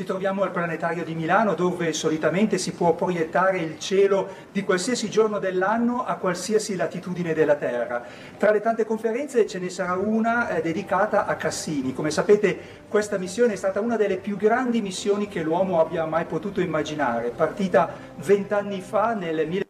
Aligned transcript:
Ci 0.00 0.06
troviamo 0.06 0.44
al 0.44 0.50
Planetario 0.50 1.04
di 1.04 1.14
Milano 1.14 1.52
dove 1.52 1.92
solitamente 1.92 2.56
si 2.56 2.72
può 2.72 2.94
proiettare 2.94 3.58
il 3.58 3.78
cielo 3.78 4.28
di 4.50 4.64
qualsiasi 4.64 5.10
giorno 5.10 5.38
dell'anno 5.38 6.06
a 6.06 6.14
qualsiasi 6.14 6.74
latitudine 6.74 7.34
della 7.34 7.56
Terra. 7.56 8.02
Tra 8.38 8.50
le 8.50 8.62
tante 8.62 8.86
conferenze 8.86 9.46
ce 9.46 9.58
ne 9.58 9.68
sarà 9.68 9.92
una 9.96 10.56
eh, 10.56 10.62
dedicata 10.62 11.26
a 11.26 11.36
Cassini. 11.36 11.92
Come 11.92 12.10
sapete 12.10 12.58
questa 12.88 13.18
missione 13.18 13.52
è 13.52 13.56
stata 13.56 13.80
una 13.80 13.98
delle 13.98 14.16
più 14.16 14.38
grandi 14.38 14.80
missioni 14.80 15.28
che 15.28 15.42
l'uomo 15.42 15.82
abbia 15.82 16.06
mai 16.06 16.24
potuto 16.24 16.62
immaginare, 16.62 17.28
partita 17.28 17.92
vent'anni 18.16 18.80
fa 18.80 19.12
nel 19.12 19.46
1000 19.46 19.69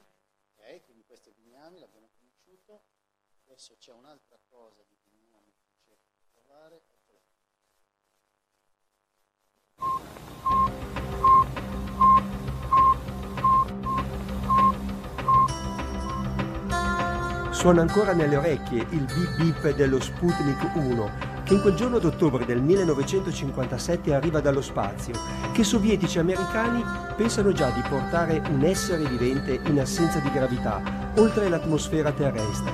Suona 17.59 17.81
ancora 17.81 18.13
nelle 18.13 18.35
orecchie 18.35 18.85
il 18.89 19.05
bip 19.05 19.35
bip 19.37 19.75
dello 19.75 19.99
Sputnik 19.99 20.75
1, 20.75 21.09
che 21.43 21.53
in 21.53 21.61
quel 21.61 21.75
giorno 21.75 21.99
d'ottobre 21.99 22.45
del 22.45 22.61
1957 22.61 24.13
arriva 24.13 24.41
dallo 24.41 24.61
spazio, 24.61 25.13
che 25.53 25.63
sovietici 25.63 26.17
e 26.17 26.21
americani 26.21 26.83
pensano 27.15 27.51
già 27.51 27.69
di 27.69 27.81
portare 27.87 28.41
un 28.49 28.63
essere 28.63 29.05
vivente 29.05 29.59
in 29.65 29.79
assenza 29.79 30.19
di 30.19 30.31
gravità, 30.31 30.81
oltre 31.15 31.47
l'atmosfera 31.47 32.11
terrestre. 32.11 32.73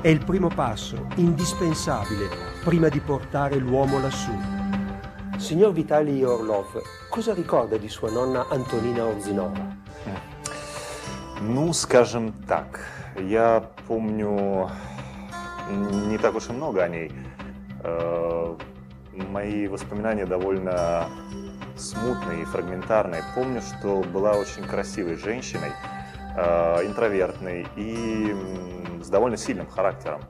È 0.00 0.08
il 0.08 0.24
primo 0.24 0.48
passo, 0.48 1.06
indispensabile, 1.16 2.28
prima 2.64 2.88
di 2.88 3.00
portare 3.00 3.56
l'uomo 3.56 4.00
lassù. 4.00 4.32
Signor 5.36 5.72
Vitali 5.72 6.24
Orlov, 6.24 6.82
cosa 7.08 7.34
ricorda 7.34 7.76
di 7.76 7.88
sua 7.88 8.10
nonna 8.10 8.46
Antonina 8.48 9.04
Orzinova? 9.04 9.76
Ну, 11.40 11.72
скажем 11.72 12.32
так, 12.48 12.80
Я 13.17 13.63
помню 13.87 14.69
не 15.69 16.17
так 16.17 16.35
уж 16.35 16.49
и 16.49 16.53
много 16.53 16.83
о 16.83 16.87
ней. 16.87 17.11
Э, 17.83 18.55
Мои 19.15 19.67
воспоминания 19.67 20.25
довольно 20.25 21.07
смутные 21.75 22.41
и 22.41 22.45
фрагментарные. 22.45 23.23
Помню, 23.35 23.61
что 23.61 24.01
была 24.01 24.31
очень 24.31 24.63
красивой 24.63 25.17
женщиной, 25.17 25.71
э, 26.35 26.87
интровертной 26.87 27.67
и 27.75 28.35
с 29.03 29.09
довольно 29.09 29.37
сильным 29.37 29.67
характером. 29.67 30.21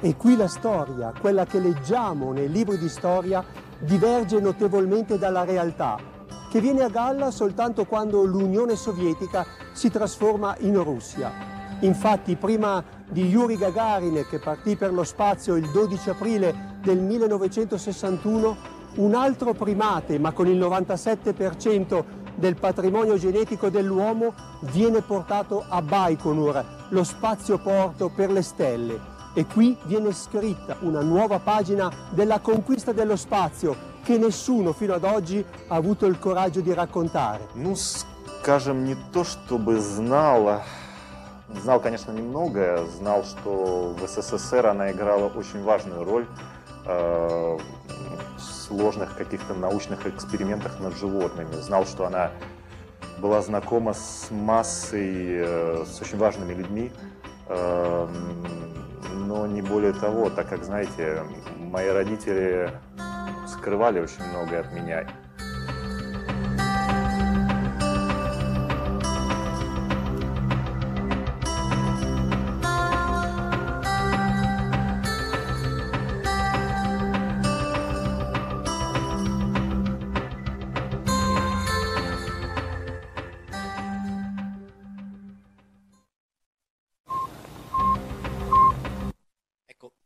E 0.00 0.14
qui 0.16 0.36
la 0.36 0.48
storia, 0.48 1.12
quella 1.20 1.44
che 1.44 1.60
leggiamo 1.60 2.32
nei 2.32 2.48
libri 2.48 2.76
di 2.76 2.88
storia, 2.88 3.44
diverge 3.78 4.40
notevolmente 4.40 5.16
dalla 5.16 5.44
realtà, 5.44 5.98
che 6.50 6.60
viene 6.60 6.82
a 6.82 6.88
galla 6.88 7.30
soltanto 7.30 7.84
quando 7.84 8.24
l'Unione 8.24 8.76
Sovietica 8.76 9.44
si 9.72 9.90
trasforma 9.90 10.56
in 10.58 10.82
Russia. 10.82 11.51
Infatti, 11.81 12.35
prima 12.35 12.83
di 13.09 13.27
Yuri 13.27 13.55
Gagarin, 13.55 14.25
che 14.29 14.39
partì 14.39 14.75
per 14.75 14.91
lo 14.93 15.03
spazio 15.03 15.55
il 15.55 15.69
12 15.69 16.09
aprile 16.09 16.75
del 16.81 16.99
1961, 16.99 18.75
un 18.95 19.13
altro 19.13 19.53
primate, 19.53 20.17
ma 20.17 20.31
con 20.31 20.47
il 20.47 20.57
97% 20.57 22.03
del 22.35 22.55
patrimonio 22.55 23.17
genetico 23.17 23.69
dell'uomo, 23.69 24.33
viene 24.61 25.01
portato 25.01 25.63
a 25.67 25.81
Baikonur, 25.81 26.63
lo 26.89 27.03
spazioporto 27.03 28.09
per 28.09 28.31
le 28.31 28.41
stelle. 28.41 29.15
E 29.33 29.45
qui 29.45 29.77
viene 29.83 30.11
scritta 30.13 30.77
una 30.79 31.01
nuova 31.01 31.37
pagina 31.37 31.91
della 32.09 32.39
conquista 32.39 32.91
dello 32.91 33.15
spazio 33.15 33.95
che 34.03 34.17
nessuno 34.17 34.73
fino 34.73 34.93
ad 34.93 35.03
oggi 35.03 35.45
ha 35.67 35.75
avuto 35.75 36.05
il 36.07 36.17
coraggio 36.17 36.61
di 36.61 36.73
raccontare. 36.73 37.47
Ну, 37.53 37.75
скажем, 37.75 38.85
не 38.85 38.95
то 39.11 39.23
чтобы 39.23 39.79
знал, 39.79 40.61
знал, 41.60 41.80
конечно, 41.80 42.12
немного, 42.12 42.86
знал, 42.98 43.24
что 43.24 43.94
в 43.98 44.06
СССР 44.06 44.66
она 44.66 44.90
играла 44.92 45.28
очень 45.28 45.62
важную 45.62 46.04
роль 46.04 46.26
э, 46.86 47.58
в 48.36 48.40
сложных 48.40 49.16
каких-то 49.16 49.54
научных 49.54 50.06
экспериментах 50.06 50.80
над 50.80 50.96
животными. 50.96 51.54
Знал, 51.60 51.84
что 51.84 52.06
она 52.06 52.30
была 53.18 53.42
знакома 53.42 53.94
с 53.94 54.28
массой, 54.30 55.42
э, 55.44 55.84
с 55.86 56.00
очень 56.00 56.18
важными 56.18 56.54
людьми, 56.54 56.90
э, 57.48 58.08
но 59.14 59.46
не 59.46 59.62
более 59.62 59.92
того, 59.92 60.30
так 60.30 60.48
как, 60.48 60.64
знаете, 60.64 61.22
мои 61.58 61.88
родители 61.88 62.72
скрывали 63.46 64.00
очень 64.00 64.24
многое 64.30 64.60
от 64.60 64.72
меня. 64.72 65.06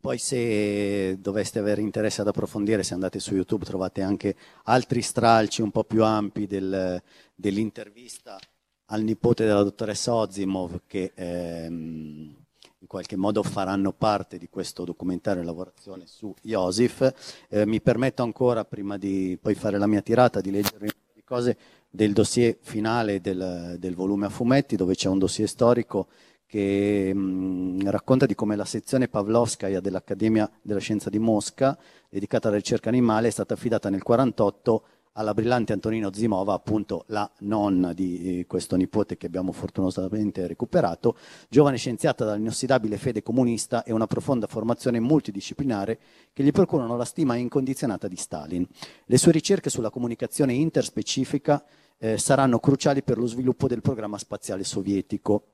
Poi 0.06 0.18
se 0.18 1.18
doveste 1.20 1.58
avere 1.58 1.80
interesse 1.80 2.20
ad 2.20 2.28
approfondire, 2.28 2.84
se 2.84 2.94
andate 2.94 3.18
su 3.18 3.34
YouTube 3.34 3.64
trovate 3.64 4.02
anche 4.02 4.36
altri 4.66 5.02
stralci 5.02 5.62
un 5.62 5.72
po' 5.72 5.82
più 5.82 6.04
ampi 6.04 6.46
del- 6.46 7.02
dell'intervista 7.34 8.38
al 8.84 9.02
nipote 9.02 9.44
della 9.44 9.64
dottoressa 9.64 10.14
Ozimov 10.14 10.82
che 10.86 11.10
ehm, 11.12 12.36
in 12.78 12.86
qualche 12.86 13.16
modo 13.16 13.42
faranno 13.42 13.90
parte 13.90 14.38
di 14.38 14.48
questo 14.48 14.84
documentario 14.84 15.40
in 15.40 15.46
lavorazione 15.48 16.04
su 16.06 16.32
Iosif. 16.42 17.12
Eh, 17.48 17.66
mi 17.66 17.80
permetto 17.80 18.22
ancora, 18.22 18.64
prima 18.64 18.96
di 18.96 19.36
poi 19.42 19.56
fare 19.56 19.76
la 19.76 19.88
mia 19.88 20.02
tirata, 20.02 20.40
di 20.40 20.52
leggere 20.52 20.84
un 20.84 20.90
po' 20.90 21.12
di 21.14 21.24
cose 21.24 21.56
del 21.90 22.12
dossier 22.12 22.56
finale 22.60 23.20
del, 23.20 23.74
del 23.80 23.96
volume 23.96 24.26
a 24.26 24.30
fumetti, 24.30 24.76
dove 24.76 24.94
c'è 24.94 25.08
un 25.08 25.18
dossier 25.18 25.48
storico 25.48 26.06
che 26.46 27.12
mh, 27.12 27.90
racconta 27.90 28.26
di 28.26 28.34
come 28.34 28.56
la 28.56 28.64
sezione 28.64 29.08
Pavlovskaya 29.08 29.80
dell'Accademia 29.80 30.50
della 30.62 30.80
Scienza 30.80 31.10
di 31.10 31.18
Mosca, 31.18 31.76
dedicata 32.08 32.48
alla 32.48 32.56
ricerca 32.56 32.88
animale, 32.88 33.28
è 33.28 33.32
stata 33.32 33.54
affidata 33.54 33.90
nel 33.90 34.02
1948 34.04 34.94
alla 35.16 35.34
brillante 35.34 35.72
Antonino 35.72 36.12
Zimova, 36.12 36.54
appunto 36.54 37.04
la 37.08 37.28
nonna 37.40 37.92
di 37.92 38.40
eh, 38.40 38.46
questo 38.46 38.76
nipote 38.76 39.16
che 39.16 39.26
abbiamo 39.26 39.52
fortunosamente 39.52 40.46
recuperato, 40.46 41.16
giovane 41.48 41.78
scienziata 41.78 42.24
dall'inossidabile 42.24 42.98
fede 42.98 43.22
comunista 43.22 43.82
e 43.82 43.92
una 43.92 44.06
profonda 44.06 44.46
formazione 44.46 45.00
multidisciplinare 45.00 45.98
che 46.32 46.42
gli 46.42 46.52
procurano 46.52 46.96
la 46.96 47.04
stima 47.04 47.36
incondizionata 47.36 48.08
di 48.08 48.16
Stalin. 48.16 48.66
Le 49.06 49.18
sue 49.18 49.32
ricerche 49.32 49.70
sulla 49.70 49.90
comunicazione 49.90 50.52
interspecifica 50.52 51.64
eh, 51.98 52.18
saranno 52.18 52.58
cruciali 52.58 53.02
per 53.02 53.16
lo 53.16 53.26
sviluppo 53.26 53.68
del 53.68 53.80
programma 53.80 54.18
spaziale 54.18 54.64
sovietico. 54.64 55.44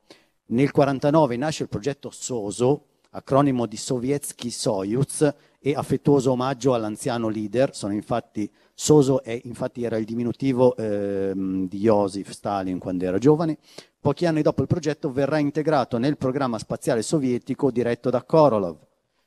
Nel 0.52 0.68
1949 0.74 1.36
nasce 1.38 1.62
il 1.62 1.70
progetto 1.70 2.10
SOSO, 2.10 2.84
acronimo 3.12 3.64
di 3.64 3.78
Sovietsky 3.78 4.50
Soyuz, 4.50 5.34
e 5.58 5.74
affettuoso 5.74 6.32
omaggio 6.32 6.74
all'anziano 6.74 7.28
leader. 7.28 7.74
Sono 7.74 7.94
infatti, 7.94 8.50
Soso 8.74 9.22
è, 9.22 9.40
infatti 9.44 9.82
era 9.82 9.96
il 9.96 10.04
diminutivo 10.04 10.76
ehm, 10.76 11.68
di 11.68 11.78
Joseph 11.78 12.28
Stalin 12.28 12.78
quando 12.78 13.06
era 13.06 13.16
giovane. 13.16 13.56
Pochi 13.98 14.26
anni 14.26 14.42
dopo 14.42 14.60
il 14.60 14.68
progetto 14.68 15.10
verrà 15.10 15.38
integrato 15.38 15.96
nel 15.96 16.18
programma 16.18 16.58
spaziale 16.58 17.00
sovietico 17.00 17.70
diretto 17.70 18.10
da 18.10 18.22
Korolov, 18.22 18.76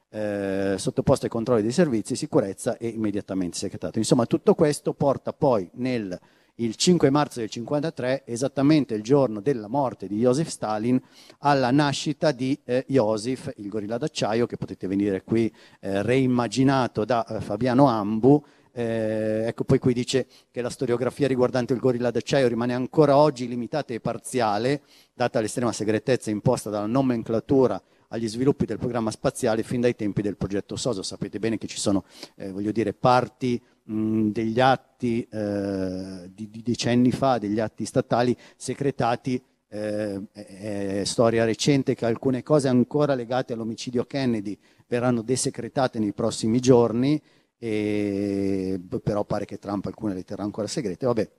eh, 0.10 0.76
sottoposto 0.78 1.26
ai 1.26 1.32
controlli 1.32 1.64
dei 1.64 1.72
servizi, 1.72 2.16
sicurezza 2.16 2.78
e 2.78 2.90
immediatamente 2.90 3.58
segretato. 3.58 3.98
Insomma, 3.98 4.28
tutto 4.28 4.54
questo 4.54 4.94
porta 4.94 5.34
poi 5.34 5.68
nel 5.74 6.20
il 6.56 6.76
5 6.76 7.10
marzo 7.10 7.40
del 7.40 7.50
1953, 7.54 8.24
esattamente 8.26 8.94
il 8.94 9.04
giorno 9.04 9.42
della 9.42 9.68
morte 9.68 10.08
di 10.08 10.20
Joseph 10.20 10.48
Stalin, 10.48 11.02
alla 11.40 11.72
nascita 11.72 12.32
di 12.32 12.58
eh, 12.64 12.86
Joseph, 12.88 13.52
il 13.58 13.68
gorilla 13.68 13.98
d'acciaio, 13.98 14.46
che 14.46 14.58
potete 14.58 14.88
venire 14.88 15.24
qui 15.24 15.52
eh, 15.82 16.02
reimmaginato 16.02 17.04
da 17.04 17.26
eh, 17.26 17.42
Fabiano 17.42 17.88
Ambu. 17.88 18.44
Eh, 18.72 19.46
ecco 19.48 19.64
poi 19.64 19.80
qui 19.80 19.94
dice 19.94 20.28
che 20.52 20.62
la 20.62 20.70
storiografia 20.70 21.28
riguardante 21.28 21.74
il 21.74 21.80
gorilla 21.80 22.12
d'acciaio 22.12 22.48
rimane 22.48 22.74
ancora 22.74 23.18
oggi 23.18 23.48
limitata 23.48 23.94
e 23.94 24.00
parziale, 24.00 24.82
data 25.14 25.40
l'estrema 25.40 25.72
segretezza 25.72 26.30
imposta 26.30 26.70
dalla 26.70 26.86
nomenclatura 26.86 27.82
agli 28.10 28.28
sviluppi 28.28 28.66
del 28.66 28.78
programma 28.78 29.12
spaziale 29.12 29.64
fin 29.64 29.82
dai 29.82 29.96
tempi 29.96 30.22
del 30.22 30.38
progetto 30.38 30.76
SOSO. 30.76 31.04
Sapete 31.04 31.40
bene 31.40 31.58
che 31.58 31.68
ci 31.68 31.78
sono, 31.78 32.06
eh, 32.36 32.52
voglio 32.52 32.72
dire, 32.72 32.94
parti 32.94 33.62
degli 33.88 34.60
atti 34.60 35.28
eh, 35.30 36.32
di, 36.34 36.50
di, 36.50 36.64
decenni 36.64 37.12
fa, 37.12 37.38
degli 37.38 37.60
atti 37.60 37.86
statali 37.86 38.36
secretati. 38.56 39.42
Eh, 39.68 40.22
è 40.32 41.02
storia 41.06 41.44
recente 41.44 41.96
che 41.96 42.06
alcune 42.06 42.44
cose 42.44 42.68
ancora 42.68 43.14
legate 43.14 43.54
all'omicidio 43.54 44.06
Kennedy 44.06 44.58
verranno 44.88 45.22
desecretate 45.22 46.00
nei 46.00 46.14
prossimi 46.14 46.60
giorni, 46.60 47.22
e, 47.58 48.80
però 49.04 49.24
pare 49.24 49.46
che 49.46 49.58
Trump 49.58 49.86
alcune 49.86 50.14
le 50.14 50.24
terrà 50.24 50.44
ancora 50.44 50.68
segrete. 50.68 51.06
Vabbè, 51.06 51.30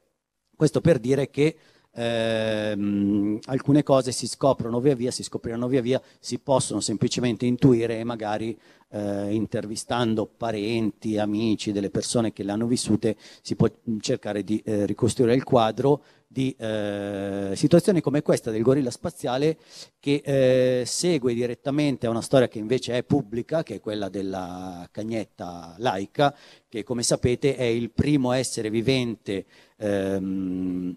questo 0.56 0.80
per 0.80 0.98
dire 0.98 1.30
che 1.30 1.56
ehm, 1.96 3.38
alcune 3.46 3.82
cose 3.82 4.12
si 4.12 4.28
scoprono 4.28 4.80
via 4.80 4.94
via, 4.94 5.10
si 5.10 5.22
scopriranno 5.22 5.66
via 5.66 5.80
via, 5.80 6.00
si 6.20 6.38
possono 6.38 6.80
semplicemente 6.80 7.46
intuire 7.46 7.98
e 7.98 8.04
magari 8.04 8.56
eh, 8.90 9.32
intervistando 9.32 10.26
parenti, 10.26 11.18
amici, 11.18 11.72
delle 11.72 11.90
persone 11.90 12.32
che 12.32 12.42
le 12.42 12.52
hanno 12.52 12.66
vissute, 12.66 13.16
si 13.42 13.56
può 13.56 13.68
cercare 14.00 14.44
di 14.44 14.62
eh, 14.64 14.86
ricostruire 14.86 15.34
il 15.34 15.44
quadro 15.44 16.02
di 16.28 16.54
eh, 16.58 17.52
situazioni 17.54 18.00
come 18.00 18.20
questa 18.20 18.50
del 18.50 18.60
gorilla 18.60 18.90
spaziale 18.90 19.56
che 19.98 20.20
eh, 20.22 20.84
segue 20.84 21.32
direttamente 21.32 22.06
a 22.06 22.10
una 22.10 22.20
storia 22.20 22.48
che 22.48 22.58
invece 22.58 22.96
è 22.96 23.04
pubblica, 23.04 23.62
che 23.62 23.76
è 23.76 23.80
quella 23.80 24.08
della 24.08 24.86
cagnetta 24.90 25.74
laica, 25.78 26.36
che 26.68 26.82
come 26.82 27.02
sapete 27.02 27.56
è 27.56 27.62
il 27.62 27.90
primo 27.90 28.32
essere 28.32 28.68
vivente 28.70 29.46
ehm, 29.78 30.96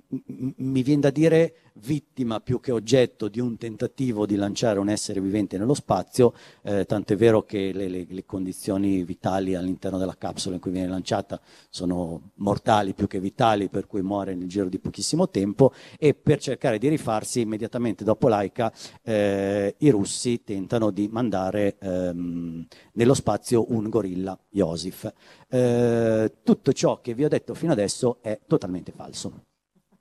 mi 0.58 0.84
viene 0.84 1.02
da 1.02 1.10
dire 1.10 1.69
vittima 1.82 2.40
più 2.40 2.60
che 2.60 2.72
oggetto 2.72 3.28
di 3.28 3.40
un 3.40 3.58
tentativo 3.58 4.26
di 4.26 4.36
lanciare 4.36 4.80
un 4.80 4.90
essere 4.90 5.20
vivente 5.22 5.58
nello 5.58 5.74
spazio, 5.74 6.34
eh, 6.64 6.86
tanto 6.86 7.16
vero 7.16 7.44
che 7.44 7.72
le, 7.74 7.88
le, 7.88 8.06
le, 8.08 8.26
condizioni 8.26 9.04
vitali 9.04 9.56
all'interno 9.56 9.98
della 9.98 10.16
capsula 10.18 10.56
in 10.56 10.62
cui 10.62 10.72
viene 10.72 10.88
lanciata 10.88 11.40
sono 11.70 12.32
mortali 12.36 12.94
più 12.94 13.08
che 13.08 13.20
vitali, 13.20 13.70
per 13.70 13.88
cui 13.88 14.02
muore 14.02 14.36
nel 14.36 14.48
giro 14.48 14.70
di 14.70 14.80
pochissimo 14.80 15.30
tempo 15.30 15.74
e 15.98 16.14
per 16.14 16.40
cercare 16.40 16.78
di 16.78 16.88
rifarsi 16.88 17.42
immediatamente 17.42 18.04
dopo 18.04 18.28
Laika 18.28 18.72
eh, 19.02 19.76
i 19.78 19.90
russi 19.90 20.44
tentano 20.44 20.92
di 20.92 21.08
mandare 21.08 21.78
ehm, 21.80 22.66
nello 22.94 23.14
spazio 23.14 23.72
un 23.72 23.90
gorilla, 23.90 24.38
Joseph. 24.50 25.12
Eh, 25.50 26.32
tutto 26.44 26.74
ciò 26.74 27.02
che 27.02 27.14
vi 27.14 27.26
ho 27.26 27.30
detto 27.30 27.54
fino 27.54 27.72
adesso 27.72 28.20
è 28.22 28.40
totalmente 28.46 28.92
falso 28.92 29.48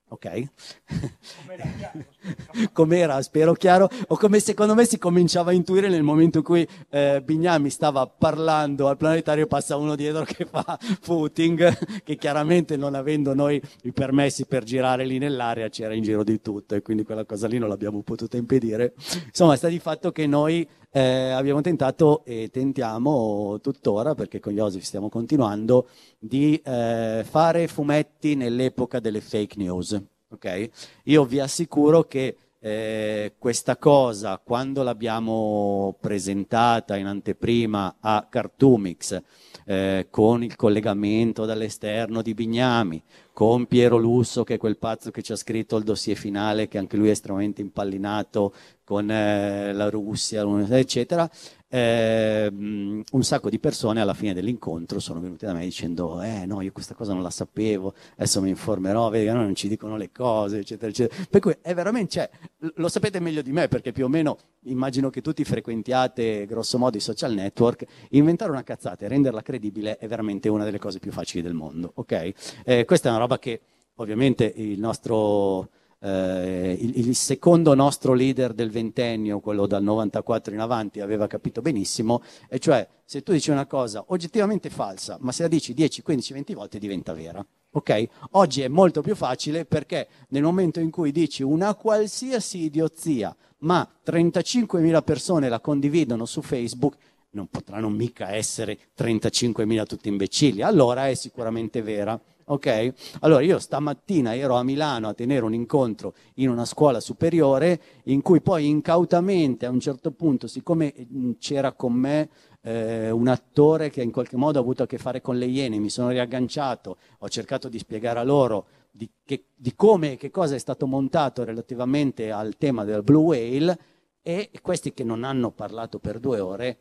ok? 0.09 0.43
Com'era, 2.73 3.21
spero 3.23 3.53
chiaro, 3.53 3.89
o 4.09 4.17
come 4.17 4.41
secondo 4.41 4.75
me 4.75 4.85
si 4.85 4.99
cominciava 4.99 5.51
a 5.51 5.55
intuire 5.55 5.89
nel 5.89 6.03
momento 6.03 6.39
in 6.39 6.45
cui 6.45 6.67
eh, 6.91 7.23
Bignami 7.25 7.71
stava 7.71 8.07
parlando 8.07 8.89
al 8.89 8.97
planetario 8.97 9.47
passa 9.47 9.77
uno 9.77 9.95
dietro 9.97 10.25
che 10.25 10.45
fa 10.45 10.79
footing, 11.01 12.03
che 12.03 12.17
chiaramente 12.17 12.77
non 12.77 12.95
avendo 12.95 13.35
noi 13.35 13.61
i 13.83 13.93
permessi 13.93 14.47
per 14.47 14.65
girare 14.65 15.05
lì 15.05 15.19
nell'area 15.19 15.69
c'era 15.69 15.95
in 15.95 16.03
giro 16.03 16.25
di 16.25 16.41
tutto 16.41 16.75
e 16.75 16.83
quindi 16.83 17.05
quella 17.05 17.25
cosa 17.25 17.47
lì 17.47 17.59
non 17.59 17.69
l'abbiamo 17.69 18.03
potuta 18.03 18.37
impedire. 18.37 18.95
Insomma, 19.27 19.57
sta 19.57 19.69
di 19.69 19.79
fatto 19.79 20.13
che 20.13 20.27
noi 20.27 20.67
eh, 20.91 21.31
abbiamo 21.31 21.61
tentato 21.61 22.25
e 22.25 22.49
tentiamo 22.51 23.59
tuttora, 23.61 24.15
perché 24.15 24.41
con 24.41 24.55
Joseph 24.55 24.83
stiamo 24.83 25.09
continuando, 25.09 25.89
di 26.19 26.61
eh, 26.65 27.25
fare 27.29 27.69
fumetti 27.69 28.35
nell'epoca 28.35 29.01
delle 29.01 29.21
fake 29.21 29.57
news. 29.59 30.01
Okay? 30.31 30.71
Io 31.05 31.25
vi 31.25 31.41
assicuro 31.41 32.05
che 32.05 32.37
eh, 32.61 33.35
questa 33.39 33.77
cosa, 33.77 34.41
quando 34.43 34.83
l'abbiamo 34.83 35.97
presentata 36.01 36.97
in 36.97 37.07
anteprima 37.07 37.97
a 38.01 38.27
Cartoomix, 38.29 39.21
eh, 39.65 40.09
con 40.11 40.43
il 40.43 40.57
collegamento 40.57 41.45
dall'esterno 41.45 42.21
di 42.23 42.35
Bignami, 42.35 43.03
con 43.39 43.67
Piero 43.67 43.99
Lusso, 43.99 44.43
che 44.43 44.55
è 44.55 44.59
quel 44.59 44.79
pazzo 44.79 45.13
che 45.13 45.23
ci 45.23 45.31
ha 45.31 45.37
scritto 45.37 45.77
il 45.77 45.85
dossier 45.85 46.17
finale, 46.17 46.67
che 46.67 46.77
anche 46.77 46.97
lui 46.97 47.07
è 47.07 47.13
estremamente 47.13 47.61
impallinato 47.61 48.53
con 48.83 49.09
eh, 49.09 49.73
la 49.73 49.89
Russia, 49.89 50.45
eccetera, 50.77 51.31
eh, 51.71 52.51
un 52.51 53.23
sacco 53.23 53.51
di 53.51 53.59
persone 53.59 54.01
alla 54.01 54.15
fine 54.15 54.33
dell'incontro 54.33 55.01
sono 55.01 55.21
venute 55.21 55.45
da 55.45 55.53
me 55.53 55.61
dicendo 55.61 56.23
eh 56.23 56.47
no 56.47 56.63
io 56.63 56.73
questa 56.73 56.95
cosa 56.95 57.13
non 57.13 57.23
la 57.23 57.31
sapevo 57.31 57.93
adesso 58.15 58.41
mi 58.41 58.49
informerò 58.49 59.11
vedi 59.11 59.27
non 59.31 59.55
ci 59.55 59.69
dicono 59.69 59.97
le 59.97 60.11
cose 60.11 60.61
eccetera 60.61 60.91
eccetera. 60.91 61.27
Per 61.29 61.41
cui 61.41 61.57
è 61.61 61.75
veramente 61.75 62.11
cioè, 62.11 62.31
lo 62.77 62.89
sapete 62.89 63.21
meglio 63.21 63.43
di 63.43 63.53
me 63.53 63.69
perché 63.69 63.93
più 63.93 64.07
o 64.07 64.09
meno 64.09 64.39
immagino 64.63 65.11
che 65.11 65.21
tutti 65.21 65.45
frequentiate 65.45 66.47
grosso 66.47 66.79
modo 66.79 66.97
i 66.97 67.01
social 67.01 67.33
network. 67.35 67.85
Inventare 68.11 68.51
una 68.51 68.65
cazzata 68.65 69.05
e 69.05 69.09
renderla 69.09 69.43
credibile 69.43 69.99
è 69.99 70.09
veramente 70.09 70.49
una 70.49 70.65
delle 70.65 70.79
cose 70.79 70.99
più 70.99 71.13
facili 71.13 71.43
del 71.43 71.55
mondo 71.55 71.93
ok? 71.95 72.33
Eh, 72.65 72.85
questa 72.87 73.09
è 73.09 73.11
una 73.11 73.21
roba 73.21 73.39
che 73.39 73.61
ovviamente 73.97 74.51
il 74.57 74.79
nostro 74.79 75.69
eh, 76.01 76.77
il, 76.79 77.07
il, 77.07 77.15
secondo 77.15 77.75
nostro 77.75 78.13
leader 78.13 78.53
del 78.53 78.71
ventennio, 78.71 79.41
quello 79.41 79.67
dal 79.67 79.83
94 79.83 80.55
in 80.55 80.61
avanti, 80.61 81.01
aveva 81.01 81.27
capito 81.27 81.61
benissimo, 81.61 82.23
e 82.49 82.59
cioè 82.59 82.87
se 83.05 83.23
tu 83.23 83.33
dici 83.33 83.51
una 83.51 83.67
cosa 83.67 84.05
oggettivamente 84.09 84.71
falsa, 84.71 85.17
ma 85.21 85.33
se 85.33 85.43
la 85.43 85.49
dici 85.49 85.75
10, 85.75 86.03
15, 86.03 86.33
20 86.35 86.55
volte 86.55 86.79
diventa 86.79 87.13
vera. 87.13 87.45
Okay? 87.71 88.09
Oggi 88.33 88.63
è 88.63 88.69
molto 88.69 89.03
più 89.03 89.15
facile 89.15 89.65
perché 89.65 90.09
nel 90.29 90.43
momento 90.43 90.81
in 90.81 90.91
cui 90.91 91.13
dici 91.13 91.43
una 91.43 91.75
qualsiasi 91.75 92.63
idiozia, 92.65 93.35
ma 93.59 93.89
35.000 94.07 95.03
persone 95.03 95.49
la 95.49 95.61
condividono 95.61 96.25
su 96.25 96.43
Facebook, 96.43 96.97
non 97.31 97.49
potranno 97.49 97.89
mica 97.91 98.33
essere 98.33 98.79
35.000 98.97 99.87
tutti 99.87 100.09
imbecilli, 100.09 100.63
allora 100.63 101.09
è 101.09 101.15
sicuramente 101.15 101.83
vera. 101.83 102.19
Ok? 102.51 102.93
Allora 103.21 103.43
io 103.43 103.59
stamattina 103.59 104.35
ero 104.35 104.55
a 104.55 104.63
Milano 104.63 105.09
a 105.09 105.15
tenere 105.15 105.45
un 105.45 105.53
incontro 105.53 106.15
in 106.35 106.49
una 106.49 106.65
scuola 106.65 106.99
superiore 107.01 107.81
in 108.05 108.23
cui 108.23 108.41
poi 108.41 108.67
incautamente 108.67 109.67
a 109.67 109.71
un 109.71 109.81
certo 109.81 110.13
punto, 110.13 110.47
siccome 110.47 110.95
c'era 111.39 111.73
con 111.73 111.93
me 111.93 112.29
eh, 112.63 113.11
un 113.11 113.29
attore 113.29 113.91
che 113.91 114.03
in 114.03 114.11
qualche 114.11 114.37
modo 114.37 114.59
ha 114.59 114.63
avuto 114.63 114.83
a 114.83 114.87
che 114.87 114.99
fare 114.99 115.21
con 115.21 115.37
le 115.37 115.47
Iene, 115.47 115.79
mi 115.79 115.91
sono 115.91 116.09
riagganciato, 116.09 116.97
ho 117.19 117.29
cercato 117.29 117.69
di 117.69 117.79
spiegare 117.79 118.19
a 118.19 118.25
loro 118.25 118.67
di, 118.91 119.09
che, 119.25 119.45
di 119.55 119.75
come 119.75 120.13
e 120.13 120.17
che 120.17 120.31
cosa 120.31 120.55
è 120.55 120.59
stato 120.59 120.87
montato 120.87 121.45
relativamente 121.45 122.31
al 122.31 122.57
tema 122.57 122.85
del 122.85 123.03
Blue 123.03 123.25
Whale 123.25 123.79
e 124.23 124.51
questi 124.63 124.93
che 124.95 125.05
non 125.05 125.23
hanno 125.23 125.51
parlato 125.51 125.99
per 125.99 126.19
due 126.19 126.41
ore 126.41 126.79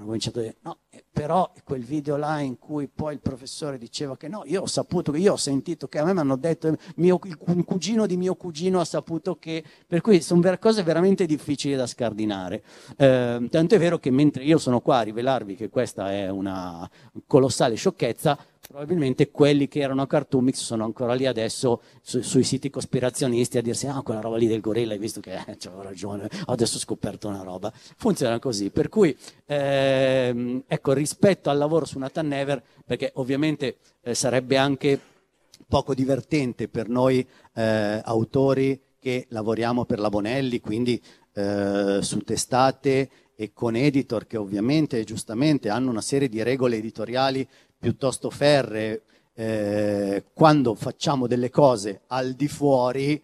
hanno 0.00 0.06
cominciato 0.06 0.38
a 0.38 0.42
dire 0.42 0.56
no, 0.62 0.78
eh, 0.88 1.04
però 1.12 1.52
quel 1.62 1.84
video 1.84 2.16
là 2.16 2.40
in 2.40 2.58
cui 2.58 2.88
poi 2.88 3.14
il 3.14 3.20
professore 3.20 3.76
diceva 3.76 4.16
che 4.16 4.28
no, 4.28 4.42
io 4.46 4.62
ho 4.62 4.66
saputo, 4.66 5.14
io 5.14 5.34
ho 5.34 5.36
sentito 5.36 5.88
che 5.88 5.98
a 5.98 6.04
me 6.04 6.14
mi 6.14 6.20
hanno 6.20 6.36
detto, 6.36 6.74
mio, 6.96 7.18
un 7.46 7.64
cugino 7.64 8.06
di 8.06 8.16
mio 8.16 8.34
cugino 8.34 8.80
ha 8.80 8.84
saputo 8.84 9.36
che, 9.36 9.62
per 9.86 10.00
cui 10.00 10.22
sono 10.22 10.40
ver- 10.40 10.58
cose 10.58 10.82
veramente 10.82 11.26
difficili 11.26 11.76
da 11.76 11.86
scardinare. 11.86 12.62
Eh, 12.96 13.46
tanto 13.50 13.74
è 13.74 13.78
vero 13.78 13.98
che 13.98 14.10
mentre 14.10 14.42
io 14.44 14.58
sono 14.58 14.80
qua 14.80 14.98
a 14.98 15.02
rivelarvi 15.02 15.54
che 15.54 15.68
questa 15.68 16.10
è 16.12 16.30
una 16.30 16.88
colossale 17.26 17.74
sciocchezza, 17.74 18.38
probabilmente 18.66 19.30
quelli 19.30 19.68
che 19.68 19.80
erano 19.80 20.02
a 20.02 20.06
Cartoomix 20.06 20.56
sono 20.56 20.84
ancora 20.84 21.14
lì 21.14 21.26
adesso 21.26 21.82
su- 22.02 22.20
sui 22.20 22.44
siti 22.44 22.70
cospirazionisti 22.70 23.58
a 23.58 23.62
dirsi 23.62 23.86
ah 23.86 24.00
quella 24.02 24.20
roba 24.20 24.36
lì 24.36 24.46
del 24.46 24.60
gorilla 24.60 24.92
hai 24.92 24.98
visto 24.98 25.20
che 25.20 25.34
eh, 25.34 25.56
c'avevo 25.56 25.82
ragione 25.82 26.28
ho 26.46 26.52
adesso 26.52 26.78
scoperto 26.78 27.28
una 27.28 27.42
roba. 27.42 27.72
Funziona 27.96 28.38
così 28.38 28.70
per 28.70 28.88
cui 28.88 29.16
ehm, 29.46 30.64
ecco 30.66 30.92
rispetto 30.92 31.50
al 31.50 31.58
lavoro 31.58 31.84
su 31.84 31.98
Nathan 31.98 32.28
Never 32.28 32.62
perché 32.84 33.10
ovviamente 33.14 33.78
eh, 34.02 34.14
sarebbe 34.14 34.56
anche 34.56 35.00
poco 35.66 35.94
divertente 35.94 36.68
per 36.68 36.88
noi 36.88 37.26
eh, 37.54 38.00
autori 38.04 38.80
che 38.98 39.26
lavoriamo 39.30 39.84
per 39.84 39.98
la 39.98 40.10
Bonelli 40.10 40.60
quindi 40.60 41.00
eh, 41.32 41.98
su 42.02 42.18
testate 42.18 43.10
e 43.34 43.52
con 43.54 43.74
editor 43.74 44.26
che 44.26 44.36
ovviamente 44.36 44.98
e 44.98 45.04
giustamente 45.04 45.70
hanno 45.70 45.90
una 45.90 46.02
serie 46.02 46.28
di 46.28 46.42
regole 46.42 46.76
editoriali 46.76 47.48
piuttosto 47.80 48.30
ferree, 48.30 49.02
eh, 49.34 50.24
quando 50.32 50.74
facciamo 50.74 51.26
delle 51.26 51.50
cose 51.50 52.02
al 52.08 52.34
di 52.34 52.46
fuori 52.46 53.20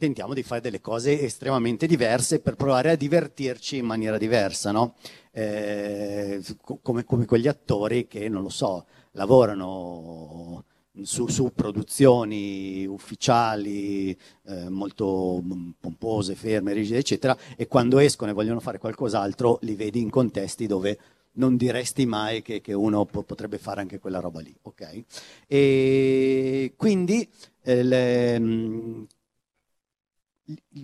tentiamo 0.00 0.32
di 0.32 0.42
fare 0.42 0.62
delle 0.62 0.80
cose 0.80 1.20
estremamente 1.20 1.86
diverse 1.86 2.40
per 2.40 2.56
provare 2.56 2.90
a 2.90 2.96
divertirci 2.96 3.76
in 3.76 3.84
maniera 3.84 4.16
diversa, 4.16 4.72
no? 4.72 4.94
Eh, 5.30 6.42
come, 6.80 7.04
come, 7.04 7.26
quegli 7.26 7.48
attori 7.48 8.06
che, 8.06 8.28
non 8.30 8.42
lo 8.42 8.48
so, 8.48 8.86
lavorano 9.12 10.64
su, 11.02 11.28
su 11.28 11.52
produzioni 11.54 12.86
ufficiali 12.86 14.16
eh, 14.46 14.68
molto 14.70 15.42
pompose, 15.78 16.34
ferme, 16.34 16.72
rigide, 16.72 16.98
eccetera, 16.98 17.36
e 17.54 17.66
quando 17.66 17.98
escono 17.98 18.30
e 18.30 18.34
vogliono 18.34 18.60
fare 18.60 18.78
qualcos'altro 18.78 19.58
li 19.62 19.74
vedi 19.74 20.00
in 20.00 20.08
contesti 20.08 20.66
dove 20.66 20.98
non 21.32 21.56
diresti 21.56 22.06
mai 22.06 22.42
che, 22.42 22.60
che 22.60 22.72
uno 22.72 23.04
po- 23.06 23.22
potrebbe 23.22 23.58
fare 23.58 23.80
anche 23.80 23.98
quella 23.98 24.20
roba 24.20 24.40
lì, 24.40 24.54
ok? 24.62 25.04
E 25.46 26.74
quindi 26.76 27.28
eh, 27.62 27.82
le, 27.82 28.38
mm, 28.38 29.02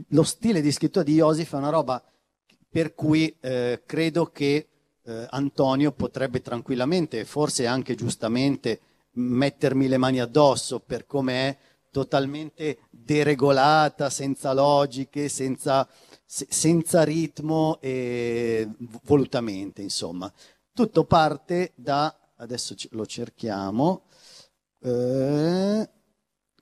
lo 0.09 0.23
stile 0.23 0.61
di 0.61 0.73
scrittura 0.73 1.05
di 1.05 1.15
Iosif 1.15 1.53
è 1.53 1.57
una 1.57 1.71
roba 1.71 2.03
per 2.69 2.95
cui 2.95 3.35
eh, 3.41 3.83
credo 3.87 4.27
che 4.27 4.69
eh, 5.03 5.27
Antonio 5.31 5.93
potrebbe 5.93 6.43
tranquillamente, 6.43 7.25
forse 7.25 7.67
anche 7.67 7.95
giustamente, 7.95 8.81
mettermi 9.13 9.89
le 9.89 9.97
mani 9.97 10.21
addosso 10.21 10.81
per 10.81 11.07
come 11.07 11.49
è 11.49 11.57
totalmente 11.91 12.81
deregolata, 12.91 14.11
senza 14.11 14.53
logiche, 14.53 15.29
senza, 15.29 15.89
se, 16.27 16.47
senza 16.51 17.05
ritmo 17.05 17.79
e 17.81 18.69
volutamente, 19.05 19.81
insomma. 19.81 20.31
Tutto 20.73 21.05
parte 21.05 21.73
da, 21.77 22.15
adesso 22.37 22.75
lo 22.91 23.07
cerchiamo, 23.07 24.03
eh, 24.81 25.89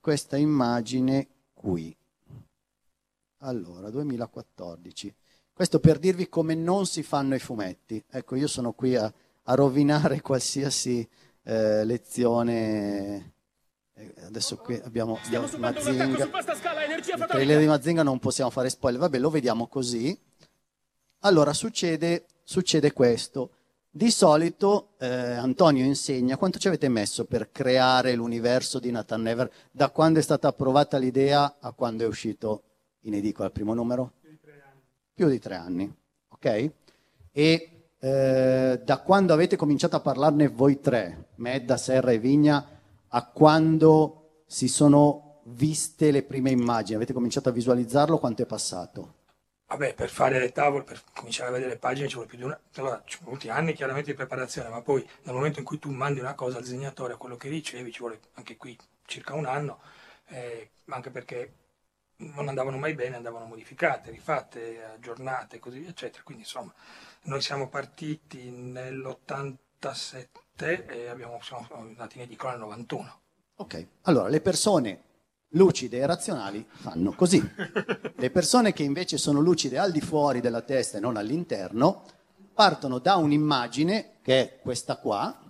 questa 0.01 0.37
immagine 0.37 1.29
qui. 1.55 1.97
Allora, 3.39 3.91
2014. 3.91 5.15
Questo 5.53 5.81
per 5.81 5.99
dirvi 5.99 6.29
come 6.29 6.55
non 6.55 6.87
si 6.87 7.03
fanno 7.03 7.35
i 7.35 7.39
fumetti. 7.39 8.03
Ecco, 8.11 8.37
io 8.37 8.47
sono 8.47 8.73
qui 8.73 8.97
a, 8.97 9.13
a 9.43 9.55
rovinare 9.55 10.21
qualsiasi 10.23 11.09
eh, 11.43 11.85
lezione. 11.85 13.34
Eh, 13.97 14.13
adesso 14.27 14.57
qui 14.57 14.81
abbiamo, 14.83 15.19
abbiamo 15.25 15.47
Mazinga. 15.57 16.25
Il 16.25 17.27
trailer 17.29 17.59
di 17.61 17.67
Mazinga 17.67 18.03
non 18.03 18.19
possiamo 18.19 18.51
fare 18.51 18.69
spoiler, 18.69 19.01
vabbè, 19.01 19.19
lo 19.19 19.31
vediamo 19.31 19.69
così. 19.69 20.19
Allora 21.21 21.53
succede, 21.53 22.27
succede 22.43 22.93
questo. 22.93 23.51
Di 23.89 24.11
solito 24.11 24.95
eh, 24.99 25.07
Antonio 25.07 25.85
insegna 25.85 26.37
quanto 26.37 26.59
ci 26.59 26.67
avete 26.67 26.89
messo 26.89 27.27
per 27.27 27.53
creare 27.53 28.15
l'universo 28.17 28.81
di 28.81 28.91
Nathan 28.91 29.23
Never 29.23 29.49
da 29.71 29.91
quando 29.91 30.19
è 30.19 30.23
stata 30.23 30.49
approvata 30.49 30.99
l'idea 30.99 31.59
a 31.61 31.71
quando 31.71 32.03
è 32.03 32.07
uscito 32.09 32.63
in 33.03 33.15
edicola 33.15 33.47
il 33.47 33.53
primo 33.53 33.73
numero? 33.73 34.15
Più 34.21 34.31
di 34.31 34.39
tre 34.41 34.63
anni. 34.67 34.81
Più 35.15 35.29
di 35.29 35.39
tre 35.39 35.55
anni, 35.55 35.95
ok? 36.29 36.71
E 37.31 37.71
eh, 38.01 38.81
da 38.85 38.99
quando 38.99 39.33
avete 39.33 39.55
cominciato 39.55 39.95
a 39.95 40.01
parlarne 40.01 40.49
voi 40.49 40.81
tre, 40.81 41.29
Medda, 41.37 41.77
Serra 41.77 42.11
e 42.11 42.19
Vigna, 42.19 42.74
a 43.17 43.27
quando 43.27 44.43
si 44.47 44.67
sono 44.67 45.43
viste 45.45 46.11
le 46.11 46.25
prime 46.25 46.51
immagini, 46.51 46.97
avete 46.97 47.13
cominciato 47.13 47.49
a 47.49 47.53
visualizzarlo, 47.53 48.19
quanto 48.19 48.43
è 48.43 48.47
passato? 48.47 49.15
Vabbè, 49.69 49.95
per 49.95 50.11
fare 50.11 50.41
le 50.41 50.51
tavole, 50.51 50.83
per 50.83 51.01
cominciare 51.15 51.51
a 51.51 51.53
vedere 51.53 51.71
le 51.71 51.79
pagine 51.79 52.09
ci 52.09 52.15
vuole 52.15 52.29
più 52.29 52.39
di 52.39 52.45
una... 52.45 52.59
Allora, 52.75 53.03
ci 53.05 53.17
sono 53.17 53.31
voluti 53.31 53.49
anni 53.49 53.73
chiaramente 53.73 54.11
di 54.11 54.17
preparazione, 54.17 54.69
ma 54.69 54.83
poi 54.83 55.09
nel 55.23 55.35
momento 55.35 55.61
in 55.61 55.65
cui 55.65 55.79
tu 55.79 55.91
mandi 55.91 56.19
una 56.19 56.35
cosa 56.35 56.57
al 56.57 56.65
disegnatore, 56.65 57.17
quello 57.17 57.37
che 57.37 57.49
ricevi, 57.49 57.93
ci 57.93 58.01
vuole 58.01 58.21
anche 58.35 58.57
qui 58.57 58.77
circa 59.07 59.35
un 59.35 59.47
anno, 59.47 59.81
eh, 60.29 60.71
anche 60.87 61.11
perché 61.11 61.55
non 62.17 62.49
andavano 62.49 62.79
mai 62.79 62.95
bene, 62.95 63.15
andavano 63.15 63.47
modificate, 63.47 64.11
rifatte, 64.11 64.83
aggiornate, 64.93 65.61
così 65.61 65.79
via, 65.79 65.91
eccetera. 65.91 66.25
Quindi 66.25 66.43
insomma, 66.43 66.73
noi 67.23 67.41
siamo 67.41 67.69
partiti 67.69 68.51
nell'87 68.51 70.44
e 70.57 71.09
abbiamo, 71.09 71.41
siamo 71.43 71.67
andati 71.71 72.19
in 72.19 72.25
edicola 72.25 72.53
nel 72.53 72.61
91. 72.61 73.21
Ok, 73.57 73.87
allora 74.03 74.29
le 74.29 74.41
persone 74.41 75.03
lucide 75.49 75.99
e 75.99 76.07
razionali 76.07 76.65
fanno 76.69 77.13
così. 77.13 77.43
Le 78.17 78.31
persone 78.31 78.73
che 78.73 78.85
invece 78.85 79.19
sono 79.19 79.41
lucide 79.41 79.79
al 79.79 79.91
di 79.91 80.01
fuori 80.01 80.41
della 80.41 80.63
testa 80.63 80.99
e 80.99 81.01
non 81.01 81.17
all'interno 81.17 82.05
partono 82.53 83.01
da 83.01 83.17
un'immagine, 83.17 84.19
che 84.23 84.41
è 84.41 84.59
questa 84.61 84.97
qua, 84.97 85.41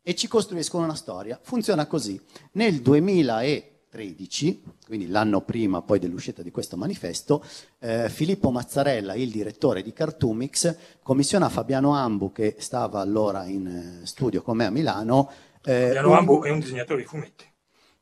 e 0.00 0.14
ci 0.14 0.28
costruiscono 0.28 0.84
una 0.84 0.94
storia. 0.94 1.38
Funziona 1.42 1.86
così. 1.86 2.20
Nel 2.52 2.80
2013, 4.02 4.62
quindi 4.86 5.08
l'anno 5.08 5.40
prima 5.40 5.82
poi 5.82 5.98
dell'uscita 5.98 6.42
di 6.42 6.50
questo 6.52 6.76
manifesto, 6.76 7.44
eh, 7.80 8.08
Filippo 8.08 8.50
Mazzarella, 8.50 9.14
il 9.14 9.30
direttore 9.30 9.82
di 9.82 9.92
Cartoomix, 9.92 10.76
commissiona 11.02 11.48
Fabiano 11.48 11.94
Ambu, 11.94 12.30
che 12.32 12.56
stava 12.58 13.00
allora 13.00 13.44
in 13.44 13.66
eh, 14.02 14.06
studio 14.06 14.42
con 14.42 14.56
me 14.56 14.66
a 14.66 14.70
Milano. 14.70 15.30
eh, 15.64 15.86
Fabiano 15.86 16.10
un- 16.10 16.16
Ambu 16.16 16.42
è 16.44 16.50
un 16.50 16.60
disegnatore 16.60 17.00
di 17.02 17.06
fumetti. 17.06 17.44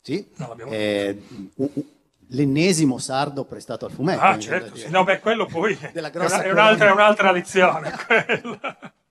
sì, 0.03 0.29
eh, 0.69 1.23
u- 1.57 1.71
u- 1.73 1.87
l'ennesimo 2.31 2.99
sardo 2.99 3.45
prestato 3.45 3.87
al 3.87 3.93
fumetto. 3.93 4.21
Ah, 4.21 4.39
certo, 4.39 4.77
sì. 4.77 4.91
No, 4.91 5.03
beh, 5.05 5.21
quello 5.21 5.47
poi 5.47 5.77
Della 5.93 6.11
è, 6.11 6.17
una- 6.17 6.43
è 6.43 6.51
un'altra, 6.51 6.89
è 6.89 6.93
un'altra 6.93 7.31
lezione. 7.33 7.93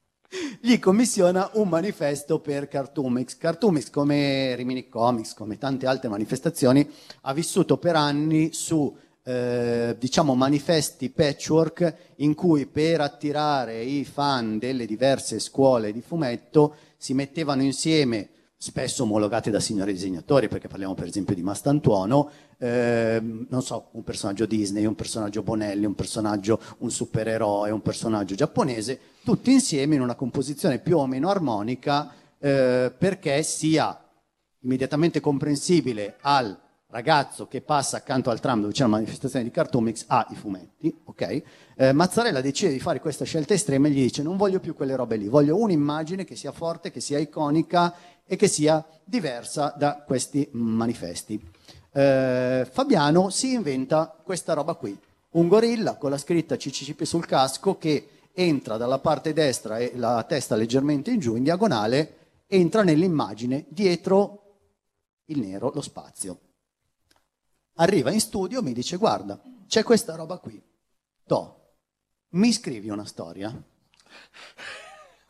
Gli 0.60 0.80
commissiona 0.80 1.50
un 1.54 1.70
manifesto 1.70 2.40
per 2.40 2.68
Cartoomix. 2.68 3.38
Cartoomix, 3.38 3.90
come 3.90 4.56
Rimini 4.56 4.90
Comics, 4.90 5.34
come 5.34 5.58
tante 5.58 5.86
altre 5.86 6.10
manifestazioni, 6.10 6.90
ha 7.22 7.34
vissuto 7.34 7.78
per 7.78 7.96
anni 7.96 8.54
su 8.54 8.96
eh, 9.24 9.96
diciamo 9.98 10.36
manifesti 10.36 11.10
patchwork 11.10 11.96
in 12.18 12.36
cui 12.36 12.68
per 12.68 13.02
attirare 13.02 13.82
i 13.82 14.06
fan 14.06 14.60
delle 14.60 14.86
diverse 14.86 15.40
scuole 15.40 15.92
di 15.92 16.02
fumetto 16.02 16.76
si 16.98 17.16
mettevano 17.16 17.64
insieme 17.64 18.30
spesso 18.58 19.04
omologate 19.04 19.52
da 19.52 19.60
signori 19.60 19.94
disegnatori, 19.94 20.48
perché 20.48 20.68
parliamo 20.68 20.94
per 20.94 21.08
esempio 21.08 21.36
di 21.36 21.44
Mastantuono, 21.44 22.30
ehm, 22.58 23.48
non 23.50 23.62
so, 23.62 23.90
un 23.92 24.04
personaggio 24.04 24.46
Disney, 24.46 24.86
un 24.86 24.96
personaggio 24.96 25.44
Bonelli, 25.44 25.86
un 25.86 25.96
personaggio, 25.96 26.60
un 26.80 26.92
supereroe, 26.92 27.72
un 27.72 27.82
personaggio 27.82 28.36
giapponese, 28.36 29.00
tutti 29.24 29.52
insieme 29.52 29.96
in 29.96 30.02
una 30.02 30.16
composizione 30.16 30.80
più 30.80 30.98
o 30.98 31.06
meno 31.06 31.30
armonica, 31.30 32.12
eh, 32.40 32.94
perché 32.98 33.44
sia 33.44 34.00
immediatamente 34.62 35.20
comprensibile 35.20 36.18
al 36.22 36.58
ragazzo 36.96 37.48
che 37.48 37.62
passa 37.62 37.98
accanto 37.98 38.30
al 38.30 38.40
tram 38.40 38.62
dove 38.62 38.72
c'è 38.72 38.84
una 38.84 38.96
manifestazione 38.96 39.44
di 39.44 39.52
Cartoomix 39.52 40.06
ha 40.08 40.26
i 40.30 40.36
fumetti, 40.36 40.96
ok? 41.04 41.42
Eh, 41.76 41.92
Mazzarella 41.92 42.40
decide 42.40 42.72
di 42.72 42.80
fare 42.80 43.02
questa 43.02 43.26
scelta 43.26 43.54
estrema 43.54 43.88
e 43.88 43.92
gli 43.92 44.02
dice 44.02 44.24
non 44.24 44.38
voglio 44.38 44.62
più 44.62 44.74
quelle 44.74 44.96
robe 44.96 45.18
lì, 45.18 45.28
voglio 45.28 45.58
un'immagine 45.58 46.24
che 46.24 46.38
sia 46.38 46.54
forte, 46.54 46.92
che 46.92 47.02
sia 47.02 47.20
iconica 47.20 47.94
e 48.26 48.36
che 48.36 48.48
sia 48.48 48.86
diversa 49.04 49.74
da 49.78 50.04
questi 50.06 50.50
manifesti. 50.54 51.40
Eh, 51.92 52.68
Fabiano 52.70 53.30
si 53.30 53.54
inventa 53.54 54.14
questa 54.24 54.54
roba 54.54 54.74
qui, 54.74 54.98
un 55.32 55.48
gorilla 55.48 55.96
con 55.96 56.10
la 56.10 56.18
scritta 56.18 56.58
CCCP 56.58 57.04
sul 57.04 57.26
casco 57.26 57.78
che 57.78 58.10
entra 58.34 58.78
dalla 58.78 59.00
parte 59.00 59.32
destra 59.34 59.78
e 59.78 59.94
la 59.96 60.24
testa 60.24 60.56
leggermente 60.56 61.12
in 61.12 61.20
giù, 61.20 61.36
in 61.36 61.44
diagonale, 61.44 62.18
entra 62.48 62.84
nell'immagine 62.84 63.66
dietro 63.70 64.42
il 65.26 65.40
nero, 65.40 65.72
lo 65.74 65.82
spazio. 65.82 66.40
Arriva 67.76 68.12
in 68.12 68.20
studio, 68.20 68.62
mi 68.62 68.74
dice 68.74 68.98
guarda, 68.98 69.42
c'è 69.68 69.84
questa 69.84 70.16
roba 70.16 70.38
qui, 70.38 70.62
to, 71.26 71.74
mi 72.32 72.52
scrivi 72.52 72.90
una 72.90 73.06
storia? 73.06 73.54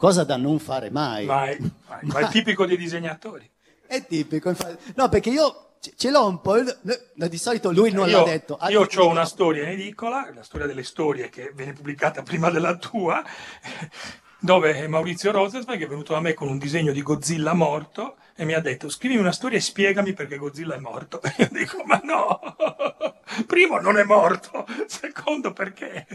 Cosa 0.05 0.23
da 0.23 0.37
non 0.37 0.59
fare 0.59 0.91
mai. 0.91 1.25
Ma 1.25 1.45
è, 1.45 1.57
ma 2.01 2.19
è 2.19 2.27
tipico 2.29 2.67
dei 2.67 2.77
disegnatori. 2.77 3.49
È 3.87 4.05
tipico, 4.05 4.49
infatti. 4.49 4.93
No, 4.95 5.09
perché 5.09 5.29
io 5.31 5.77
ce- 5.79 6.11
l'ho 6.11 6.27
un 6.27 6.41
po', 6.41 6.55
no, 6.61 7.27
di 7.27 7.37
solito 7.37 7.71
lui 7.71 7.91
non 7.91 8.07
io 8.09 8.19
l'ha 8.19 8.23
detto. 8.23 8.57
io 8.69 8.81
Altri 8.81 8.99
ho 8.99 9.07
una 9.07 9.25
storia 9.25 9.63
in 9.63 9.69
edicola, 9.69 10.31
la 10.33 10.43
storia 10.43 10.67
delle 10.67 10.83
storie 10.83 11.29
che 11.29 11.51
viene 11.55 11.73
pubblicata 11.73 12.21
prima 12.21 12.51
della 12.51 12.77
tua, 12.77 13.23
dove 14.39 14.87
Maurizio 14.87 15.31
Rosenzweig 15.31 15.83
è 15.83 15.87
venuto 15.87 16.13
da 16.13 16.19
me 16.19 16.33
con 16.33 16.49
un 16.49 16.57
disegno 16.59 16.91
di 16.91 17.01
Godzilla 17.01 17.53
morto 17.53 18.17
e 18.37 18.43
mi 18.43 18.53
ha 18.53 18.59
detto 18.59 18.89
scrivimi 18.89 19.21
una 19.21 19.31
storia 19.31 19.57
e 19.57 19.61
spiegami 19.61 20.11
perché 20.13 20.37
Godzilla 20.37 20.75
è 20.75 20.79
morto. 20.79 21.21
E 21.21 21.33
io 21.39 21.49
dico 21.51 21.83
ma 21.85 22.01
no, 22.03 22.39
primo 23.47 23.79
non 23.79 23.97
è 23.97 24.03
morto, 24.03 24.65
secondo 24.87 25.53
perché? 25.53 26.05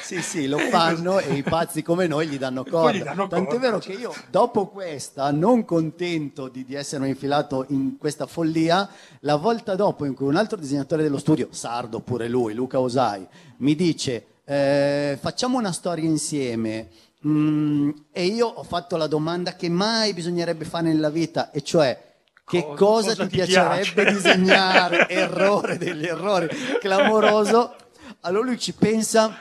Sì, 0.00 0.20
sì, 0.20 0.48
lo 0.48 0.58
fanno 0.70 1.20
e 1.20 1.34
i 1.34 1.42
pazzi 1.44 1.82
come 1.82 2.08
noi 2.08 2.26
gli 2.26 2.38
danno 2.38 2.64
corda. 2.64 2.98
gli 2.98 3.02
danno 3.02 3.28
Tant'è 3.28 3.50
corda, 3.50 3.60
vero 3.60 3.80
cioè. 3.80 3.94
che 3.94 4.00
io, 4.00 4.14
dopo 4.28 4.66
questa, 4.66 5.30
non 5.30 5.64
contento 5.64 6.48
di, 6.48 6.64
di 6.64 6.74
essermi 6.74 7.08
infilato 7.08 7.64
in 7.68 7.96
questa 7.98 8.26
follia, 8.26 8.88
la 9.20 9.36
volta 9.36 9.76
dopo 9.76 10.04
in 10.04 10.14
cui 10.14 10.26
un 10.26 10.36
altro 10.36 10.58
disegnatore 10.58 11.02
dello 11.04 11.18
studio, 11.18 11.48
sardo 11.52 12.00
pure 12.00 12.28
lui, 12.28 12.52
Luca 12.52 12.80
Osai, 12.80 13.26
mi 13.58 13.76
dice 13.76 14.26
eh, 14.44 15.16
facciamo 15.20 15.58
una 15.58 15.70
storia 15.70 16.04
insieme. 16.04 16.88
Mm, 17.26 17.90
e 18.12 18.24
io 18.24 18.46
ho 18.46 18.62
fatto 18.62 18.96
la 18.96 19.06
domanda 19.06 19.54
che 19.54 19.68
mai 19.68 20.14
bisognerebbe 20.14 20.64
fare 20.64 20.84
nella 20.84 21.10
vita, 21.10 21.50
e 21.50 21.62
cioè 21.62 22.08
che 22.46 22.62
Cosa- 22.62 22.74
cosa, 22.76 23.14
ti, 23.14 23.22
ti 23.22 23.28
piacerebbe 23.36 23.92
piace? 24.02 24.12
disegnare? 24.12 25.06
Errore 25.10 25.76
degli 25.78 26.06
errori, 26.06 26.48
clamoroso. 26.80 27.74
Allora 28.20 28.46
lui 28.46 28.58
ci 28.58 28.72
pensa, 28.72 29.36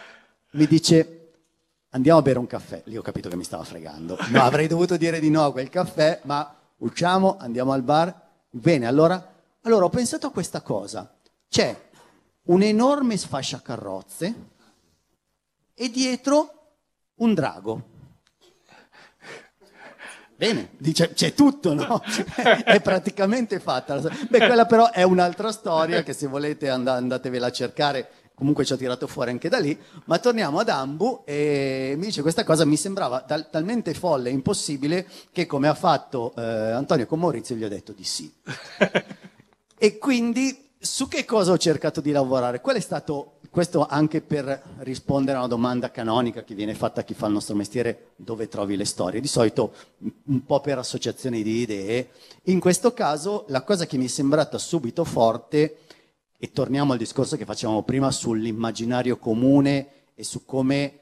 mi 0.52 0.68
dice 0.68 1.16
andiamo 1.92 2.20
a 2.20 2.22
bere 2.22 2.38
un 2.38 2.48
caffè. 2.48 2.82
Lì 2.86 2.98
ho 2.98 3.02
capito 3.02 3.30
che 3.30 3.36
mi 3.36 3.44
stava 3.44 3.64
fregando. 3.64 4.18
No, 4.30 4.44
avrei 4.44 4.68
dovuto 4.68 4.96
dire 4.98 5.20
di 5.20 5.30
no 5.30 5.46
a 5.46 5.52
quel 5.52 5.70
caffè, 5.70 6.20
ma 6.24 6.54
usciamo, 6.78 7.38
andiamo 7.40 7.72
al 7.72 7.82
bar. 7.82 8.14
Bene, 8.50 8.86
allora, 8.88 9.34
allora 9.62 9.86
ho 9.86 9.90
pensato 9.90 10.28
a 10.28 10.32
questa 10.32 10.62
cosa. 10.62 11.12
C'è 11.50 11.88
un 12.44 12.62
enorme 12.62 13.18
sfasciacarrozze 13.18 14.36
e 15.74 15.90
dietro 15.90 16.59
un 17.20 17.34
drago. 17.34 17.84
Bene, 20.36 20.70
dice, 20.78 21.12
c'è 21.14 21.34
tutto, 21.34 21.74
no? 21.74 22.02
È 22.64 22.80
praticamente 22.82 23.60
fatta. 23.60 24.00
Beh, 24.00 24.38
quella 24.38 24.66
però 24.66 24.90
è 24.90 25.04
un'altra 25.04 25.52
storia 25.52 26.02
che 26.02 26.14
se 26.14 26.28
volete 26.28 26.70
and- 26.70 26.88
andatevela 26.88 27.48
a 27.48 27.52
cercare. 27.52 28.10
Comunque 28.34 28.64
ci 28.64 28.72
ho 28.72 28.78
tirato 28.78 29.06
fuori 29.06 29.32
anche 29.32 29.50
da 29.50 29.60
lì. 29.60 29.78
Ma 30.06 30.18
torniamo 30.18 30.60
ad 30.60 30.70
Ambu 30.70 31.24
e 31.26 31.96
mi 31.98 32.06
dice 32.06 32.22
questa 32.22 32.46
cosa 32.46 32.64
mi 32.64 32.78
sembrava 32.78 33.20
tal- 33.24 33.50
talmente 33.50 33.94
folle 33.94 34.30
e 34.30 34.32
impossibile 34.32 35.06
che 35.34 35.46
come 35.46 35.68
ha 35.68 35.74
fatto 35.74 36.34
eh, 36.38 36.42
Antonio 36.42 37.06
con 37.06 37.20
Maurizio 37.20 37.56
gli 37.58 37.66
ho 37.66 37.70
detto 37.70 37.92
di 37.92 38.06
sì. 38.06 38.32
E 39.82 39.98
quindi 39.98 40.69
su 40.82 41.08
che 41.10 41.26
cosa 41.26 41.52
ho 41.52 41.58
cercato 41.58 42.00
di 42.00 42.12
lavorare? 42.12 42.62
Qual 42.62 42.76
è 42.76 42.80
stato, 42.80 43.40
questo 43.50 43.86
anche 43.86 44.22
per 44.22 44.62
rispondere 44.80 45.36
a 45.36 45.42
una 45.42 45.50
domanda 45.50 45.92
canonica 45.92 46.44
che 46.44 46.56
viene 46.56 46.74
fatta 46.74 47.02
a 47.02 47.04
chi 47.04 47.14
fa 47.14 47.28
il 47.28 47.34
nostro 47.34 47.56
mestiere, 47.56 48.12
dove 48.16 48.48
trovi 48.48 48.78
le 48.78 48.86
storie? 48.86 49.20
Di 49.20 49.28
solito 49.28 49.74
un 50.26 50.46
po' 50.46 50.62
per 50.62 50.78
associazione 50.78 51.42
di 51.42 51.62
idee. 51.62 52.10
In 52.44 52.60
questo 52.60 52.94
caso 52.94 53.44
la 53.50 53.64
cosa 53.64 53.86
che 53.86 53.98
mi 53.98 54.06
è 54.06 54.08
sembrata 54.08 54.58
subito 54.58 55.04
forte, 55.04 55.80
e 56.42 56.54
torniamo 56.54 56.94
al 56.94 56.98
discorso 56.98 57.36
che 57.36 57.44
facevamo 57.44 57.84
prima 57.84 58.10
sull'immaginario 58.12 59.18
comune 59.18 59.88
e 60.16 60.24
su 60.24 60.46
come 60.46 61.00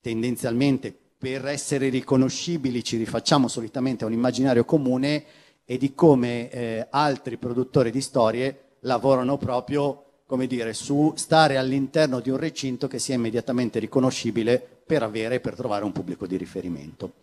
tendenzialmente 0.00 0.92
per 1.16 1.46
essere 1.46 1.88
riconoscibili 1.88 2.82
ci 2.82 2.96
rifacciamo 2.96 3.46
solitamente 3.46 4.02
a 4.02 4.08
un 4.08 4.12
immaginario 4.12 4.64
comune 4.64 5.24
e 5.64 5.78
di 5.78 5.94
come 5.94 6.50
eh, 6.50 6.86
altri 6.90 7.36
produttori 7.36 7.92
di 7.92 8.00
storie 8.00 8.63
lavorano 8.84 9.36
proprio, 9.36 10.22
come 10.26 10.46
dire, 10.46 10.72
su 10.72 11.12
stare 11.16 11.56
all'interno 11.56 12.20
di 12.20 12.30
un 12.30 12.36
recinto 12.36 12.88
che 12.88 12.98
sia 12.98 13.14
immediatamente 13.14 13.78
riconoscibile 13.78 14.58
per 14.86 15.02
avere, 15.02 15.40
per 15.40 15.54
trovare 15.54 15.84
un 15.84 15.92
pubblico 15.92 16.26
di 16.26 16.36
riferimento. 16.36 17.14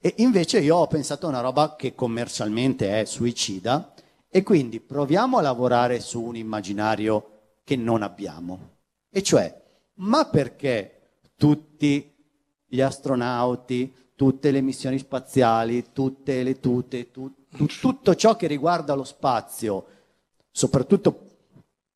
E 0.00 0.14
invece 0.18 0.60
io 0.60 0.76
ho 0.76 0.86
pensato 0.86 1.26
a 1.26 1.30
una 1.30 1.40
roba 1.40 1.76
che 1.76 1.94
commercialmente 1.94 3.00
è 3.00 3.04
suicida 3.04 3.94
e 4.28 4.42
quindi 4.42 4.80
proviamo 4.80 5.38
a 5.38 5.42
lavorare 5.42 6.00
su 6.00 6.20
un 6.22 6.36
immaginario 6.36 7.30
che 7.64 7.76
non 7.76 8.02
abbiamo. 8.02 8.72
E 9.10 9.22
cioè, 9.22 9.62
ma 9.94 10.26
perché 10.26 11.22
tutti 11.36 12.12
gli 12.66 12.80
astronauti, 12.80 13.94
tutte 14.14 14.50
le 14.50 14.60
missioni 14.60 14.98
spaziali, 14.98 15.86
tutte 15.92 16.42
le 16.42 16.60
tute, 16.60 17.10
tu- 17.10 17.32
tu- 17.48 17.66
tutto 17.66 18.14
ciò 18.14 18.36
che 18.36 18.46
riguarda 18.46 18.94
lo 18.94 19.04
spazio, 19.04 19.86
soprattutto 20.56 21.30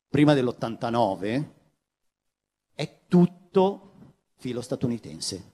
prima 0.09 0.33
dell'89, 0.33 1.43
è 2.75 2.97
tutto 3.07 3.91
filo 4.35 4.59
statunitense. 4.59 5.51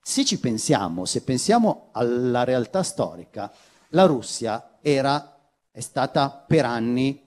Se 0.00 0.24
ci 0.24 0.40
pensiamo, 0.40 1.04
se 1.04 1.22
pensiamo 1.24 1.90
alla 1.92 2.44
realtà 2.44 2.82
storica, 2.82 3.52
la 3.88 4.06
Russia 4.06 4.78
era, 4.80 5.38
è 5.70 5.80
stata 5.80 6.30
per 6.30 6.64
anni 6.64 7.20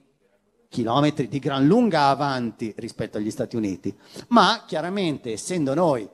chilometri 0.68 1.28
di 1.28 1.38
gran 1.38 1.64
lunga 1.64 2.08
avanti 2.08 2.74
rispetto 2.76 3.18
agli 3.18 3.30
Stati 3.30 3.54
Uniti, 3.54 3.96
ma 4.28 4.64
chiaramente 4.66 5.30
essendo 5.30 5.72
noi, 5.72 6.06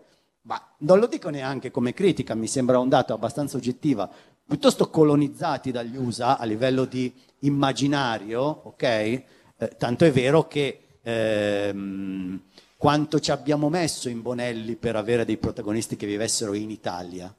ma 0.43 0.63
non 0.79 0.99
lo 0.99 1.07
dico 1.07 1.31
neanche 1.31 1.71
come 1.71 1.95
critica, 1.95 2.35
mi 2.35 2.47
sembra 2.47 2.79
un 2.79 2.91
dato 2.91 3.15
abbastanza 3.15 3.57
oggettiva, 3.57 4.09
piuttosto 4.47 4.91
colonizzati 4.91 5.71
dagli 5.71 5.97
USA 5.97 6.37
a 6.37 6.45
livello 6.45 6.85
di 6.85 7.31
immaginario, 7.43 8.41
ok? 8.43 8.83
Eh, 8.83 9.25
tanto 9.79 10.05
è 10.05 10.11
vero 10.13 10.47
che 10.49 10.99
ehm, 11.03 12.41
quanto 12.77 13.21
ci 13.21 13.31
abbiamo 13.31 13.69
messo 13.69 14.09
in 14.09 14.23
Bonelli 14.23 14.77
per 14.77 14.97
avere 14.97 15.25
dei 15.25 15.37
protagonisti 15.37 15.97
che 15.97 16.07
vivessero 16.07 16.55
in 16.55 16.71
Italia. 16.71 17.33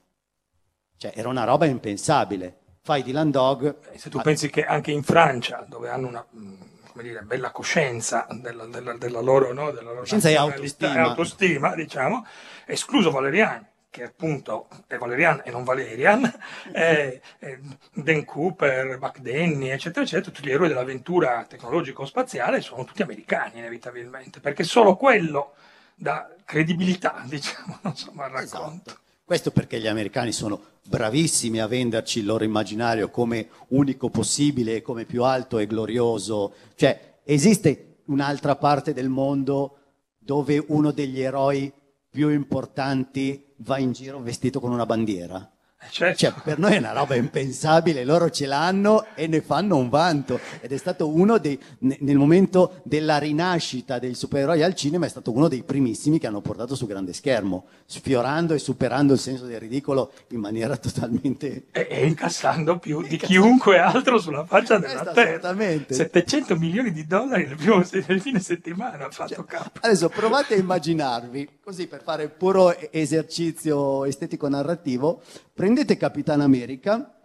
Cioè, 0.97 1.11
era 1.15 1.27
una 1.29 1.43
roba 1.43 1.65
impensabile. 1.65 2.57
Fai 2.81 3.03
Dylan 3.03 3.31
Dog, 3.31 3.75
E 3.91 3.97
Se 3.97 4.09
tu 4.09 4.19
pensi 4.21 4.49
che 4.49 4.63
anche 4.65 4.91
in 4.91 5.03
Francia, 5.03 5.65
dove 5.67 5.89
hanno 5.89 6.07
una 6.07 6.25
mh, 6.29 6.53
come 6.91 7.03
dire, 7.03 7.21
bella 7.21 7.51
coscienza 7.51 8.27
della, 8.29 8.65
della- 8.65 8.97
della 8.97 9.21
loro, 9.21 9.51
no, 9.53 9.71
della 9.71 9.89
loro 9.89 9.99
Coscienza 10.01 10.29
e 10.29 10.35
autostima. 10.35 11.01
autostima, 11.01 11.75
diciamo, 11.75 12.25
escluso 12.65 13.09
Valerian, 13.09 13.65
che 13.93 14.05
appunto 14.05 14.67
è 14.87 14.97
Valerian 14.97 15.43
e 15.45 15.51
non 15.51 15.63
Valerian, 15.63 16.25
eh, 16.73 17.21
eh, 17.37 17.59
Dan 17.93 18.25
Cooper, 18.25 18.97
Buck 18.97 19.19
Denny, 19.19 19.69
eccetera, 19.69 20.03
eccetera, 20.03 20.31
tutti 20.31 20.47
gli 20.47 20.51
eroi 20.51 20.67
dell'avventura 20.67 21.45
tecnologico-spaziale 21.47 22.59
sono 22.61 22.85
tutti 22.85 23.03
americani 23.03 23.59
inevitabilmente, 23.59 24.39
perché 24.39 24.63
solo 24.63 24.95
quello 24.95 25.53
dà 25.93 26.27
credibilità, 26.43 27.21
diciamo, 27.29 27.81
insomma, 27.83 28.23
al 28.23 28.31
racconto. 28.31 28.89
Esatto. 28.89 29.01
Questo 29.23 29.51
perché 29.51 29.79
gli 29.79 29.87
americani 29.87 30.31
sono 30.31 30.59
bravissimi 30.85 31.61
a 31.61 31.67
venderci 31.67 32.19
il 32.19 32.25
loro 32.25 32.43
immaginario 32.43 33.11
come 33.11 33.49
unico 33.69 34.09
possibile, 34.09 34.81
come 34.81 35.05
più 35.05 35.23
alto 35.23 35.59
e 35.59 35.67
glorioso. 35.67 36.53
Cioè, 36.73 37.19
esiste 37.23 37.97
un'altra 38.05 38.55
parte 38.55 38.91
del 38.91 39.09
mondo 39.09 39.77
dove 40.17 40.63
uno 40.67 40.91
degli 40.91 41.21
eroi 41.21 41.71
più 42.13 42.29
importanti 42.29 43.52
va 43.63 43.77
in 43.79 43.93
giro 43.93 44.19
vestito 44.19 44.59
con 44.59 44.71
una 44.71 44.85
bandiera? 44.85 45.52
Eh, 45.85 45.91
certo. 45.91 46.17
Cioè, 46.17 46.33
per 46.43 46.59
noi 46.59 46.73
è 46.73 46.77
una 46.77 46.93
roba 46.93 47.15
impensabile, 47.15 48.03
loro 48.03 48.29
ce 48.29 48.45
l'hanno 48.45 49.05
e 49.15 49.27
ne 49.27 49.41
fanno 49.41 49.77
un 49.77 49.89
vanto. 49.89 50.39
Ed 50.61 50.71
è 50.71 50.77
stato 50.77 51.07
uno 51.07 51.37
dei, 51.37 51.59
ne- 51.79 51.97
nel 52.01 52.17
momento 52.17 52.81
della 52.83 53.17
rinascita 53.17 53.99
dei 53.99 54.15
supereroi 54.15 54.63
al 54.63 54.75
cinema, 54.75 55.05
è 55.05 55.09
stato 55.09 55.31
uno 55.31 55.47
dei 55.47 55.63
primissimi 55.63 56.19
che 56.19 56.27
hanno 56.27 56.41
portato 56.41 56.75
su 56.75 56.85
grande 56.87 57.13
schermo, 57.13 57.65
sfiorando 57.85 58.53
e 58.53 58.59
superando 58.59 59.13
il 59.13 59.19
senso 59.19 59.45
del 59.45 59.59
ridicolo 59.59 60.11
in 60.29 60.39
maniera 60.39 60.77
totalmente... 60.77 61.65
e, 61.71 61.87
e 61.89 62.05
incassando 62.07 62.77
più 62.79 63.01
di 63.01 63.17
chiunque 63.17 63.79
altro 63.79 64.19
sulla 64.19 64.45
faccia 64.45 64.77
della 64.77 64.93
Questo 65.01 65.11
terra. 65.13 65.29
assolutamente. 65.49 65.93
700 65.93 66.55
milioni 66.55 66.91
di 66.91 67.05
dollari 67.05 67.45
nel, 67.47 67.55
primo, 67.55 67.83
nel 68.07 68.21
fine 68.21 68.39
settimana 68.39 69.05
ha 69.07 69.11
fatto 69.11 69.43
capo. 69.43 69.79
Adesso 69.81 70.09
provate 70.09 70.53
a 70.55 70.57
immaginarvi, 70.57 71.59
così 71.63 71.87
per 71.87 72.01
fare 72.03 72.29
puro 72.29 72.73
esercizio 72.91 74.05
estetico-narrativo, 74.05 75.21
prendete 75.53 75.72
Capitan 75.97 76.41
America, 76.41 77.19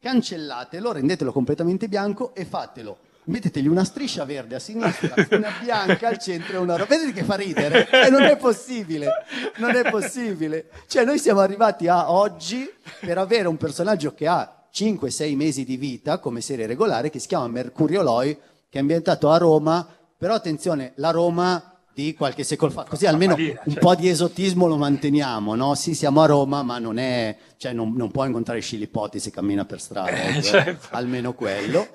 cancellatelo, 0.00 0.92
rendetelo 0.92 1.32
completamente 1.32 1.88
bianco 1.88 2.34
e 2.34 2.44
fatelo. 2.44 2.98
Mettetegli 3.24 3.68
una 3.68 3.84
striscia 3.84 4.24
verde 4.24 4.56
a 4.56 4.58
sinistra, 4.58 5.14
una 5.36 5.52
bianca 5.60 6.08
al 6.08 6.18
centro 6.18 6.54
e 6.54 6.58
una 6.58 6.76
rosa. 6.76 6.88
Vedete 6.88 7.12
che 7.12 7.24
fa 7.24 7.34
ridere? 7.34 7.88
E 7.88 8.10
non 8.10 8.22
è 8.22 8.36
possibile, 8.36 9.08
non 9.56 9.76
è 9.76 9.88
possibile. 9.90 10.70
Cioè 10.86 11.04
noi 11.04 11.18
siamo 11.18 11.40
arrivati 11.40 11.86
a 11.88 12.10
oggi 12.10 12.68
per 13.00 13.18
avere 13.18 13.48
un 13.48 13.56
personaggio 13.56 14.14
che 14.14 14.26
ha 14.26 14.66
5-6 14.72 15.36
mesi 15.36 15.64
di 15.64 15.76
vita 15.76 16.18
come 16.18 16.40
serie 16.40 16.66
regolare 16.66 17.10
che 17.10 17.18
si 17.18 17.28
chiama 17.28 17.46
Mercurio 17.48 18.02
Loi, 18.02 18.34
che 18.68 18.78
è 18.78 18.80
ambientato 18.80 19.30
a 19.30 19.36
Roma, 19.36 19.86
però 20.16 20.34
attenzione, 20.34 20.92
la 20.96 21.10
Roma 21.10 21.71
di 21.94 22.14
qualche 22.14 22.44
secolo 22.44 22.70
fa, 22.70 22.84
così 22.84 23.06
almeno 23.06 23.34
un 23.34 23.44
certo. 23.44 23.80
po' 23.80 23.94
di 23.94 24.08
esotismo 24.08 24.66
lo 24.66 24.76
manteniamo, 24.76 25.54
no? 25.54 25.74
Sì, 25.74 25.94
siamo 25.94 26.22
a 26.22 26.26
Roma, 26.26 26.62
ma 26.62 26.78
non 26.78 26.98
è, 26.98 27.36
cioè 27.56 27.72
non, 27.72 27.92
non 27.94 28.10
può 28.10 28.24
incontrare 28.24 28.60
Scilipoti 28.60 29.18
se 29.18 29.30
cammina 29.30 29.64
per 29.64 29.80
strada, 29.80 30.10
Eh, 30.10 30.30
ecco, 30.30 30.42
certo. 30.42 30.88
almeno 30.90 31.34
quello. 31.34 31.88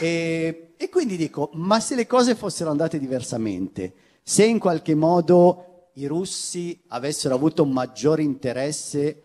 E, 0.00 0.72
e 0.76 0.88
quindi 0.88 1.16
dico, 1.16 1.50
ma 1.54 1.80
se 1.80 1.94
le 1.94 2.06
cose 2.06 2.34
fossero 2.34 2.70
andate 2.70 2.98
diversamente, 2.98 3.94
se 4.22 4.44
in 4.44 4.58
qualche 4.58 4.94
modo 4.94 5.90
i 5.94 6.06
russi 6.06 6.82
avessero 6.88 7.34
avuto 7.34 7.64
maggiore 7.64 8.22
interesse 8.22 9.22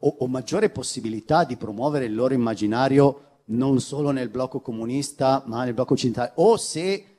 o, 0.00 0.14
o 0.18 0.26
maggiore 0.28 0.70
possibilità 0.70 1.44
di 1.44 1.56
promuovere 1.56 2.04
il 2.04 2.14
loro 2.14 2.34
immaginario 2.34 3.22
non 3.46 3.80
solo 3.80 4.10
nel 4.10 4.28
blocco 4.28 4.60
comunista 4.60 5.42
ma 5.46 5.64
nel 5.64 5.74
blocco 5.74 5.94
occidentale, 5.94 6.32
o 6.36 6.56
se 6.56 7.17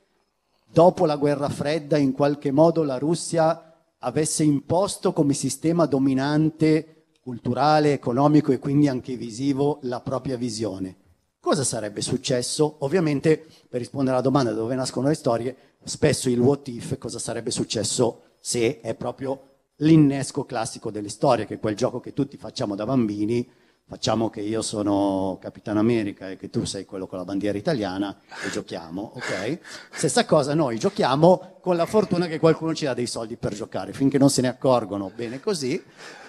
dopo 0.72 1.04
la 1.06 1.16
guerra 1.16 1.48
fredda 1.48 1.96
in 1.96 2.12
qualche 2.12 2.50
modo 2.50 2.82
la 2.82 2.98
Russia 2.98 3.74
avesse 3.98 4.44
imposto 4.44 5.12
come 5.12 5.34
sistema 5.34 5.86
dominante 5.86 7.06
culturale, 7.20 7.92
economico 7.92 8.52
e 8.52 8.58
quindi 8.58 8.88
anche 8.88 9.16
visivo 9.16 9.78
la 9.82 10.00
propria 10.00 10.36
visione. 10.36 10.96
Cosa 11.40 11.64
sarebbe 11.64 12.00
successo? 12.00 12.76
Ovviamente, 12.80 13.46
per 13.68 13.80
rispondere 13.80 14.14
alla 14.14 14.24
domanda 14.24 14.52
dove 14.52 14.74
nascono 14.74 15.08
le 15.08 15.14
storie, 15.14 15.56
spesso 15.84 16.28
il 16.28 16.38
what 16.38 16.68
if, 16.68 16.98
cosa 16.98 17.18
sarebbe 17.18 17.50
successo 17.50 18.22
se 18.40 18.80
è 18.80 18.94
proprio 18.94 19.48
l'innesco 19.76 20.44
classico 20.44 20.90
delle 20.90 21.08
storie, 21.08 21.46
che 21.46 21.54
è 21.54 21.60
quel 21.60 21.76
gioco 21.76 22.00
che 22.00 22.12
tutti 22.12 22.36
facciamo 22.36 22.74
da 22.74 22.84
bambini, 22.84 23.48
facciamo 23.90 24.30
che 24.30 24.40
io 24.40 24.62
sono 24.62 25.36
Capitano 25.40 25.80
America 25.80 26.30
e 26.30 26.36
che 26.36 26.48
tu 26.48 26.64
sei 26.64 26.84
quello 26.84 27.08
con 27.08 27.18
la 27.18 27.24
bandiera 27.24 27.58
italiana 27.58 28.16
e 28.46 28.48
giochiamo, 28.48 29.14
ok? 29.16 29.58
Stessa 29.90 30.24
cosa, 30.26 30.54
noi 30.54 30.78
giochiamo 30.78 31.58
con 31.60 31.74
la 31.74 31.86
fortuna 31.86 32.28
che 32.28 32.38
qualcuno 32.38 32.72
ci 32.72 32.84
dà 32.84 32.94
dei 32.94 33.08
soldi 33.08 33.34
per 33.34 33.52
giocare, 33.52 33.92
finché 33.92 34.16
non 34.16 34.30
se 34.30 34.42
ne 34.42 34.48
accorgono, 34.48 35.10
bene 35.12 35.40
così. 35.40 35.82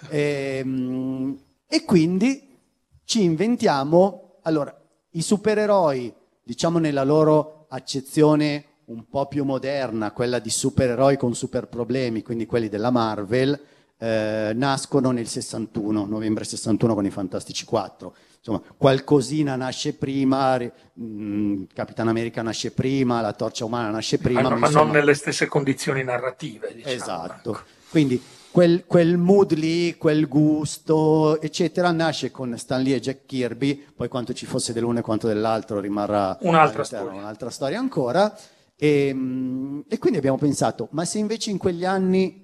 Ehm, 0.10 1.40
E, 1.68 1.86
quindi 1.86 2.58
ci 3.06 3.22
inventiamo, 3.22 4.40
allora, 4.42 4.76
i 5.12 5.22
supereroi, 5.22 6.12
diciamo 6.44 6.80
nella 6.80 7.04
loro 7.04 7.68
accezione 7.70 8.66
un 8.86 9.08
po' 9.08 9.28
più 9.28 9.46
moderna, 9.46 10.12
quella 10.14 10.40
di 10.40 10.50
supereroi 10.50 11.16
con 11.16 11.36
super 11.36 11.68
problemi, 11.68 12.24
quindi 12.24 12.48
quelli 12.48 12.70
della 12.70 12.90
Marvel, 12.90 13.58
eh, 14.04 14.52
nascono 14.56 15.12
nel 15.12 15.28
61, 15.28 16.06
novembre 16.06 16.44
61 16.44 16.96
con 16.96 17.06
i 17.06 17.12
Fantastici 17.12 17.66
4. 17.66 18.16
Insomma, 18.40 18.60
qualcosina 18.76 19.56
nasce 19.56 19.94
prima, 19.94 20.56
ri- 20.56 20.72
mh, 20.94 21.66
Capitan 21.74 22.08
America 22.08 22.42
nasce 22.42 22.72
prima, 22.72 23.22
la 23.22 23.34
torcia 23.34 23.64
umana 23.66 23.92
nasce 23.92 24.18
prima. 24.18 24.42
ma, 24.42 24.50
non- 24.50 24.60
ma 24.60 24.66
insomma- 24.66 24.86
non 24.86 24.96
nelle 24.96 25.14
stesse 25.14 25.46
condizioni 25.46 26.04
narrative. 26.04 26.74
Diciamo. 26.74 26.96
Esatto. 26.96 27.60
Quindi 27.92 28.20
quel, 28.50 28.86
quel 28.88 29.18
mood 29.18 29.54
lì, 29.54 29.96
quel 29.98 30.28
gusto, 30.28 31.40
eccetera, 31.40 31.92
nasce 31.92 32.32
con 32.32 32.58
Stan 32.58 32.82
Lee 32.82 32.96
e 32.96 33.00
Jack 33.00 33.26
Kirby, 33.28 33.86
poi 33.96 34.08
quanto 34.08 34.34
ci 34.34 34.48
fosse 34.48 34.74
dell'uno 34.74 34.98
e 35.00 35.02
quanto 35.04 35.28
dell'altro 35.28 35.80
rimarrà 35.80 36.36
Un'altra 36.42 36.84
storia. 36.84 37.12
un'altra 37.20 37.50
storia 37.52 37.78
ancora. 37.78 38.36
E, 38.76 39.12
mm, 39.14 39.82
e 39.88 40.00
quindi 40.00 40.18
abbiamo 40.18 40.40
pensato, 40.40 40.88
ma 40.94 41.06
se 41.06 41.20
invece 41.20 41.52
in 41.52 41.60
quegli 41.60 41.86
anni 41.86 42.41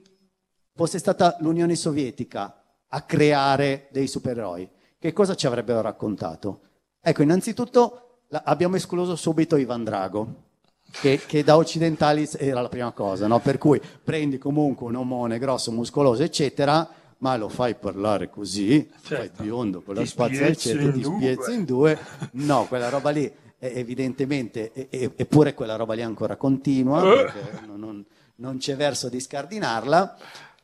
fosse 0.78 1.00
stata 1.00 1.36
l'Unione 1.40 1.76
Sovietica 1.76 2.62
a 2.90 3.02
creare 3.02 3.88
dei 3.92 4.08
supereroi, 4.08 4.70
che 5.00 5.12
cosa 5.12 5.34
ci 5.36 5.48
avrebbero 5.48 5.82
raccontato? 5.82 6.60
Ecco, 7.02 7.24
innanzitutto 7.24 8.20
la- 8.28 8.44
abbiamo 8.46 8.76
escluso 8.76 9.16
subito 9.16 9.56
Ivan 9.58 9.84
Drago, 9.84 10.46
che, 10.92 11.20
che 11.26 11.44
da 11.44 11.58
occidentali 11.58 12.30
era 12.38 12.62
la 12.62 12.70
prima 12.70 12.92
cosa, 12.92 13.26
no? 13.26 13.40
per 13.40 13.58
cui 13.58 13.82
prendi 14.04 14.38
comunque 14.38 14.86
un 14.86 14.96
omone 14.96 15.40
grosso, 15.40 15.72
muscoloso, 15.72 16.22
eccetera, 16.22 16.88
ma 17.20 17.36
lo 17.38 17.50
fai 17.50 17.74
parlare 17.74 18.30
così, 18.30 18.88
fai 19.02 19.18
Certo. 19.18 19.42
biondo 19.44 19.82
con 19.82 19.96
la 19.96 20.06
spazia, 20.06 20.46
eccetera, 20.46 20.92
ti 20.92 21.04
spiezzi 21.04 21.54
in 21.56 21.66
due, 21.66 21.98
no, 22.34 22.66
quella 22.68 22.90
roba 22.90 23.10
lì 23.10 23.26
è 23.58 23.72
evidentemente, 23.76 24.72
eppure 24.92 25.56
quella 25.56 25.76
roba 25.76 25.96
lì 25.96 26.04
ancora 26.04 26.36
continua, 26.36 27.02
Eh. 27.02 27.16
perché 27.16 27.66
non, 27.66 27.80
non- 27.80 28.06
non 28.40 28.58
c'è 28.60 28.76
verso 28.76 29.10
di 29.10 29.20
scardinarla, 29.20 30.16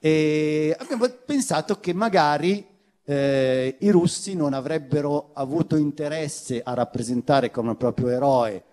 e 0.06 0.76
abbiamo 0.78 1.08
pensato 1.26 1.80
che 1.80 1.94
magari 1.94 2.68
eh, 3.06 3.78
i 3.80 3.90
russi 3.90 4.36
non 4.36 4.52
avrebbero 4.52 5.30
avuto 5.32 5.78
interesse 5.78 6.62
a 6.62 6.74
rappresentare 6.74 7.52
come 7.52 7.76
proprio 7.76 8.10
eroe 8.10 8.64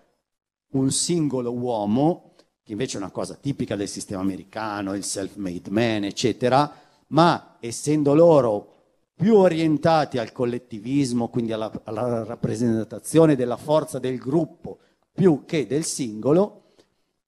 un 0.71 0.91
singolo 0.91 1.53
uomo, 1.53 2.33
che 2.61 2.73
invece 2.73 2.97
è 2.97 2.99
una 2.99 3.11
cosa 3.11 3.35
tipica 3.35 3.77
del 3.77 3.87
sistema 3.87 4.19
americano, 4.19 4.93
il 4.93 5.05
self-made 5.05 5.69
man, 5.69 6.03
eccetera, 6.03 6.69
ma 7.07 7.55
essendo 7.61 8.13
loro 8.13 8.73
più 9.15 9.37
orientati 9.37 10.17
al 10.17 10.33
collettivismo, 10.33 11.29
quindi 11.29 11.53
alla, 11.53 11.71
alla 11.85 12.25
rappresentazione 12.25 13.37
della 13.37 13.55
forza 13.55 13.99
del 13.99 14.17
gruppo 14.17 14.79
più 15.13 15.45
che 15.45 15.65
del 15.65 15.85
singolo, 15.85 16.73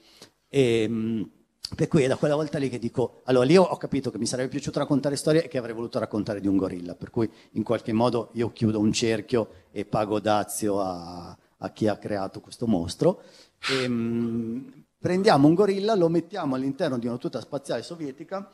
E, 0.49 0.89
mh, 0.89 1.31
per 1.77 1.87
cui 1.89 2.03
è 2.03 2.09
da 2.09 2.17
quella 2.17 2.35
volta 2.35 2.59
lì 2.59 2.69
che 2.69 2.79
dico, 2.79 3.21
allora 3.25 3.45
lì 3.45 3.57
ho- 3.57 3.77
capito 3.77 4.11
che 4.11 4.19
mi 4.19 4.27
sarebbe 4.27 4.49
piaciuto 4.51 4.81
raccontare 4.81 5.15
storie 5.17 5.45
e 5.45 5.49
che 5.49 5.59
avrei 5.59 5.75
voluto 5.75 5.99
raccontare 5.99 6.41
di 6.41 6.49
un 6.49 6.57
gorilla, 6.57 6.95
per 6.97 7.11
cui 7.11 7.31
in 7.53 7.63
qualche 7.63 7.93
modo 7.93 8.31
io 8.35 8.51
chiudo 8.53 8.81
un 8.81 8.93
cerchio 8.93 9.51
e 9.71 9.85
pago 9.85 10.19
dazio 10.21 10.81
a, 10.81 11.37
a 11.59 11.71
chi 11.71 11.87
ha 11.87 11.97
creato 11.97 12.41
questo 12.41 12.67
mostro. 12.67 13.23
E, 13.65 13.87
mh, 13.89 14.85
prendiamo 14.99 15.47
un 15.47 15.55
gorilla, 15.55 15.95
lo 15.95 16.09
mettiamo 16.09 16.57
all'interno 16.57 16.99
di 16.99 17.07
una 17.07 17.17
tuta 17.19 17.41
spaziale 17.41 17.83
sovietica 17.83 18.51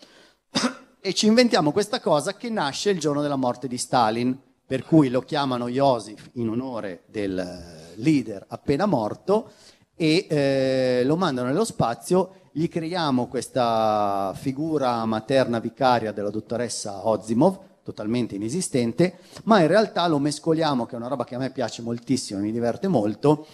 e 1.01 1.15
ci 1.15 1.27
inventiamo 1.27 1.71
questa 1.71 2.01
cosa 2.01 2.37
che 2.37 2.51
nasce 2.51 2.91
il 2.91 2.99
giorno 2.99 3.23
della 3.23 3.37
morte 3.37 3.69
di 3.69 3.79
Stalin, 3.79 4.37
per 4.67 4.85
cui 4.85 5.09
lo 5.09 5.21
chiamano 5.21 5.69
Iosif 5.69 6.31
in 6.35 6.49
onore 6.49 7.05
del 7.07 7.39
eh, 7.39 7.93
leader 7.97 8.45
appena 8.49 8.87
morto 8.87 9.53
e 9.95 10.27
eh, 10.29 11.03
lo 11.05 11.17
mandano 11.17 11.47
nello 11.47 11.65
spazio, 11.65 12.41
gli 12.51 12.69
creiamo 12.69 13.29
questa 13.29 14.35
figura 14.37 15.05
materna 15.05 15.59
vicaria 15.59 16.11
della 16.11 16.31
dottoressa 16.31 17.07
Ozimov, 17.07 17.59
totalmente 17.85 18.35
inesistente, 18.35 19.19
ma 19.45 19.61
in 19.61 19.69
realtà 19.69 20.09
lo 20.09 20.19
mescoliamo, 20.19 20.87
che 20.87 20.95
è 20.95 20.99
una 20.99 21.07
roba 21.07 21.25
che 21.25 21.37
a 21.37 21.39
me 21.39 21.51
piace 21.51 21.83
moltissimo, 21.83 22.41
mi 22.41 22.51
diverte 22.51 22.89
molto, 22.89 23.47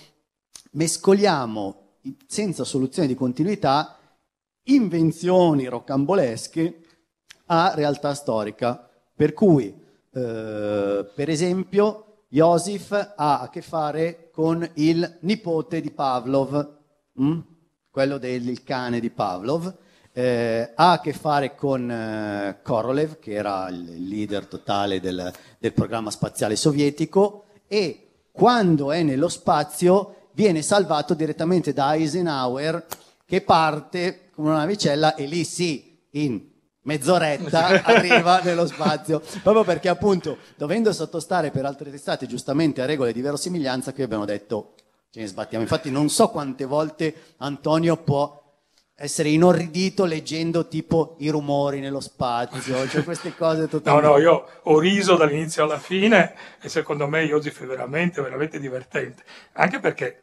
mescoliamo 0.73 1.97
senza 2.27 2.65
soluzione 2.65 3.09
di 3.09 3.15
continuità 3.15 3.99
invenzioni 4.65 5.67
rocambolesche 5.67 6.82
a 7.53 7.75
realtà 7.75 8.15
storica. 8.15 8.89
Per 9.15 9.35
cui, 9.35 9.67
eh, 10.13 11.07
per 11.15 11.29
esempio, 11.29 12.25
Josif 12.29 12.93
ha 12.93 13.41
a 13.41 13.51
che 13.51 13.61
fare 13.61 14.31
con 14.33 14.67
il 14.75 15.19
nipote 15.21 15.83
di 15.83 15.91
Pavlov, 15.91 16.77
mm? 17.21 17.41
quello 17.91 18.17
del 18.17 18.63
cane 18.63 19.01
di 19.01 19.11
Pavlov, 19.11 19.75
eh, 20.15 20.73
ha 20.75 20.93
a 20.93 21.01
che 21.01 21.13
fare 21.13 21.55
con 21.55 21.91
eh, 21.91 22.59
Korolev, 22.63 23.19
che 23.19 23.33
era 23.33 23.69
il 23.69 24.09
leader 24.09 24.47
totale 24.47 24.99
del, 24.99 25.31
del 25.59 25.73
programma 25.75 26.11
spaziale 26.11 26.57
sovietico, 26.57 27.45
e 27.67 28.09
quando 28.33 28.93
è 28.93 29.03
nello 29.03 29.29
spazio 29.29 30.29
viene 30.33 30.63
salvato 30.63 31.13
direttamente 31.13 31.75
da 31.75 31.95
Eisenhower, 31.95 32.87
che 33.27 33.43
parte 33.43 34.31
con 34.35 34.47
una 34.47 34.57
navicella 34.57 35.15
e 35.15 35.27
lì 35.27 35.45
sì, 35.45 35.99
in 36.13 36.52
mezz'oretta 36.83 37.83
arriva 37.85 38.41
nello 38.41 38.67
spazio, 38.67 39.23
proprio 39.43 39.65
perché 39.65 39.89
appunto 39.89 40.39
dovendo 40.57 40.93
sottostare 40.93 41.51
per 41.51 41.65
altre 41.65 41.91
testate 41.91 42.27
giustamente 42.27 42.83
a 42.83 42.87
regole 42.87 43.13
di 43.13 43.21
verosimiglianza 43.21 43.93
qui 43.93 44.03
abbiamo 44.03 44.25
detto 44.25 44.75
ce 45.11 45.21
ne 45.21 45.27
sbattiamo. 45.27 45.63
Infatti 45.63 45.91
non 45.91 46.09
so 46.09 46.29
quante 46.31 46.65
volte 46.65 47.35
Antonio 47.39 47.97
può 47.99 48.41
essere 48.95 49.31
inorridito 49.31 50.05
leggendo 50.05 50.69
tipo 50.69 51.17
i 51.19 51.29
rumori 51.29 51.81
nello 51.81 52.01
spazio, 52.01 52.87
cioè 52.89 53.03
queste 53.03 53.35
cose 53.35 53.63
No, 53.63 53.69
totalmente... 53.69 54.09
no, 54.09 54.19
io 54.19 54.49
ho 54.63 54.79
riso 54.79 55.17
dall'inizio 55.17 55.65
alla 55.65 55.79
fine 55.79 56.35
e 56.61 56.69
secondo 56.69 57.09
me 57.09 57.27
Joseph 57.27 57.63
è 57.63 57.67
veramente, 57.67 58.23
veramente 58.23 58.61
divertente. 58.61 59.25
Anche 59.55 59.81
perché, 59.81 60.23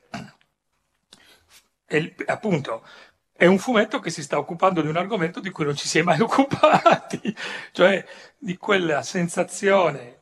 è 1.86 2.14
appunto, 2.28 2.84
è 3.40 3.46
un 3.46 3.58
fumetto 3.58 4.00
che 4.00 4.10
si 4.10 4.22
sta 4.22 4.38
occupando 4.38 4.82
di 4.82 4.90
un 4.90 4.98
argomento 4.98 5.40
di 5.40 5.50
cui 5.50 5.64
non 5.64 5.74
ci 5.74 5.88
si 5.88 5.98
è 5.98 6.02
mai 6.02 6.20
occupati, 6.22 7.34
cioè 7.72 8.06
di 8.38 8.58
quella 8.58 9.02
sensazione 9.02 10.18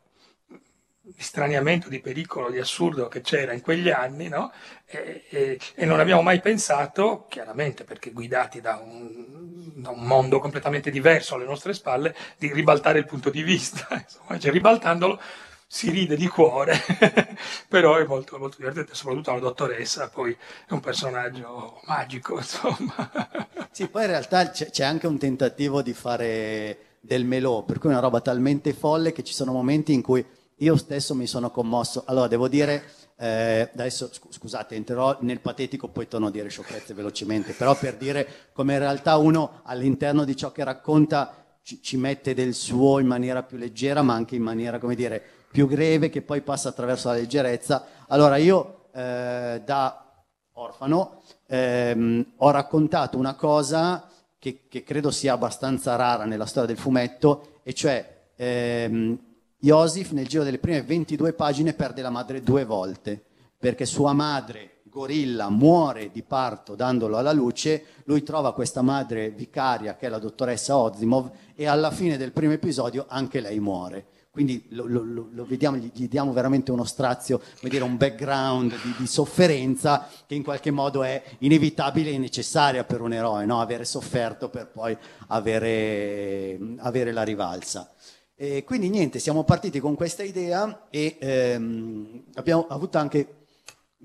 di 1.01 1.15
straniamento, 1.17 1.89
di 1.89 1.99
pericolo, 1.99 2.51
di 2.51 2.59
assurdo 2.59 3.07
che 3.07 3.21
c'era 3.21 3.53
in 3.53 3.61
quegli 3.61 3.89
anni, 3.89 4.27
no? 4.27 4.51
E, 4.85 5.23
e- 5.29 5.59
e 5.73 5.85
non 5.85 5.99
abbiamo 5.99 6.21
mai 6.21 6.39
pensato, 6.41 7.25
chiaramente 7.27 7.85
perché 7.85 8.11
guidati 8.11 8.61
da 8.61 8.75
un, 8.75 9.81
da 9.81 9.89
un 9.89 10.03
mondo 10.03 10.37
completamente 10.39 10.91
diverso 10.91 11.33
alle 11.33 11.45
nostre 11.45 11.73
spalle, 11.73 12.13
di 12.37 12.53
ribaltare 12.53 12.99
il 12.99 13.05
punto 13.05 13.31
di 13.31 13.41
vista. 13.41 13.87
Insomma, 13.97 14.37
cioè, 14.37 14.51
ribaltandolo 14.51 15.19
si 15.67 15.89
ride 15.89 16.15
di 16.15 16.27
cuore, 16.27 16.79
però 17.67 17.97
è 17.97 18.05
molto, 18.05 18.37
molto 18.37 18.55
divertente, 18.57 18.95
soprattutto 18.95 19.33
la 19.33 19.39
dottoressa, 19.39 20.09
poi 20.09 20.31
è 20.31 20.73
un 20.73 20.79
personaggio 20.79 21.81
magico, 21.85 22.37
insomma. 22.39 23.11
Sì, 23.71 23.87
poi 23.89 24.03
in 24.03 24.09
realtà 24.09 24.49
c'è, 24.49 24.69
c'è 24.69 24.85
anche 24.85 25.07
un 25.07 25.17
tentativo 25.17 25.81
di 25.81 25.93
fare 25.93 26.77
del 27.01 27.25
melò, 27.25 27.63
per 27.63 27.79
cui 27.79 27.89
è 27.89 27.91
una 27.91 28.01
roba 28.01 28.21
talmente 28.21 28.73
folle 28.73 29.11
che 29.11 29.23
ci 29.23 29.33
sono 29.33 29.51
momenti 29.51 29.93
in 29.93 30.01
cui 30.01 30.25
io 30.55 30.75
stesso 30.77 31.13
mi 31.13 31.27
sono 31.27 31.51
commosso. 31.51 32.03
Allora, 32.07 32.27
devo 32.27 32.47
dire, 32.47 32.83
eh, 33.17 33.69
adesso 33.73 34.09
scu- 34.11 34.33
scusate, 34.33 34.75
entrerò 34.75 35.17
nel 35.21 35.41
patetico, 35.41 35.89
poi 35.89 36.07
torno 36.07 36.27
a 36.27 36.31
dire 36.31 36.49
sciocchezze 36.49 36.93
velocemente, 36.93 37.53
però 37.53 37.75
per 37.77 37.95
dire 37.95 38.27
come 38.53 38.73
in 38.73 38.79
realtà 38.79 39.17
uno 39.17 39.61
all'interno 39.63 40.23
di 40.23 40.35
ciò 40.35 40.51
che 40.51 40.63
racconta 40.63 41.59
ci, 41.61 41.81
ci 41.81 41.97
mette 41.97 42.33
del 42.33 42.53
suo 42.53 42.99
in 42.99 43.07
maniera 43.07 43.43
più 43.43 43.57
leggera, 43.57 44.01
ma 44.01 44.13
anche 44.13 44.35
in 44.35 44.43
maniera, 44.43 44.79
come 44.79 44.95
dire, 44.95 45.36
più 45.51 45.67
greve, 45.67 46.09
che 46.09 46.21
poi 46.21 46.41
passa 46.41 46.69
attraverso 46.69 47.09
la 47.09 47.15
leggerezza. 47.15 47.85
Allora, 48.07 48.37
io 48.37 48.89
eh, 48.93 49.61
da 49.63 50.01
orfano 50.53 51.21
ehm, 51.47 52.33
ho 52.37 52.51
raccontato 52.51 53.17
una 53.17 53.35
cosa 53.35 54.09
che, 54.39 54.67
che 54.67 54.83
credo 54.83 55.11
sia 55.11 55.33
abbastanza 55.33 55.95
rara 55.95 56.25
nella 56.25 56.45
storia 56.45 56.67
del 56.67 56.77
fumetto, 56.77 57.59
e 57.63 57.73
cioè 57.73 58.29
ehm, 58.35 59.17
Joseph 59.59 60.11
nel 60.11 60.27
giro 60.27 60.43
delle 60.43 60.59
prime 60.59 60.83
22 60.83 61.33
pagine 61.33 61.73
perde 61.73 62.01
la 62.01 62.09
madre 62.09 62.41
due 62.41 62.63
volte, 62.63 63.23
perché 63.57 63.85
sua 63.85 64.13
madre, 64.13 64.81
gorilla, 64.83 65.49
muore 65.49 66.11
di 66.11 66.23
parto 66.23 66.75
dandolo 66.75 67.17
alla 67.17 67.33
luce, 67.33 67.85
lui 68.05 68.23
trova 68.23 68.53
questa 68.53 68.81
madre 68.81 69.29
vicaria 69.29 69.95
che 69.95 70.07
è 70.07 70.09
la 70.09 70.19
dottoressa 70.19 70.77
Ozimov 70.77 71.31
e 71.55 71.65
alla 71.67 71.91
fine 71.91 72.17
del 72.17 72.31
primo 72.31 72.53
episodio 72.53 73.05
anche 73.07 73.39
lei 73.39 73.59
muore. 73.59 74.05
Quindi 74.37 74.65
lo, 74.69 74.85
lo- 74.85 75.29
lo- 75.31 75.45
vediamo, 75.45 75.77
gli, 75.77 75.89
gli 75.91 76.07
diamo 76.07 76.31
veramente 76.31 76.69
uno 76.71 76.83
strazio, 76.83 77.39
come 77.57 77.71
dire, 77.71 77.83
un 77.83 77.97
background 77.97 78.71
di, 78.83 78.93
di 78.99 79.07
sofferenza 79.07 80.07
che 80.27 80.35
in 80.35 80.43
qualche 80.43 80.69
modo 80.69 81.01
è 81.01 81.23
inevitabile 81.39 82.11
e 82.11 82.19
necessaria 82.19 82.83
per 82.83 83.01
un 83.01 83.13
eroe, 83.13 83.47
no? 83.47 83.59
avere 83.61 83.83
sofferto 83.83 84.49
per 84.49 84.67
poi 84.67 84.95
avere, 85.29 86.59
avere 86.77 87.11
la 87.13 87.23
rivalsa. 87.23 87.91
E 88.35 88.63
quindi 88.63 88.89
niente, 88.89 89.17
siamo 89.17 89.43
partiti 89.43 89.79
con 89.79 89.95
questa 89.95 90.21
idea 90.21 90.85
e 90.91 91.17
ehm, 91.19 92.25
abbiamo 92.35 92.67
avuto 92.69 92.99
anche, 92.99 93.47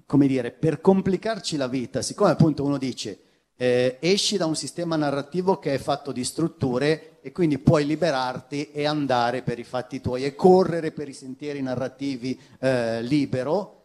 come 0.07 0.27
dire, 0.27 0.51
per 0.51 0.81
complicarci 0.81 1.59
la 1.59 1.69
vita, 1.69 2.01
siccome 2.01 2.31
appunto 2.31 2.65
uno 2.65 2.79
dice 2.79 3.19
eh, 3.55 3.99
esci 4.01 4.39
da 4.39 4.47
un 4.47 4.57
sistema 4.57 4.97
narrativo 4.97 5.59
che 5.59 5.75
è 5.75 5.79
fatto 5.79 6.11
di 6.11 6.25
strutture 6.25 7.12
e 7.25 7.31
quindi 7.31 7.59
puoi 7.59 7.87
liberarti 7.87 8.73
e 8.73 8.85
andare 8.85 9.43
per 9.43 9.61
i 9.61 9.65
fatti 9.65 10.01
tuoi 10.01 10.25
e 10.25 10.35
correre 10.35 10.91
per 10.91 11.09
i 11.09 11.13
sentieri 11.13 11.63
narrativi 11.63 12.39
eh, 12.59 13.01
libero. 13.01 13.85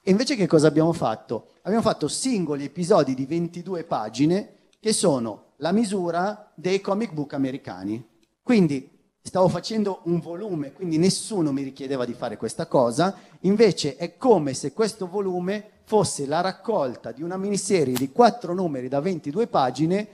E 0.00 0.12
invece 0.12 0.36
che 0.36 0.46
cosa 0.46 0.68
abbiamo 0.68 0.92
fatto? 0.92 1.48
Abbiamo 1.62 1.82
fatto 1.82 2.06
singoli 2.06 2.64
episodi 2.64 3.14
di 3.14 3.26
22 3.26 3.82
pagine 3.82 4.54
che 4.78 4.92
sono 4.92 5.46
la 5.56 5.72
misura 5.72 6.52
dei 6.54 6.80
comic 6.80 7.12
book 7.12 7.32
americani. 7.32 8.06
Quindi 8.40 8.88
stavo 9.20 9.48
facendo 9.48 10.02
un 10.04 10.20
volume, 10.20 10.72
quindi 10.72 10.96
nessuno 10.96 11.50
mi 11.50 11.62
richiedeva 11.62 12.04
di 12.04 12.12
fare 12.12 12.36
questa 12.36 12.66
cosa, 12.66 13.18
invece 13.40 13.96
è 13.96 14.16
come 14.16 14.54
se 14.54 14.72
questo 14.72 15.08
volume 15.08 15.70
fosse 15.82 16.24
la 16.24 16.40
raccolta 16.40 17.10
di 17.10 17.24
una 17.24 17.36
miniserie 17.36 17.94
di 17.94 18.12
quattro 18.12 18.54
numeri 18.54 18.86
da 18.86 19.00
22 19.00 19.48
pagine, 19.48 20.08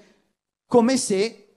come 0.66 0.96
se 0.96 1.51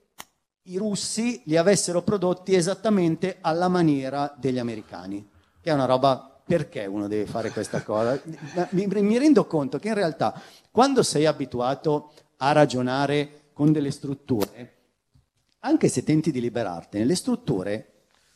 i 0.67 0.77
russi 0.77 1.41
li 1.45 1.57
avessero 1.57 2.01
prodotti 2.01 2.55
esattamente 2.55 3.37
alla 3.41 3.67
maniera 3.67 4.33
degli 4.37 4.57
americani, 4.57 5.27
che 5.61 5.69
è 5.69 5.73
una 5.73 5.85
roba 5.85 6.39
perché 6.43 6.85
uno 6.85 7.07
deve 7.07 7.25
fare 7.25 7.51
questa 7.51 7.83
cosa? 7.83 8.19
Mi, 8.69 8.87
mi 8.87 9.17
rendo 9.17 9.45
conto 9.45 9.77
che 9.79 9.89
in 9.89 9.93
realtà 9.93 10.39
quando 10.71 11.03
sei 11.03 11.25
abituato 11.25 12.11
a 12.37 12.51
ragionare 12.51 13.49
con 13.53 13.71
delle 13.71 13.91
strutture, 13.91 14.73
anche 15.59 15.87
se 15.87 16.03
tenti 16.03 16.31
di 16.31 16.41
liberartene, 16.41 17.05
le 17.05 17.15
strutture 17.15 17.91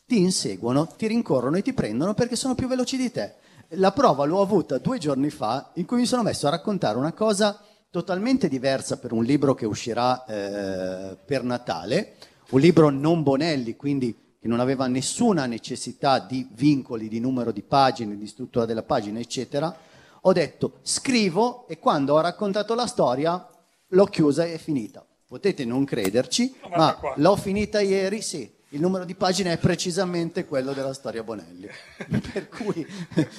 ti 0.06 0.20
inseguono, 0.20 0.88
ti 0.88 1.08
rincorrono 1.08 1.58
e 1.58 1.62
ti 1.62 1.74
prendono 1.74 2.14
perché 2.14 2.36
sono 2.36 2.56
più 2.56 2.68
veloci 2.68 2.98
di 2.98 3.12
te. 3.12 3.36
La 3.74 3.92
prova 3.92 4.26
l'ho 4.26 4.42
avuta 4.42 4.78
due 4.80 4.98
giorni 4.98 5.30
fa 5.30 5.72
in 5.76 5.86
cui 5.86 5.98
mi 5.98 6.06
sono 6.06 6.24
messo 6.24 6.48
a 6.48 6.52
raccontare 6.52 6.98
una 6.98 7.14
cosa 7.14 7.60
totalmente 7.90 8.48
diversa 8.48 8.98
per 8.98 9.12
un 9.12 9.24
libro 9.24 9.56
che 9.56 9.66
uscirà 9.66 10.26
eh, 10.26 11.18
per 11.26 11.44
Natale, 11.44 12.16
un 12.52 12.60
libro 12.60 12.90
non 12.90 13.24
Bonelli, 13.24 13.76
quindi 13.76 14.16
che 14.40 14.48
non 14.48 14.60
aveva 14.60 14.88
nessuna 14.88 15.46
necessità 15.46 16.20
di 16.20 16.48
vincoli, 16.52 17.08
di 17.08 17.20
numero 17.20 17.52
di 17.52 17.62
pagine, 17.62 18.18
di 18.18 18.28
struttura 18.28 18.66
della 18.66 18.84
pagina, 18.84 19.20
eccetera. 19.20 19.76
Ho 20.22 20.34
detto 20.34 20.80
scrivo 20.82 21.68
e 21.68 21.80
quando 21.80 22.14
ho 22.14 22.22
raccontato 22.22 22.74
la 22.76 22.88
storia 22.88 23.46
l'ho 23.88 24.06
chiusa 24.06 24.46
e 24.46 24.54
è 24.54 24.58
finita. 24.58 25.06
Potete 25.28 25.66
non 25.66 25.84
crederci, 25.84 26.56
ma 26.76 26.96
94. 27.00 27.14
l'ho 27.22 27.36
finita 27.36 27.82
ieri, 27.82 28.22
sì. 28.22 28.58
Il 28.70 28.82
numero 28.82 29.04
di 29.04 29.16
pagine 29.16 29.54
è 29.54 29.58
precisamente 29.58 30.46
quello 30.46 30.74
della 30.74 30.94
storia 30.94 31.24
Bonelli. 31.24 31.68
per 32.34 32.50
cui 32.50 32.86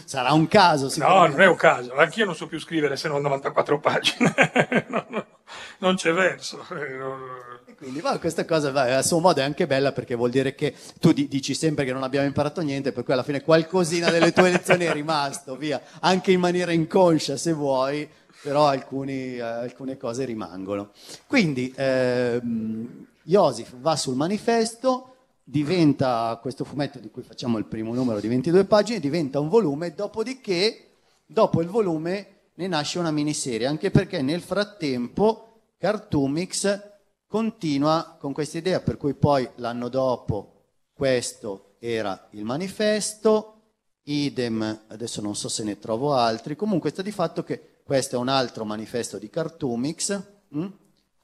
sarà 0.04 0.32
un 0.32 0.48
caso, 0.48 0.90
No, 0.96 1.26
non 1.26 1.40
è 1.40 1.46
un 1.46 1.54
caso, 1.56 1.94
anch'io 1.94 2.24
non 2.24 2.34
so 2.34 2.48
più 2.48 2.58
scrivere 2.58 2.96
se 2.96 3.06
non 3.08 3.22
94 3.22 3.78
pagine, 3.78 4.34
No, 4.88 5.06
no, 5.08 5.26
non 5.78 5.94
c'è 5.94 6.12
verso. 6.12 6.64
eh. 6.72 7.70
E 7.70 7.74
Quindi 7.76 8.00
va, 8.00 8.18
questa 8.18 8.44
cosa 8.44 8.72
va, 8.72 8.96
a 8.96 9.02
suo 9.02 9.20
modo 9.20 9.40
è 9.40 9.44
anche 9.44 9.68
bella 9.68 9.92
perché 9.92 10.16
vuol 10.16 10.30
dire 10.30 10.54
che 10.56 10.74
tu 10.98 11.12
di- 11.12 11.28
dici 11.28 11.54
sempre 11.54 11.84
che 11.84 11.92
non 11.92 12.02
abbiamo 12.02 12.26
imparato 12.26 12.60
niente, 12.60 12.90
per 12.90 13.04
cui 13.04 13.12
alla 13.12 13.22
fine 13.22 13.42
qualcosina 13.42 14.10
delle 14.10 14.32
tue 14.32 14.50
lezioni 14.50 14.84
è 14.86 14.92
rimasto, 14.92 15.54
via, 15.56 15.80
anche 16.00 16.32
in 16.32 16.40
maniera 16.40 16.72
inconscia 16.72 17.36
se 17.36 17.52
vuoi, 17.52 18.08
però 18.42 18.66
alcuni, 18.66 19.36
eh, 19.36 19.40
alcune 19.42 19.96
cose 19.96 20.24
rimangono. 20.24 20.90
Quindi 21.28 21.72
ehm, 21.76 23.06
Joseph 23.22 23.74
va 23.76 23.94
sul 23.96 24.16
manifesto, 24.16 25.09
diventa 25.50 26.38
questo 26.40 26.64
fumetto 26.64 27.00
di 27.00 27.10
cui 27.10 27.22
facciamo 27.22 27.58
il 27.58 27.64
primo 27.64 27.92
numero 27.92 28.20
di 28.20 28.28
22 28.28 28.64
pagine, 28.66 29.00
diventa 29.00 29.40
un 29.40 29.48
volume, 29.48 29.94
dopodiché, 29.94 30.90
dopo 31.26 31.60
il 31.60 31.66
volume, 31.66 32.26
ne 32.54 32.66
nasce 32.68 33.00
una 33.00 33.10
miniserie, 33.10 33.66
anche 33.66 33.90
perché 33.90 34.22
nel 34.22 34.42
frattempo 34.42 35.72
Cartoomix 35.76 36.80
continua 37.26 38.16
con 38.20 38.32
questa 38.32 38.58
idea, 38.58 38.80
per 38.80 38.96
cui 38.96 39.14
poi 39.14 39.48
l'anno 39.56 39.88
dopo 39.88 40.66
questo 40.92 41.74
era 41.80 42.28
il 42.30 42.44
manifesto, 42.44 43.54
idem, 44.04 44.82
adesso 44.86 45.20
non 45.20 45.34
so 45.34 45.48
se 45.48 45.64
ne 45.64 45.80
trovo 45.80 46.14
altri, 46.14 46.54
comunque 46.54 46.90
sta 46.90 47.02
di 47.02 47.10
fatto 47.10 47.42
che 47.42 47.80
questo 47.82 48.14
è 48.14 48.18
un 48.18 48.28
altro 48.28 48.64
manifesto 48.64 49.18
di 49.18 49.28
Cartoomix. 49.28 50.22
mm? 50.54 50.66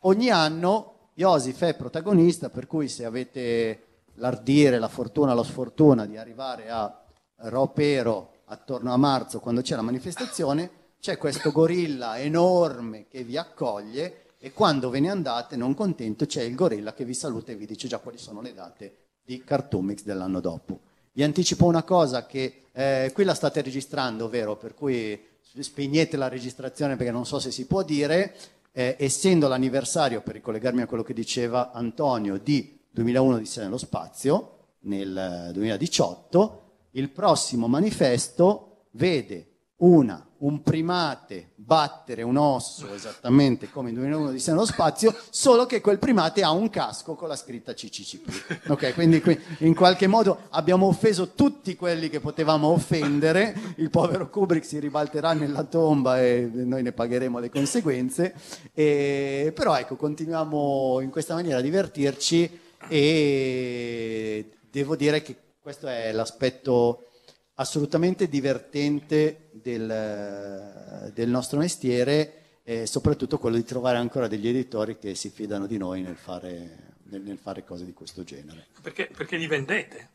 Ogni 0.00 0.30
anno 0.30 1.10
Joseph 1.14 1.62
è 1.62 1.76
protagonista, 1.76 2.50
per 2.50 2.66
cui 2.66 2.88
se 2.88 3.04
avete 3.04 3.85
l'ardire, 4.16 4.78
la 4.78 4.88
fortuna, 4.88 5.34
la 5.34 5.42
sfortuna 5.42 6.06
di 6.06 6.16
arrivare 6.16 6.68
a 6.68 7.02
Ropero 7.36 8.32
attorno 8.46 8.92
a 8.92 8.96
marzo, 8.96 9.40
quando 9.40 9.62
c'è 9.62 9.76
la 9.76 9.82
manifestazione, 9.82 10.70
c'è 11.00 11.18
questo 11.18 11.52
gorilla 11.52 12.18
enorme 12.18 13.06
che 13.08 13.22
vi 13.22 13.36
accoglie 13.36 14.32
e 14.38 14.52
quando 14.52 14.90
ve 14.90 15.00
ne 15.00 15.10
andate 15.10 15.56
non 15.56 15.74
contento 15.74 16.26
c'è 16.26 16.42
il 16.42 16.54
gorilla 16.54 16.94
che 16.94 17.04
vi 17.04 17.14
saluta 17.14 17.52
e 17.52 17.56
vi 17.56 17.66
dice 17.66 17.88
già 17.88 17.98
quali 17.98 18.18
sono 18.18 18.40
le 18.40 18.54
date 18.54 18.96
di 19.22 19.42
Cartoomix 19.42 20.02
dell'anno 20.02 20.40
dopo. 20.40 20.80
Vi 21.12 21.22
anticipo 21.22 21.64
una 21.64 21.82
cosa 21.82 22.26
che 22.26 22.64
eh, 22.72 23.10
qui 23.14 23.24
la 23.24 23.34
state 23.34 23.62
registrando, 23.62 24.28
vero? 24.28 24.56
Per 24.56 24.74
cui 24.74 25.18
spegnete 25.58 26.16
la 26.16 26.28
registrazione 26.28 26.96
perché 26.96 27.10
non 27.10 27.24
so 27.24 27.38
se 27.38 27.50
si 27.50 27.66
può 27.66 27.82
dire, 27.82 28.34
eh, 28.72 28.96
essendo 28.98 29.48
l'anniversario, 29.48 30.20
per 30.20 30.34
ricollegarmi 30.34 30.82
a 30.82 30.86
quello 30.86 31.02
che 31.02 31.14
diceva 31.14 31.72
Antonio, 31.72 32.38
di 32.38 32.75
2001 32.96 33.38
di 33.38 33.50
nello 33.56 33.76
spazio, 33.76 34.52
nel 34.84 35.50
2018, 35.52 36.62
il 36.92 37.10
prossimo 37.10 37.68
manifesto 37.68 38.86
vede 38.92 39.74
una, 39.78 40.26
un 40.38 40.62
primate 40.62 41.52
battere 41.56 42.22
un 42.22 42.38
osso 42.38 42.94
esattamente 42.94 43.68
come 43.68 43.90
in 43.90 43.96
2001 43.96 44.30
di 44.30 44.42
nello 44.46 44.64
spazio, 44.64 45.14
solo 45.28 45.66
che 45.66 45.82
quel 45.82 45.98
primate 45.98 46.42
ha 46.42 46.52
un 46.52 46.70
casco 46.70 47.14
con 47.16 47.28
la 47.28 47.36
scritta 47.36 47.74
CCCP. 47.74 48.68
Ok, 48.68 48.94
quindi 48.94 49.20
qui 49.20 49.38
in 49.58 49.74
qualche 49.74 50.06
modo 50.06 50.38
abbiamo 50.50 50.86
offeso 50.86 51.32
tutti 51.34 51.76
quelli 51.76 52.08
che 52.08 52.20
potevamo 52.20 52.68
offendere, 52.68 53.74
il 53.76 53.90
povero 53.90 54.30
Kubrick 54.30 54.64
si 54.64 54.78
ribalterà 54.78 55.34
nella 55.34 55.64
tomba 55.64 56.22
e 56.22 56.48
noi 56.50 56.82
ne 56.82 56.92
pagheremo 56.92 57.38
le 57.38 57.50
conseguenze, 57.50 58.34
E- 58.72 59.52
però 59.54 59.76
ecco, 59.78 59.96
continuiamo 59.96 61.00
in 61.00 61.10
questa 61.10 61.34
maniera 61.34 61.58
a 61.58 61.62
divertirci 61.62 62.64
e 62.88 64.50
devo 64.70 64.96
dire 64.96 65.22
che 65.22 65.36
questo 65.60 65.86
è 65.88 66.12
l'aspetto 66.12 67.08
assolutamente 67.54 68.28
divertente 68.28 69.48
del, 69.52 71.10
del 71.14 71.28
nostro 71.28 71.58
mestiere 71.58 72.60
e 72.62 72.86
soprattutto 72.86 73.38
quello 73.38 73.56
di 73.56 73.64
trovare 73.64 73.96
ancora 73.98 74.28
degli 74.28 74.48
editori 74.48 74.98
che 74.98 75.14
si 75.14 75.30
fidano 75.30 75.66
di 75.66 75.78
noi 75.78 76.02
nel 76.02 76.16
fare, 76.16 76.94
nel- 77.04 77.22
nel 77.22 77.38
fare 77.38 77.64
cose 77.64 77.84
di 77.84 77.92
questo 77.92 78.24
genere. 78.24 78.66
Perché, 78.82 79.08
perché 79.14 79.36
li 79.36 79.46
vendete? 79.46 80.10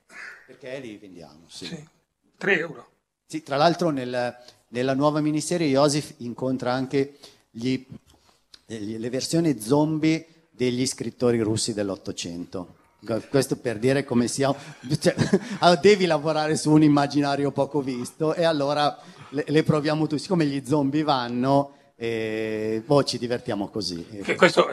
Perché 0.45 0.79
li 0.79 0.97
vendiamo, 0.97 1.45
sì. 1.47 1.65
Sì. 1.65 1.88
3 2.38 2.60
euro. 2.60 2.89
Sì, 3.25 3.41
tra 3.43 3.55
l'altro 3.55 3.89
nel- 3.89 4.36
nella 4.69 4.93
nuova 4.93 5.21
miniserie 5.21 5.67
Joseph 5.69 6.15
incontra 6.17 6.73
anche 6.73 7.17
gli- 7.49 7.84
le 8.67 9.10
versioni 9.10 9.60
zombie 9.60 10.25
degli 10.62 10.86
scrittori 10.86 11.39
russi 11.39 11.74
dell'Ottocento. 11.74 12.76
Questo 13.32 13.58
per 13.58 13.80
dire 13.80 14.04
come 14.04 14.28
sia... 14.28 14.54
cioè, 15.00 15.15
allora 15.58 15.80
devi 15.82 16.06
lavorare 16.06 16.56
su 16.56 16.69
un 16.71 16.84
immaginario 16.84 17.50
poco 17.50 17.82
visto 17.82 18.36
e 18.36 18.43
allora 18.43 18.95
le, 19.30 19.43
le 19.47 19.63
proviamo 19.63 20.06
tutti. 20.06 20.21
Siccome 20.21 20.45
gli 20.45 20.63
zombie 20.63 21.02
vanno, 21.02 21.78
eh, 21.95 22.84
boh, 22.86 23.04
ci 23.04 23.17
divertiamo 23.17 23.69
così. 23.69 24.06
Che 24.06 24.36
questo, 24.36 24.69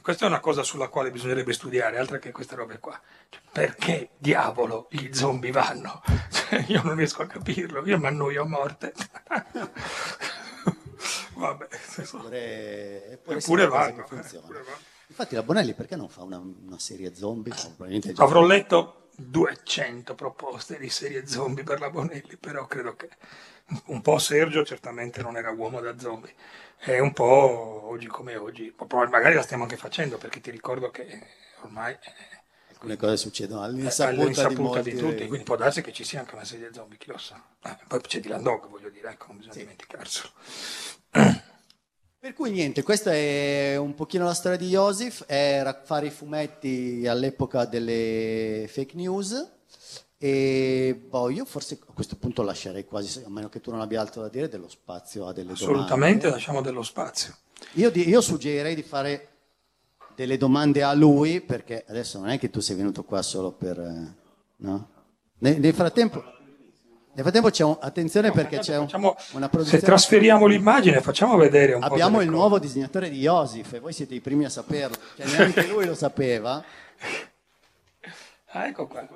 questa 0.00 0.26
è 0.26 0.28
una 0.28 0.38
cosa 0.38 0.62
sulla 0.62 0.86
quale 0.86 1.10
bisognerebbe 1.10 1.52
studiare, 1.52 1.98
altra 1.98 2.20
che 2.20 2.30
queste 2.30 2.54
robe 2.54 2.78
qua. 2.78 2.96
Cioè, 3.28 3.40
perché 3.50 4.10
diavolo 4.18 4.86
gli 4.90 5.12
zombie 5.12 5.50
vanno? 5.50 6.02
Cioè, 6.30 6.66
io 6.68 6.82
non 6.84 6.94
riesco 6.94 7.22
a 7.22 7.26
capirlo, 7.26 7.84
io 7.84 7.98
mi 7.98 8.06
annoio 8.06 8.42
a 8.42 8.46
morte. 8.46 8.92
Vabbè, 11.34 11.66
adesso- 11.96 12.18
Eppure, 12.18 13.10
eppure 13.10 13.66
vanno, 13.66 14.04
funziona. 14.06 14.44
eppure 14.44 14.62
vanno. 14.62 14.90
Infatti 15.12 15.34
la 15.34 15.42
Bonelli 15.42 15.74
perché 15.74 15.94
non 15.94 16.08
fa 16.08 16.22
una, 16.22 16.38
una 16.38 16.78
serie 16.78 17.14
zombie? 17.14 17.52
Probabilmente 17.54 18.14
già- 18.14 18.22
Avrò 18.22 18.42
letto 18.46 19.08
200 19.16 20.14
proposte 20.14 20.78
di 20.78 20.88
serie 20.88 21.26
zombie 21.26 21.64
per 21.64 21.80
la 21.80 21.90
Bonelli, 21.90 22.38
però 22.40 22.66
credo 22.66 22.96
che 22.96 23.10
un 23.86 24.00
po' 24.00 24.18
Sergio 24.18 24.64
certamente 24.64 25.20
non 25.20 25.36
era 25.36 25.50
uomo 25.50 25.80
da 25.80 25.98
zombie, 25.98 26.32
è 26.78 26.98
un 26.98 27.12
po' 27.12 27.88
oggi 27.90 28.06
come 28.06 28.36
oggi, 28.36 28.74
magari 29.10 29.34
la 29.34 29.42
stiamo 29.42 29.64
anche 29.64 29.76
facendo 29.76 30.16
perché 30.16 30.40
ti 30.40 30.50
ricordo 30.50 30.90
che 30.90 31.26
ormai 31.60 31.92
è 31.92 32.70
alcune 32.70 32.96
cose 32.96 33.18
succedono 33.18 33.62
all'insaputa, 33.62 34.22
all'insaputa 34.22 34.80
di, 34.80 34.92
di, 34.92 34.98
tutti, 34.98 35.26
quindi 35.26 35.44
può 35.44 35.56
darsi 35.56 35.82
che 35.82 35.92
ci 35.92 36.04
sia 36.04 36.20
anche 36.20 36.34
una 36.34 36.44
serie 36.44 36.72
zombie, 36.72 36.96
chi 36.96 37.10
lo 37.10 37.18
sa. 37.18 37.40
Eh, 37.64 37.76
poi 37.86 38.00
c'è 38.00 38.18
Dylan 38.18 38.42
Dog, 38.42 38.66
voglio 38.68 38.88
dire, 38.88 39.10
ecco, 39.10 39.26
non 39.28 39.36
bisogna 39.36 39.56
dimenticarselo. 39.56 40.30
Per 42.22 42.34
cui 42.34 42.52
niente, 42.52 42.84
questa 42.84 43.12
è 43.12 43.76
un 43.76 43.96
pochino 43.96 44.24
la 44.24 44.32
storia 44.32 44.56
di 44.56 44.68
Joseph, 44.68 45.24
era 45.26 45.82
fare 45.82 46.06
i 46.06 46.10
fumetti 46.10 47.04
all'epoca 47.04 47.64
delle 47.64 48.66
fake 48.68 48.94
news 48.94 49.50
e 50.18 51.04
boh, 51.08 51.30
io 51.30 51.44
forse 51.44 51.80
a 51.84 51.92
questo 51.92 52.14
punto 52.14 52.42
lascerei 52.42 52.84
quasi, 52.84 53.24
a 53.24 53.28
meno 53.28 53.48
che 53.48 53.60
tu 53.60 53.72
non 53.72 53.80
abbia 53.80 54.00
altro 54.00 54.22
da 54.22 54.28
dire, 54.28 54.48
dello 54.48 54.68
spazio 54.68 55.26
a 55.26 55.32
delle 55.32 55.50
Assolutamente 55.50 56.18
domande. 56.18 56.30
lasciamo 56.30 56.60
dello 56.60 56.84
spazio. 56.84 57.36
Io, 57.72 57.90
io 57.92 58.20
suggerirei 58.20 58.76
di 58.76 58.84
fare 58.84 59.28
delle 60.14 60.36
domande 60.36 60.84
a 60.84 60.92
lui, 60.94 61.40
perché 61.40 61.84
adesso 61.88 62.20
non 62.20 62.28
è 62.28 62.38
che 62.38 62.50
tu 62.50 62.60
sei 62.60 62.76
venuto 62.76 63.02
qua 63.02 63.20
solo 63.22 63.50
per... 63.50 63.80
eh, 63.80 64.14
no? 64.58 64.88
Nel, 65.38 65.58
nel 65.58 65.74
frattempo... 65.74 66.22
Nel 67.14 67.22
frattempo 67.24 67.50
c'è 67.50 67.62
un, 67.64 67.76
attenzione 67.78 68.30
perché 68.32 68.58
c'è 68.58 68.76
un- 68.78 68.84
Facciamo- 68.86 69.14
una 69.32 69.44
se 69.44 69.50
produzione... 69.50 69.82
trasferiamo 69.82 70.46
l'immagine, 70.46 71.00
facciamo 71.02 71.36
vedere 71.36 71.74
un 71.74 71.80
po'. 71.80 71.86
Abbiamo 71.86 72.20
il 72.20 72.26
cose. 72.26 72.36
nuovo 72.38 72.58
disegnatore 72.58 73.10
di 73.10 73.20
Joseph 73.20 73.70
e 73.74 73.80
voi 73.80 73.92
siete 73.92 74.14
i 74.14 74.20
primi 74.20 74.46
a 74.46 74.48
saperlo, 74.48 74.96
cioè 75.16 75.26
neanche 75.26 75.66
lui 75.66 75.84
lo 75.86 75.94
sapeva. 75.94 76.62
Ah, 78.54 78.66
ecco 78.66 78.86
qua. 78.86 79.08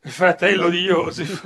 Il 0.00 0.10
fratello 0.10 0.70
di 0.70 0.84
Joseph. 0.84 1.44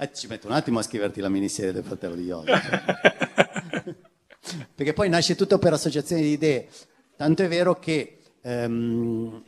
Eh, 0.00 0.10
ci 0.12 0.26
metto 0.26 0.48
un 0.48 0.52
attimo 0.54 0.80
a 0.80 0.82
scriverti 0.82 1.20
la 1.20 1.28
miniserie 1.28 1.70
del 1.72 1.84
fratello 1.84 2.16
di 2.16 2.24
Joseph. 2.24 2.82
Perché 4.74 4.92
poi 4.92 5.08
nasce 5.08 5.36
tutto 5.36 5.58
per 5.58 5.72
associazione 5.72 6.22
di 6.22 6.32
idee. 6.32 6.68
Tanto 7.16 7.44
è 7.44 7.48
vero 7.48 7.78
che 7.78 8.18
ehm, 8.42 9.40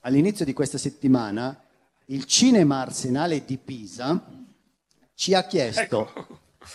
all'inizio 0.00 0.44
di 0.44 0.52
questa 0.52 0.76
settimana 0.76 1.63
il 2.06 2.24
Cinema 2.26 2.80
Arsenale 2.80 3.44
di 3.44 3.56
Pisa 3.56 4.22
ci 5.14 5.32
ha 5.32 5.44
chiesto. 5.44 6.10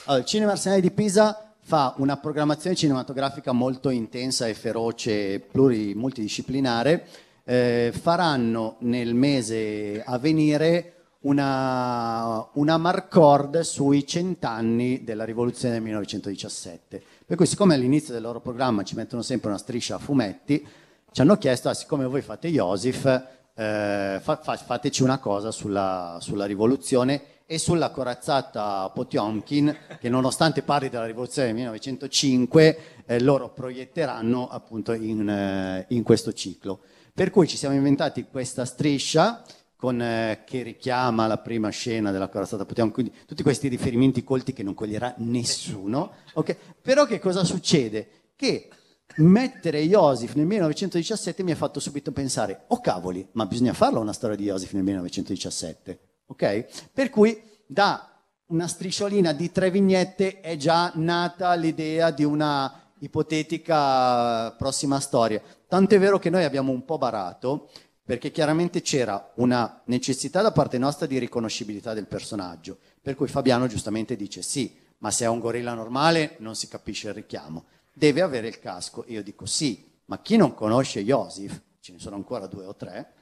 Allora, 0.06 0.24
il 0.24 0.26
Cinema 0.26 0.52
Arsenale 0.52 0.82
di 0.82 0.92
Pisa 0.92 1.54
fa 1.62 1.94
una 1.98 2.18
programmazione 2.18 2.76
cinematografica 2.76 3.52
molto 3.52 3.89
intensa 3.89 4.48
e 4.48 4.56
feroce, 4.56 5.39
pluri, 5.39 5.94
multidisciplinare. 5.94 7.06
Eh, 7.44 7.94
faranno 7.94 8.78
nel 8.80 9.13
mese 9.13 10.02
a 10.04 10.18
venire 10.18 10.94
una, 11.22 12.48
una 12.54 12.78
marcord 12.78 13.60
sui 13.60 14.08
cent'anni 14.08 15.04
della 15.04 15.26
rivoluzione 15.26 15.76
del 15.76 15.84
1917. 15.84 17.04
Per 17.26 17.38
cui, 17.38 17.46
siccome 17.46 17.76
all'inizio 17.76 18.13
del 18.13 18.24
loro 18.24 18.39
programma 18.39 18.84
ci 18.84 18.96
mettono 18.96 19.22
sempre 19.22 19.50
una 19.50 19.60
striscia 19.60 19.96
a 19.96 20.00
fumetti, 20.00 20.65
ci 21.12 21.22
hanno 21.22 21.38
chiesto, 21.38 21.70
ah, 21.70 21.74
siccome 21.74 22.06
voi 22.06 22.22
fate 22.22 22.50
Joseph, 22.50 23.38
eh, 23.60 24.19
fa- 24.22 24.38
fa- 24.38 24.56
fateci 24.56 25.04
una 25.04 25.17
cosa 25.17 25.52
sulla, 25.52 26.17
sulla 26.22 26.45
rivoluzione 26.45 27.22
e 27.45 27.58
sulla 27.58 27.89
corazzata 27.89 28.89
Potiomkin, 28.93 29.76
che 30.00 30.08
nonostante 30.08 30.62
parli 30.62 30.88
della 30.88 31.06
rivoluzione 31.06 31.48
del 31.48 31.58
1905, 31.58 32.78
eh, 33.06 33.19
loro 33.19 33.50
proietteranno 33.50 34.48
appunto 34.48 34.93
in, 34.93 35.28
eh, 35.28 35.86
in 35.89 36.04
questo 36.04 36.32
ciclo. 36.32 36.80
Per 37.13 37.32
cui 37.32 37.48
ci 37.48 37.58
siamo 37.58 37.76
inventati 37.76 38.28
questa 38.32 38.63
striscia 38.63 39.43
con, 39.76 40.02
eh, 40.02 40.43
che 40.45 40.62
richiama 40.62 41.28
la 41.28 41.39
prima 41.39 41.67
scena 41.69 42.12
della 42.12 42.30
corazzata 42.30 42.63
Potiomkin, 42.63 42.93
quindi 42.93 43.26
tutti 43.26 43.43
questi 43.43 43.67
riferimenti 43.67 44.24
colti 44.24 44.54
che 44.54 44.63
non 44.63 44.74
coglierà 44.74 45.15
nessuno. 45.17 46.13
ok? 46.34 46.56
Però 46.82 47.06
che 47.06 47.19
cosa 47.19 47.43
succede? 47.43 48.08
Che 48.38 48.69
mettere 49.17 49.82
Joseph 49.84 50.34
nel 50.36 50.45
1917 50.45 51.43
mi 51.43 51.52
ha 51.52 51.56
fatto 51.56 51.80
subito 51.80 52.12
pensare, 52.12 52.63
oh 52.67 52.80
cavoli, 52.80 53.28
ma 53.34 53.45
bisogna 53.45 53.74
farla 53.74 54.00
una 54.00 54.13
storia 54.13 54.36
di 54.36 54.45
Joseph 54.45 54.72
nel 54.74 54.84
1917, 54.84 56.00
ok? 56.28 56.89
Per 56.93 57.10
cui 57.10 57.41
da 57.65 58.10
una 58.48 58.67
strisciolina 58.67 59.32
di 59.34 59.52
tre 59.52 59.69
vignette 59.72 60.39
è 60.39 60.56
già 60.56 60.91
nata 60.95 61.54
l'idea 61.54 62.12
di 62.12 62.24
una 62.24 62.91
ipotetica 63.00 64.52
prossima 64.52 65.00
storia. 65.00 65.41
Tanto 65.67 65.95
è 65.95 66.00
vero 66.00 66.19
che 66.19 66.30
noi 66.30 66.43
abbiamo 66.43 66.72
un 66.72 66.84
po' 66.84 66.98
barato, 66.98 67.69
perché 68.04 68.32
chiaramente 68.32 68.82
c'era 68.82 69.34
una 69.36 69.84
necessità 69.86 70.41
da 70.41 70.52
parte 70.52 70.80
nostra 70.80 71.06
di 71.06 71.19
riconoscibilità 71.19 71.93
del 71.93 72.08
personaggio, 72.08 72.80
per 73.02 73.15
cui 73.15 73.28
Fabiano 73.28 73.67
giustamente 73.67 74.15
dice 74.15 74.41
sì, 74.41 74.76
ma 74.98 75.12
se 75.12 75.26
è 75.26 75.28
un 75.28 75.39
gorilla 75.39 75.76
normale 75.76 76.36
non 76.39 76.56
si 76.56 76.67
capisce 76.67 77.10
il 77.10 77.13
richiamo, 77.13 77.65
deve 78.00 78.22
avere 78.22 78.48
il 78.48 78.60
casco. 78.60 79.04
Io 79.08 79.22
dico 79.22 79.46
sì, 79.46 79.86
ma 80.06 80.20
chi 80.22 80.38
non 80.38 80.56
conosce 80.56 81.04
Joseph, 81.04 81.62
ce 81.82 81.92
ne 81.92 82.00
sono 82.00 82.15
ancora 82.15 82.48
due 82.48 82.65
o 82.65 82.76
tre, 82.76 83.13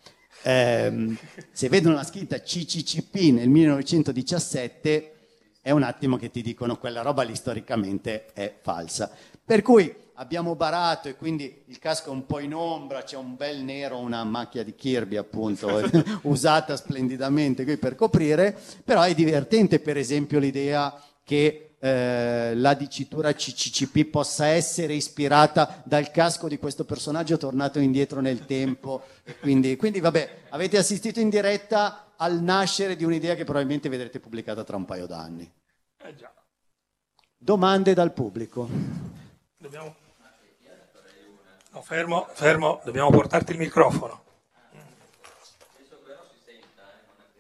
ehm, 0.43 1.18
se 1.51 1.68
vedono 1.68 1.95
la 1.95 2.04
scritta 2.04 2.39
CCCP 2.39 3.34
nel 3.34 3.49
1917 3.49 5.14
è 5.62 5.72
un 5.72 5.84
attimo 5.84 6.16
che 6.16 6.30
ti 6.30 6.41
dicono 6.41 6.78
quella 6.78 7.01
roba 7.01 7.24
lì 7.24 7.36
storicamente 7.36 8.28
è 8.32 8.56
falsa. 8.62 9.12
Per 9.43 9.62
cui 9.64 9.93
abbiamo 10.14 10.56
barato 10.56 11.10
e 11.10 11.16
quindi 11.16 11.64
il 11.66 11.80
casco 11.80 12.10
è 12.10 12.14
un 12.14 12.26
po' 12.26 12.39
in 12.39 12.54
ombra, 12.54 13.04
c'è 13.04 13.18
un 13.18 13.36
bel 13.36 13.64
nero, 13.64 13.99
una 13.99 14.24
macchia 14.24 14.64
di 14.64 14.76
Kirby 14.76 15.18
appunto, 15.18 15.82
usata 16.24 16.76
splendidamente 16.76 17.64
qui 17.64 17.78
per 17.78 17.95
coprire, 17.95 18.58
però 18.84 19.01
è 19.01 19.14
divertente 19.14 19.80
per 19.80 19.97
esempio 19.97 20.39
l'idea 20.39 21.01
che 21.24 21.66
eh, 21.80 22.55
la 22.55 22.73
dicitura 22.73 23.34
CCCP 23.34 24.09
possa 24.09 24.47
essere 24.47 24.93
ispirata 24.93 25.82
dal 25.86 26.09
casco 26.09 26.47
di 26.47 26.57
questo 26.57 26.86
personaggio 26.86 27.38
tornato 27.38 27.80
indietro 27.80 28.19
nel 28.19 28.45
tempo. 28.45 29.03
Quindi, 29.41 29.75
quindi 29.75 29.99
vabbè, 29.99 30.45
avete 30.49 30.78
assistito 30.78 31.19
in 31.19 31.30
diretta 31.30 32.13
al 32.15 32.41
nascere 32.41 32.95
di 32.95 33.03
un'idea 33.03 33.36
che 33.36 33.43
probabilmente 33.43 33.89
vedrete 33.89 34.19
pubblicata 34.19 34.63
tra 34.63 34.75
un 34.75 34.86
paio 34.86 35.05
d'anni. 35.05 35.51
Eh 35.97 36.15
già. 36.15 36.34
Domande 37.38 37.93
dal 37.93 38.11
pubblico. 38.11 38.67
Dobbiamo... 39.57 39.95
No, 41.71 41.82
fermo, 41.84 42.28
fermo, 42.32 42.82
dobbiamo 42.84 43.11
portarti 43.11 43.51
il 43.51 43.59
microfono. 43.59 44.23
Mm. 44.75 44.80
Eh, 46.47 46.61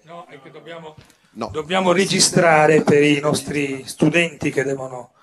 no, 0.03 0.25
è 0.25 0.39
che 0.39 0.51
dobbiamo... 0.51 0.95
No. 1.37 1.49
dobbiamo 1.51 1.91
registrare 1.91 2.81
per 2.81 3.03
i 3.03 3.19
nostri 3.19 3.85
studenti 3.85 4.49
che 4.49 4.63
devono 4.63 5.13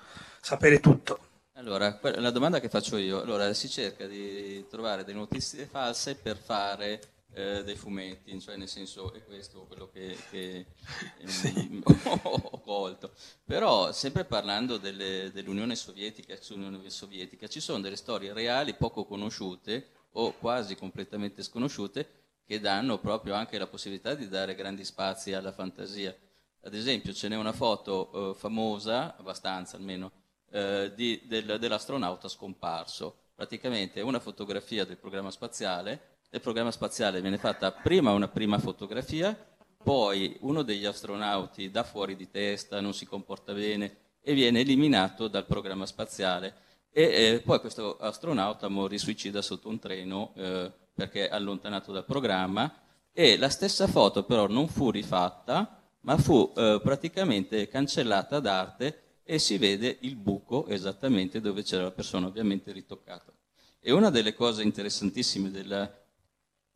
sapere 0.40 0.78
tutto. 0.78 1.18
Allora, 1.54 1.98
la 2.02 2.30
domanda 2.30 2.60
che 2.60 2.68
faccio 2.68 2.96
io, 2.98 3.20
allora 3.20 3.52
si 3.52 3.68
cerca 3.68 4.06
di 4.06 4.64
trovare 4.68 5.02
delle 5.02 5.18
notizie 5.18 5.66
false 5.66 6.14
per 6.14 6.36
fare 6.36 7.00
eh, 7.32 7.64
dei 7.64 7.74
fumetti, 7.74 8.40
cioè 8.40 8.56
nel 8.56 8.68
senso 8.68 9.12
è 9.12 9.24
questo 9.24 9.64
quello 9.66 9.90
che, 9.92 10.16
che, 10.30 10.66
ehm, 11.18 11.82
ho 12.22 12.60
colto. 12.60 13.10
Però 13.44 13.90
sempre 13.90 14.24
parlando 14.24 14.76
delle- 14.76 15.32
dell'Unione 15.32 15.74
Sovietica, 15.74 16.36
Sovietica, 16.38 17.48
ci 17.48 17.58
sono 17.58 17.80
delle 17.80 17.96
storie 17.96 18.32
reali 18.32 18.74
poco 18.74 19.04
conosciute 19.04 19.88
o 20.12 20.32
quasi 20.38 20.76
completamente 20.76 21.42
sconosciute 21.42 22.23
che 22.46 22.60
danno 22.60 22.98
proprio 22.98 23.34
anche 23.34 23.58
la 23.58 23.66
possibilità 23.66 24.14
di 24.14 24.28
dare 24.28 24.54
grandi 24.54 24.84
spazi 24.84 25.32
alla 25.32 25.52
fantasia. 25.52 26.14
Ad 26.62 26.74
esempio 26.74 27.12
ce 27.12 27.28
n'è 27.28 27.36
una 27.36 27.52
foto 27.52 28.32
eh, 28.32 28.34
famosa, 28.34 29.16
abbastanza 29.16 29.76
almeno, 29.76 30.12
eh, 30.50 30.92
di- 30.94 31.22
del- 31.24 31.58
dell'astronauta 31.58 32.28
scomparso. 32.28 33.16
Praticamente 33.34 34.00
è 34.00 34.02
una 34.02 34.20
fotografia 34.20 34.84
del 34.84 34.96
programma 34.96 35.30
spaziale. 35.30 36.18
Nel 36.30 36.40
programma 36.40 36.70
spaziale 36.70 37.20
viene 37.20 37.38
fatta 37.38 37.72
prima 37.72 38.12
una 38.12 38.28
prima 38.28 38.58
fotografia, 38.58 39.36
poi 39.82 40.36
uno 40.40 40.62
degli 40.62 40.84
astronauti 40.84 41.70
dà 41.70 41.82
fuori 41.84 42.16
di 42.16 42.30
testa, 42.30 42.80
non 42.80 42.94
si 42.94 43.06
comporta 43.06 43.52
bene 43.52 43.96
e 44.22 44.32
viene 44.32 44.60
eliminato 44.60 45.28
dal 45.28 45.44
programma 45.44 45.86
spaziale. 45.86 46.62
E 46.90 47.02
eh, 47.02 47.42
poi 47.44 47.60
questo 47.60 47.98
astronauta 47.98 48.68
morì 48.68 48.98
suicida 48.98 49.42
sotto 49.42 49.68
un 49.68 49.78
treno 49.78 50.32
eh, 50.36 50.72
perché 50.94 51.28
allontanato 51.28 51.92
dal 51.92 52.04
programma 52.04 52.72
e 53.12 53.36
la 53.36 53.48
stessa 53.48 53.86
foto 53.86 54.24
però 54.24 54.46
non 54.46 54.68
fu 54.68 54.90
rifatta, 54.90 55.82
ma 56.00 56.16
fu 56.16 56.52
eh, 56.56 56.80
praticamente 56.82 57.68
cancellata 57.68 58.40
d'arte 58.40 59.02
e 59.24 59.38
si 59.38 59.56
vede 59.58 59.98
il 60.00 60.16
buco 60.16 60.66
esattamente 60.66 61.40
dove 61.40 61.62
c'era 61.62 61.84
la 61.84 61.90
persona, 61.90 62.26
ovviamente 62.26 62.72
ritoccato. 62.72 63.32
E 63.80 63.92
una 63.92 64.10
delle 64.10 64.34
cose 64.34 64.62
interessantissime 64.62 65.50
del, 65.50 65.92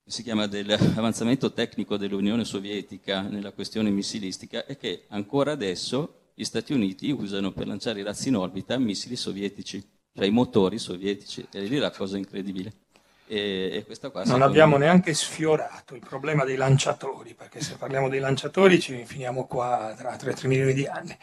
si 0.04 0.22
chiama 0.22 0.46
dell'avanzamento 0.46 1.52
tecnico 1.52 1.96
dell'Unione 1.96 2.44
Sovietica 2.44 3.22
nella 3.22 3.52
questione 3.52 3.90
missilistica 3.90 4.64
è 4.64 4.76
che 4.76 5.04
ancora 5.08 5.52
adesso 5.52 6.30
gli 6.34 6.44
Stati 6.44 6.72
Uniti 6.72 7.10
usano 7.10 7.52
per 7.52 7.66
lanciare 7.66 8.00
i 8.00 8.04
razzi 8.04 8.28
in 8.28 8.36
orbita 8.36 8.78
missili 8.78 9.16
sovietici, 9.16 9.82
cioè 10.14 10.24
i 10.24 10.30
motori 10.30 10.78
sovietici, 10.78 11.46
e 11.50 11.62
lì 11.64 11.76
la 11.78 11.90
cosa 11.90 12.16
incredibile. 12.16 12.72
E, 13.30 13.70
e 13.72 13.84
questa 13.84 14.08
qua 14.08 14.24
Non 14.24 14.40
abbiamo 14.40 14.78
me- 14.78 14.86
neanche 14.86 15.12
sfiorato 15.12 15.94
il 15.94 16.00
problema 16.00 16.44
dei 16.44 16.56
lanciatori, 16.56 17.34
perché 17.34 17.60
se 17.60 17.76
parliamo 17.76 18.08
dei 18.08 18.20
lanciatori 18.20 18.80
ci 18.80 19.04
finiamo 19.04 19.46
qua 19.46 19.94
tra 19.96 20.16
3 20.16 20.34
milioni 20.48 20.72
di 20.72 20.86
anni. 20.86 21.16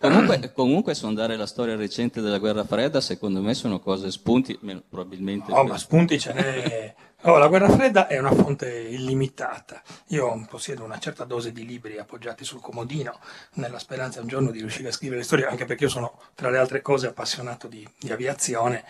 Comunque, 0.00 0.52
comunque 0.52 0.94
sondare 0.94 1.36
la 1.36 1.46
storia 1.46 1.76
recente 1.76 2.20
della 2.20 2.38
guerra 2.38 2.64
fredda, 2.64 3.00
secondo 3.00 3.42
me 3.42 3.52
sono 3.54 3.80
cose 3.80 4.10
spunti, 4.10 4.58
probabilmente. 4.88 5.52
Oh, 5.52 5.64
ma 5.64 5.76
spunti 5.76 6.18
ce 6.18 6.32
n'è. 6.32 6.94
Oh, 7.24 7.36
la 7.36 7.48
guerra 7.48 7.68
fredda 7.68 8.06
è 8.06 8.18
una 8.18 8.32
fonte 8.32 8.70
illimitata. 8.70 9.82
Io 10.08 10.46
possiedo 10.48 10.84
una 10.84 10.98
certa 10.98 11.24
dose 11.24 11.52
di 11.52 11.66
libri 11.66 11.98
appoggiati 11.98 12.44
sul 12.44 12.62
comodino, 12.62 13.18
nella 13.54 13.78
speranza 13.78 14.22
un 14.22 14.26
giorno 14.26 14.50
di 14.50 14.60
riuscire 14.60 14.88
a 14.88 14.92
scrivere 14.92 15.18
le 15.18 15.26
storie, 15.26 15.44
anche 15.44 15.66
perché 15.66 15.84
io 15.84 15.90
sono, 15.90 16.18
tra 16.34 16.48
le 16.48 16.56
altre 16.56 16.80
cose, 16.80 17.08
appassionato 17.08 17.68
di, 17.68 17.86
di 17.98 18.10
aviazione. 18.10 18.84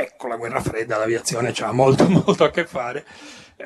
Ecco, 0.00 0.28
la 0.28 0.36
guerra 0.36 0.60
fredda, 0.60 0.96
l'aviazione 0.96 1.52
ha 1.58 1.72
molto, 1.72 2.06
molto 2.08 2.44
a 2.44 2.50
che 2.50 2.64
fare, 2.66 3.04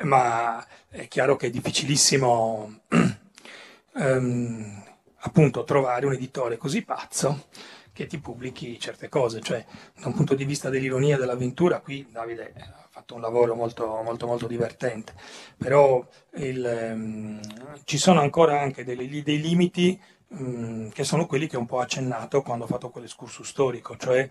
ma 0.01 0.65
è 0.89 1.07
chiaro 1.07 1.35
che 1.35 1.45
è 1.45 1.49
difficilissimo 1.51 2.79
ehm, 3.93 4.83
appunto 5.17 5.63
trovare 5.63 6.07
un 6.07 6.13
editore 6.13 6.57
così 6.57 6.81
pazzo 6.81 7.49
che 7.93 8.07
ti 8.07 8.17
pubblichi 8.17 8.79
certe 8.79 9.09
cose, 9.09 9.41
cioè 9.41 9.63
da 9.95 10.07
un 10.07 10.15
punto 10.15 10.33
di 10.33 10.43
vista 10.43 10.71
dell'ironia 10.71 11.17
dell'avventura, 11.17 11.81
qui 11.81 12.07
Davide 12.09 12.51
ha 12.57 12.87
fatto 12.89 13.13
un 13.13 13.21
lavoro 13.21 13.53
molto, 13.53 14.01
molto, 14.03 14.25
molto 14.25 14.47
divertente, 14.47 15.13
però 15.55 16.03
il, 16.37 16.65
ehm, 16.65 17.41
ci 17.83 17.99
sono 17.99 18.21
ancora 18.21 18.59
anche 18.59 18.83
dei, 18.83 19.21
dei 19.21 19.39
limiti 19.39 20.01
mm, 20.33 20.89
che 20.89 21.03
sono 21.03 21.27
quelli 21.27 21.45
che 21.45 21.57
ho 21.57 21.59
un 21.59 21.67
po' 21.67 21.79
accennato 21.79 22.41
quando 22.41 22.63
ho 22.63 22.67
fatto 22.67 22.89
quell'escursus 22.89 23.47
storico, 23.47 23.95
cioè 23.97 24.27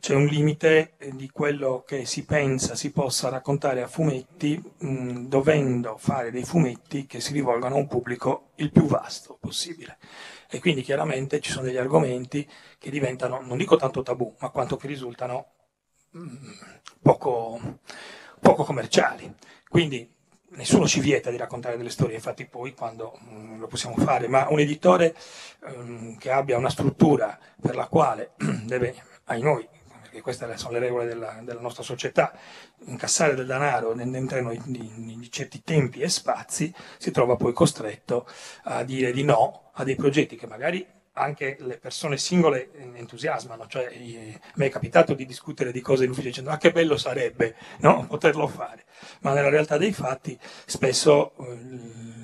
c'è 0.00 0.14
un 0.14 0.26
limite 0.26 0.94
eh, 0.98 1.14
di 1.14 1.30
quello 1.30 1.84
che 1.86 2.06
si 2.06 2.24
pensa 2.24 2.74
si 2.74 2.90
possa 2.90 3.28
raccontare 3.28 3.82
a 3.82 3.86
fumetti, 3.86 4.60
mh, 4.78 5.26
dovendo 5.28 5.96
fare 5.98 6.30
dei 6.30 6.44
fumetti 6.44 7.06
che 7.06 7.20
si 7.20 7.32
rivolgano 7.32 7.76
a 7.76 7.78
un 7.78 7.86
pubblico 7.86 8.50
il 8.56 8.72
più 8.72 8.86
vasto 8.86 9.36
possibile. 9.40 9.98
E 10.50 10.58
quindi 10.58 10.82
chiaramente 10.82 11.40
ci 11.40 11.50
sono 11.52 11.66
degli 11.66 11.76
argomenti 11.76 12.48
che 12.78 12.90
diventano, 12.90 13.40
non 13.42 13.58
dico 13.58 13.76
tanto 13.76 14.02
tabù, 14.02 14.34
ma 14.40 14.48
quanto 14.50 14.76
che 14.76 14.86
risultano 14.88 15.46
mh, 16.10 16.36
poco, 17.02 17.78
poco 18.40 18.64
commerciali. 18.64 19.32
Quindi 19.68 20.10
nessuno 20.50 20.86
ci 20.86 21.00
vieta 21.00 21.30
di 21.30 21.36
raccontare 21.36 21.76
delle 21.76 21.90
storie, 21.90 22.16
infatti 22.16 22.46
poi 22.46 22.74
quando 22.74 23.18
mh, 23.20 23.58
lo 23.58 23.66
possiamo 23.66 23.96
fare, 23.96 24.28
ma 24.28 24.46
un 24.50 24.60
editore 24.60 25.14
ehm, 25.66 26.16
che 26.18 26.30
abbia 26.30 26.56
una 26.58 26.70
struttura 26.70 27.38
per 27.60 27.76
la 27.76 27.86
quale 27.86 28.32
deve, 28.64 28.94
ai 29.24 29.40
noi, 29.42 29.68
perché 30.10 30.22
queste 30.22 30.56
sono 30.56 30.72
le 30.72 30.80
regole 30.80 31.06
della, 31.06 31.38
della 31.42 31.60
nostra 31.60 31.84
società, 31.84 32.36
incassare 32.86 33.36
del 33.36 33.46
denaro 33.46 33.92
all'interno 33.92 34.52
di, 34.64 35.28
certi 35.30 35.62
tempi 35.62 36.00
e 36.00 36.08
spazi, 36.08 36.74
si 36.98 37.12
trova 37.12 37.36
poi 37.36 37.52
costretto 37.52 38.26
a 38.64 38.82
dire 38.82 39.12
di 39.12 39.22
no 39.22 39.70
a 39.74 39.84
dei 39.84 39.94
progetti 39.94 40.34
che 40.34 40.48
magari 40.48 40.84
anche 41.12 41.56
le 41.60 41.78
persone 41.78 42.16
singole 42.16 42.70
entusiasmano, 42.94 43.66
cioè 43.68 43.86
a 43.86 44.50
me 44.54 44.66
è 44.66 44.70
capitato 44.70 45.14
di 45.14 45.26
discutere 45.26 45.70
di 45.70 45.80
cose 45.80 46.04
in 46.04 46.10
ufficio 46.10 46.28
dicendo 46.28 46.50
ah 46.50 46.56
che 46.56 46.72
bello 46.72 46.96
sarebbe 46.96 47.54
no? 47.80 48.06
poterlo 48.06 48.48
fare, 48.48 48.84
ma 49.20 49.32
nella 49.32 49.48
realtà 49.48 49.76
dei 49.76 49.92
fatti 49.92 50.36
spesso 50.66 51.34
eh, 51.38 51.58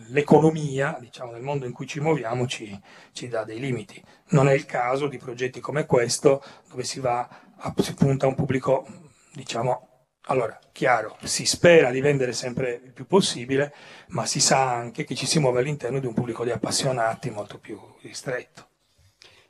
l'economia 0.09 0.97
diciamo, 1.01 1.33
del 1.33 1.43
mondo 1.43 1.67
in 1.67 1.73
cui 1.73 1.87
ci 1.87 2.01
muoviamo 2.01 2.47
ci, 2.47 2.79
ci 3.13 3.29
dà 3.29 3.45
dei 3.45 3.61
limiti. 3.61 4.03
Non 4.29 4.49
è 4.49 4.53
il 4.53 4.67
caso 4.67 5.07
di 5.07 5.19
progetti 5.19 5.61
come 5.61 5.87
questo 5.87 6.43
dove 6.69 6.83
si 6.83 7.01
va 7.01 7.29
si 7.77 7.95
punta 7.95 8.27
a 8.27 8.29
un 8.29 8.35
pubblico 8.35 8.87
diciamo 9.33 9.97
allora, 10.29 10.59
chiaro, 10.73 11.17
si 11.23 11.47
spera 11.47 11.91
di 11.91 12.01
vendere 12.01 12.33
sempre 12.33 12.81
il 12.85 12.93
più 12.93 13.07
possibile, 13.07 13.73
ma 14.09 14.27
si 14.27 14.41
sa 14.41 14.73
anche 14.73 15.05
che 15.05 15.15
ci 15.15 15.25
si 15.25 15.39
muove 15.39 15.61
all'interno 15.61 16.01
di 16.01 16.07
un 16.07 16.15
pubblico 16.15 16.43
di 16.43 16.51
appassionati 16.51 17.31
molto 17.31 17.59
più 17.59 17.79
ristretto. 18.03 18.67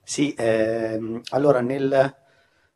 Sì, 0.03 0.35
ehm, 0.37 1.23
allora 1.31 1.61
nel 1.61 2.15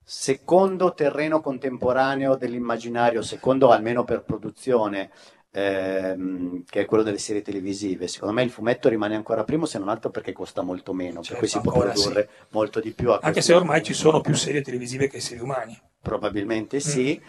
secondo 0.02 0.94
terreno 0.94 1.40
contemporaneo 1.40 2.36
dell'immaginario, 2.36 3.20
secondo 3.20 3.70
almeno 3.70 4.02
per 4.04 4.22
produzione, 4.22 5.10
ehm, 5.52 6.64
che 6.64 6.80
è 6.80 6.84
quello 6.84 7.02
delle 7.02 7.18
serie 7.18 7.42
televisive, 7.42 8.08
secondo 8.08 8.34
me 8.34 8.42
il 8.42 8.50
fumetto 8.50 8.88
rimane 8.88 9.14
ancora 9.16 9.44
primo, 9.44 9.66
se 9.66 9.78
non 9.78 9.88
altro 9.88 10.10
perché 10.10 10.32
costa 10.32 10.62
molto 10.62 10.92
meno, 10.92 11.20
per 11.20 11.38
cui 11.38 11.46
si 11.46 11.54
Certo, 11.54 11.70
può 11.70 11.80
produrre 11.80 12.28
molto 12.50 12.80
di 12.80 12.92
più. 12.92 13.12
Anche 13.20 13.40
se 13.40 13.54
ormai 13.54 13.82
ci 13.82 13.94
sono 13.94 14.20
più 14.20 14.34
serie 14.34 14.62
televisive 14.62 15.08
che 15.08 15.16
esseri 15.18 15.40
umani. 15.40 15.78
Probabilmente 16.00 16.80
sì, 16.80 17.20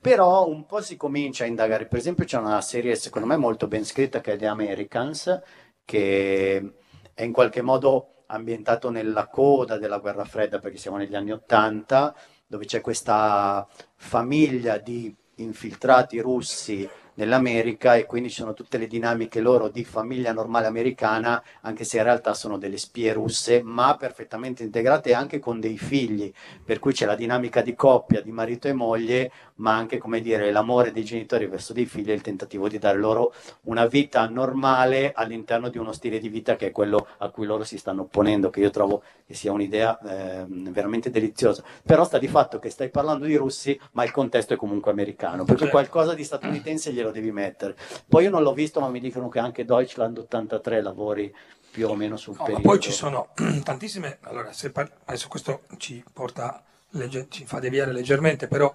però 0.00 0.48
un 0.48 0.66
po' 0.66 0.80
si 0.80 0.96
comincia 0.96 1.44
a 1.44 1.46
indagare. 1.46 1.86
Per 1.86 1.98
esempio, 1.98 2.24
c'è 2.24 2.38
una 2.38 2.60
serie 2.60 2.94
secondo 2.96 3.28
me 3.28 3.36
molto 3.36 3.68
ben 3.68 3.84
scritta 3.84 4.20
che 4.20 4.32
è 4.32 4.36
The 4.36 4.46
Americans, 4.46 5.40
che 5.84 6.72
è 7.14 7.22
in 7.22 7.32
qualche 7.32 7.62
modo 7.62 8.24
ambientato 8.26 8.90
nella 8.90 9.28
coda 9.28 9.78
della 9.78 9.98
guerra 9.98 10.24
fredda, 10.24 10.58
perché 10.58 10.78
siamo 10.78 10.96
negli 10.96 11.14
anni 11.14 11.30
Ottanta, 11.32 12.14
dove 12.46 12.64
c'è 12.64 12.80
questa 12.80 13.66
famiglia 13.96 14.78
di 14.78 15.14
infiltrati 15.36 16.18
russi 16.18 16.88
nell'America 17.18 17.96
e 17.96 18.06
quindi 18.06 18.30
ci 18.30 18.40
sono 18.40 18.54
tutte 18.54 18.78
le 18.78 18.86
dinamiche 18.86 19.40
loro 19.40 19.68
di 19.68 19.84
famiglia 19.84 20.32
normale 20.32 20.66
americana, 20.66 21.42
anche 21.62 21.84
se 21.84 21.98
in 21.98 22.04
realtà 22.04 22.32
sono 22.32 22.58
delle 22.58 22.78
spie 22.78 23.12
russe, 23.12 23.60
ma 23.62 23.96
perfettamente 23.96 24.62
integrate 24.62 25.12
anche 25.14 25.38
con 25.40 25.60
dei 25.60 25.76
figli, 25.76 26.32
per 26.64 26.78
cui 26.78 26.92
c'è 26.92 27.06
la 27.06 27.16
dinamica 27.16 27.60
di 27.60 27.74
coppia, 27.74 28.20
di 28.20 28.30
marito 28.30 28.68
e 28.68 28.72
moglie, 28.72 29.30
ma 29.56 29.74
anche, 29.74 29.98
come 29.98 30.20
dire, 30.20 30.50
l'amore 30.52 30.92
dei 30.92 31.04
genitori 31.04 31.46
verso 31.46 31.72
dei 31.72 31.86
figli 31.86 32.10
e 32.10 32.14
il 32.14 32.20
tentativo 32.20 32.68
di 32.68 32.78
dare 32.78 32.98
loro 32.98 33.34
una 33.62 33.86
vita 33.86 34.28
normale 34.28 35.12
all'interno 35.12 35.68
di 35.68 35.78
uno 35.78 35.92
stile 35.92 36.20
di 36.20 36.28
vita 36.28 36.54
che 36.54 36.68
è 36.68 36.70
quello 36.70 37.08
a 37.18 37.28
cui 37.30 37.46
loro 37.46 37.64
si 37.64 37.76
stanno 37.76 38.02
opponendo, 38.02 38.50
che 38.50 38.60
io 38.60 38.70
trovo 38.70 39.02
che 39.26 39.34
sia 39.34 39.50
un'idea 39.52 39.98
ehm, 39.98 40.70
veramente 40.70 41.10
deliziosa. 41.10 41.64
Però 41.84 42.04
sta 42.04 42.18
di 42.18 42.28
fatto 42.28 42.60
che 42.60 42.70
stai 42.70 42.88
parlando 42.90 43.26
di 43.26 43.34
russi, 43.34 43.78
ma 43.92 44.04
il 44.04 44.12
contesto 44.12 44.54
è 44.54 44.56
comunque 44.56 44.92
americano, 44.92 45.44
per 45.44 45.56
cui 45.56 45.66
Certo. 45.68 45.70
qualcosa 45.72 46.14
di 46.14 46.22
statunitense 46.22 46.92
glielo 46.92 47.07
devi 47.10 47.30
mettere. 47.32 47.76
Poi 48.08 48.24
io 48.24 48.30
non 48.30 48.42
l'ho 48.42 48.52
visto, 48.52 48.80
ma 48.80 48.88
mi 48.88 49.00
dicono 49.00 49.28
che 49.28 49.38
anche 49.38 49.64
Deutschland 49.64 50.18
83 50.18 50.82
lavori 50.82 51.34
più 51.70 51.88
o 51.88 51.94
meno 51.94 52.16
sul 52.16 52.34
No, 52.38 52.44
periodo. 52.44 52.62
poi 52.68 52.80
ci 52.80 52.92
sono 52.92 53.28
tantissime, 53.62 54.18
allora 54.22 54.52
se 54.52 54.70
par- 54.70 54.90
adesso 55.04 55.28
questo 55.28 55.62
ci 55.76 56.02
porta, 56.12 56.62
legge- 56.90 57.26
ci 57.28 57.44
fa 57.44 57.58
deviare 57.60 57.92
leggermente, 57.92 58.48
però 58.48 58.72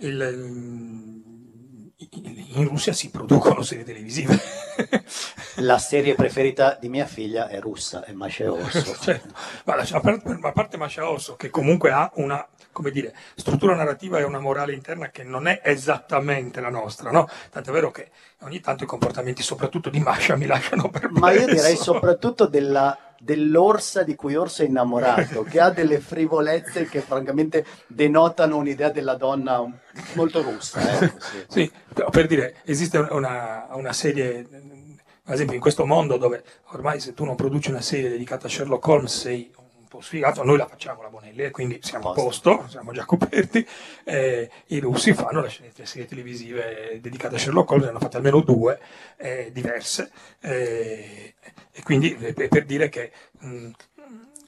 il- 0.00 1.34
in 1.98 2.68
Russia 2.68 2.92
si 2.92 3.10
producono 3.10 3.62
serie 3.62 3.84
televisive. 3.84 4.38
La 5.60 5.78
serie 5.78 6.14
preferita 6.14 6.76
di 6.78 6.90
mia 6.90 7.06
figlia 7.06 7.48
è 7.48 7.58
russa, 7.58 8.04
è 8.04 8.12
Masha 8.12 8.52
Orso. 8.52 8.94
Certo. 9.00 9.32
Ma 9.64 9.74
a 9.74 10.00
parte, 10.00 10.38
a 10.42 10.52
parte 10.52 10.76
Masha 10.76 11.08
Orso, 11.08 11.36
che 11.36 11.48
comunque 11.48 11.90
ha 11.92 12.10
una 12.16 12.46
come 12.76 12.90
dire, 12.90 13.14
struttura 13.36 13.74
narrativa 13.74 14.18
e 14.18 14.22
una 14.22 14.38
morale 14.38 14.74
interna 14.74 15.08
che 15.08 15.24
non 15.24 15.46
è 15.46 15.62
esattamente 15.64 16.60
la 16.60 16.68
nostra, 16.68 17.10
no? 17.10 17.26
Tant'è 17.50 17.72
vero 17.72 17.90
che 17.90 18.10
ogni 18.40 18.60
tanto 18.60 18.84
i 18.84 18.86
comportamenti, 18.86 19.42
soprattutto 19.42 19.88
di 19.88 19.98
Masha, 19.98 20.36
mi 20.36 20.44
lasciano 20.44 20.90
perplesso. 20.92 21.18
Ma 21.18 21.30
io 21.32 21.46
direi 21.46 21.74
soprattutto 21.74 22.44
della- 22.44 22.98
dell'orsa 23.18 24.02
di 24.02 24.14
cui 24.14 24.36
Orso 24.36 24.60
è 24.60 24.66
innamorato, 24.66 25.42
che 25.44 25.58
ha 25.58 25.70
delle 25.70 26.00
frivolezze 26.00 26.84
che 26.84 27.00
francamente 27.00 27.64
denotano 27.86 28.58
un'idea 28.58 28.90
della 28.90 29.14
donna 29.14 29.64
molto 30.12 30.42
russa. 30.42 30.78
ecco, 31.00 31.18
sì. 31.18 31.44
Sì, 31.48 31.72
per 32.10 32.26
dire, 32.26 32.56
esiste 32.64 32.98
una, 32.98 33.68
una 33.70 33.94
serie, 33.94 34.46
ad 35.24 35.32
esempio 35.32 35.54
in 35.54 35.62
questo 35.62 35.86
mondo 35.86 36.18
dove 36.18 36.44
ormai 36.72 37.00
se 37.00 37.14
tu 37.14 37.24
non 37.24 37.36
produci 37.36 37.70
una 37.70 37.80
serie 37.80 38.10
dedicata 38.10 38.48
a 38.48 38.50
Sherlock 38.50 38.86
Holmes 38.86 39.18
sei 39.18 39.50
un 39.86 39.88
po' 39.88 40.00
sfigato, 40.00 40.42
noi 40.42 40.56
la 40.56 40.66
facciamo 40.66 41.00
la 41.02 41.08
Bonelli 41.08 41.44
e 41.44 41.50
quindi 41.52 41.78
siamo 41.80 42.10
a 42.10 42.12
posto, 42.12 42.66
siamo 42.68 42.92
già 42.92 43.04
coperti, 43.04 43.64
eh, 44.04 44.50
i 44.66 44.80
russi 44.80 45.14
fanno 45.14 45.40
le 45.40 45.48
serie- 45.48 45.72
le 45.74 45.86
serie 45.86 46.06
televisive 46.06 46.98
dedicate 47.00 47.36
a 47.36 47.38
Sherlock 47.38 47.70
Holmes, 47.70 47.84
ne 47.84 47.90
hanno 47.90 48.00
fatte 48.00 48.16
almeno 48.16 48.40
due, 48.40 48.80
eh, 49.16 49.50
diverse, 49.52 50.10
eh, 50.40 51.34
e 51.70 51.82
quindi 51.84 52.16
eh, 52.16 52.48
per 52.48 52.64
dire 52.64 52.88
che 52.88 53.12
mh, 53.38 53.70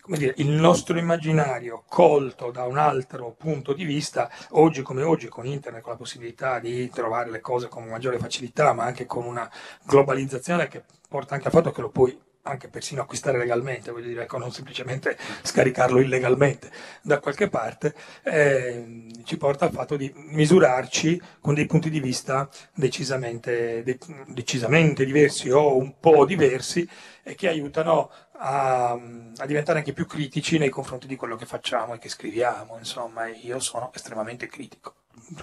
come 0.00 0.18
dire, 0.18 0.34
il 0.38 0.48
nostro 0.48 0.98
immaginario 0.98 1.84
colto 1.86 2.50
da 2.50 2.64
un 2.64 2.78
altro 2.78 3.34
punto 3.36 3.74
di 3.74 3.84
vista, 3.84 4.30
oggi 4.52 4.82
come 4.82 5.02
oggi 5.02 5.28
con 5.28 5.46
internet, 5.46 5.82
con 5.82 5.92
la 5.92 5.98
possibilità 5.98 6.58
di 6.58 6.88
trovare 6.90 7.30
le 7.30 7.40
cose 7.40 7.68
con 7.68 7.84
maggiore 7.84 8.18
facilità, 8.18 8.72
ma 8.72 8.84
anche 8.84 9.04
con 9.06 9.24
una 9.24 9.48
globalizzazione 9.84 10.66
che 10.66 10.82
porta 11.08 11.34
anche 11.34 11.46
al 11.48 11.52
fatto 11.52 11.70
che 11.70 11.82
lo 11.82 11.90
puoi 11.90 12.18
anche 12.48 12.68
persino 12.68 13.02
acquistare 13.02 13.38
legalmente, 13.38 13.90
voglio 13.90 14.08
dire, 14.08 14.22
ecco, 14.22 14.38
non 14.38 14.52
semplicemente 14.52 15.16
scaricarlo 15.42 16.00
illegalmente 16.00 16.70
da 17.02 17.20
qualche 17.20 17.48
parte, 17.48 17.94
eh, 18.24 19.06
ci 19.24 19.36
porta 19.36 19.66
al 19.66 19.72
fatto 19.72 19.96
di 19.96 20.12
misurarci 20.14 21.20
con 21.40 21.54
dei 21.54 21.66
punti 21.66 21.90
di 21.90 22.00
vista 22.00 22.48
decisamente, 22.74 23.82
de- 23.82 23.98
decisamente 24.26 25.04
diversi 25.04 25.50
o 25.50 25.76
un 25.76 25.98
po' 26.00 26.24
diversi 26.24 26.88
e 27.22 27.34
che 27.34 27.48
aiutano 27.48 28.10
a, 28.38 28.92
a 28.92 29.46
diventare 29.46 29.78
anche 29.78 29.92
più 29.92 30.06
critici 30.06 30.58
nei 30.58 30.70
confronti 30.70 31.06
di 31.06 31.16
quello 31.16 31.36
che 31.36 31.46
facciamo 31.46 31.94
e 31.94 31.98
che 31.98 32.08
scriviamo. 32.08 32.78
Insomma, 32.78 33.26
io 33.26 33.60
sono 33.60 33.90
estremamente 33.94 34.46
critico 34.46 34.94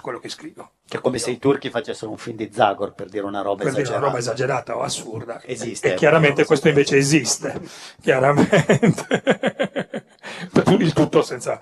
quello 0.02 0.20
che 0.20 0.30
scrivo. 0.30 0.72
Che 0.88 0.98
è 0.98 1.02
come 1.02 1.18
se 1.18 1.32
i 1.32 1.40
turchi 1.40 1.70
facessero 1.70 2.12
un 2.12 2.18
film 2.18 2.38
di 2.38 2.50
Zagor 2.52 2.94
per 2.94 3.10
dire 3.10 3.26
una 3.26 3.42
roba 3.42 3.64
Per 3.64 3.72
dire 3.72 3.82
esagerata. 3.82 3.98
una 3.98 4.08
roba 4.08 4.20
esagerata 4.20 4.78
o 4.78 4.82
assurda. 4.82 5.42
Esiste. 5.44 5.94
E 5.94 5.96
chiaramente 5.96 6.46
questo 6.46 6.68
invece 6.68 6.98
esiste. 6.98 7.62
Chiaramente. 8.02 10.04
Il 10.80 10.94
tutto 10.94 11.22
senza 11.22 11.60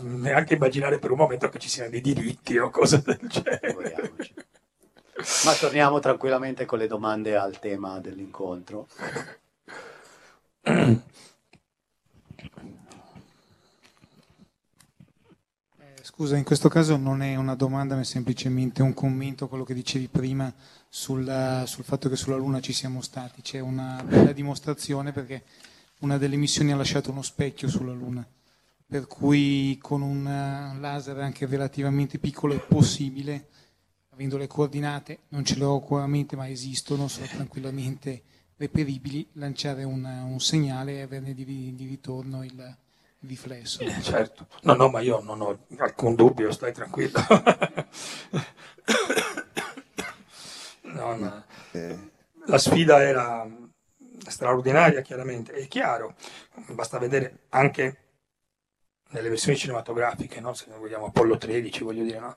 neanche 0.00 0.54
immaginare 0.54 0.98
per 0.98 1.10
un 1.10 1.18
momento 1.18 1.48
che 1.48 1.58
ci 1.58 1.68
siano 1.68 1.90
dei 1.90 2.00
diritti 2.00 2.56
o 2.58 2.70
cose 2.70 3.02
del 3.04 3.18
genere. 3.22 4.12
Ma 5.44 5.52
torniamo 5.54 5.98
tranquillamente 5.98 6.64
con 6.64 6.78
le 6.78 6.86
domande 6.86 7.36
al 7.36 7.58
tema 7.58 7.98
dell'incontro. 8.00 8.86
Scusa, 16.18 16.36
in 16.36 16.42
questo 16.42 16.68
caso 16.68 16.96
non 16.96 17.22
è 17.22 17.36
una 17.36 17.54
domanda, 17.54 17.94
ma 17.94 18.00
è 18.00 18.04
semplicemente 18.04 18.82
un 18.82 18.92
commento 18.92 19.44
a 19.44 19.48
quello 19.48 19.62
che 19.62 19.72
dicevi 19.72 20.08
prima 20.08 20.52
sul, 20.88 21.62
sul 21.64 21.84
fatto 21.84 22.08
che 22.08 22.16
sulla 22.16 22.34
Luna 22.34 22.58
ci 22.58 22.72
siamo 22.72 23.02
stati. 23.02 23.40
C'è 23.40 23.60
una 23.60 24.02
bella 24.04 24.32
dimostrazione 24.32 25.12
perché 25.12 25.44
una 26.00 26.18
delle 26.18 26.34
missioni 26.34 26.72
ha 26.72 26.76
lasciato 26.76 27.12
uno 27.12 27.22
specchio 27.22 27.68
sulla 27.68 27.92
Luna, 27.92 28.26
per 28.84 29.06
cui 29.06 29.78
con 29.80 30.02
un 30.02 30.24
laser 30.80 31.20
anche 31.20 31.46
relativamente 31.46 32.18
piccolo 32.18 32.52
è 32.52 32.66
possibile, 32.66 33.46
avendo 34.08 34.36
le 34.38 34.48
coordinate, 34.48 35.20
non 35.28 35.44
ce 35.44 35.54
le 35.54 35.62
ho 35.62 35.74
ancora 35.74 36.08
ma 36.08 36.48
esistono, 36.48 37.06
sono 37.06 37.26
tranquillamente 37.26 38.22
reperibili, 38.56 39.24
lanciare 39.34 39.84
un, 39.84 40.02
un 40.02 40.40
segnale 40.40 40.94
e 40.94 41.02
averne 41.02 41.32
di, 41.32 41.44
di 41.76 41.86
ritorno 41.86 42.42
il 42.42 42.76
riflesso. 43.20 43.80
Eh, 43.80 44.00
certo. 44.02 44.46
No, 44.62 44.74
no, 44.74 44.88
ma 44.88 45.00
io 45.00 45.20
non 45.20 45.40
ho 45.40 45.66
alcun 45.78 46.14
dubbio, 46.14 46.50
stai 46.52 46.72
tranquillo. 46.72 47.18
No, 50.90 51.14
no. 51.14 51.44
La 52.46 52.58
sfida 52.58 53.02
era 53.02 53.46
straordinaria, 54.26 55.00
chiaramente, 55.00 55.52
è 55.52 55.68
chiaro, 55.68 56.14
basta 56.68 56.98
vedere 56.98 57.40
anche 57.50 58.08
nelle 59.10 59.28
versioni 59.28 59.56
cinematografiche, 59.56 60.40
no? 60.40 60.54
se 60.54 60.66
noi 60.68 60.78
vogliamo 60.78 61.06
Apollo 61.06 61.38
13, 61.38 61.84
voglio 61.84 62.02
dire, 62.02 62.18
no? 62.18 62.34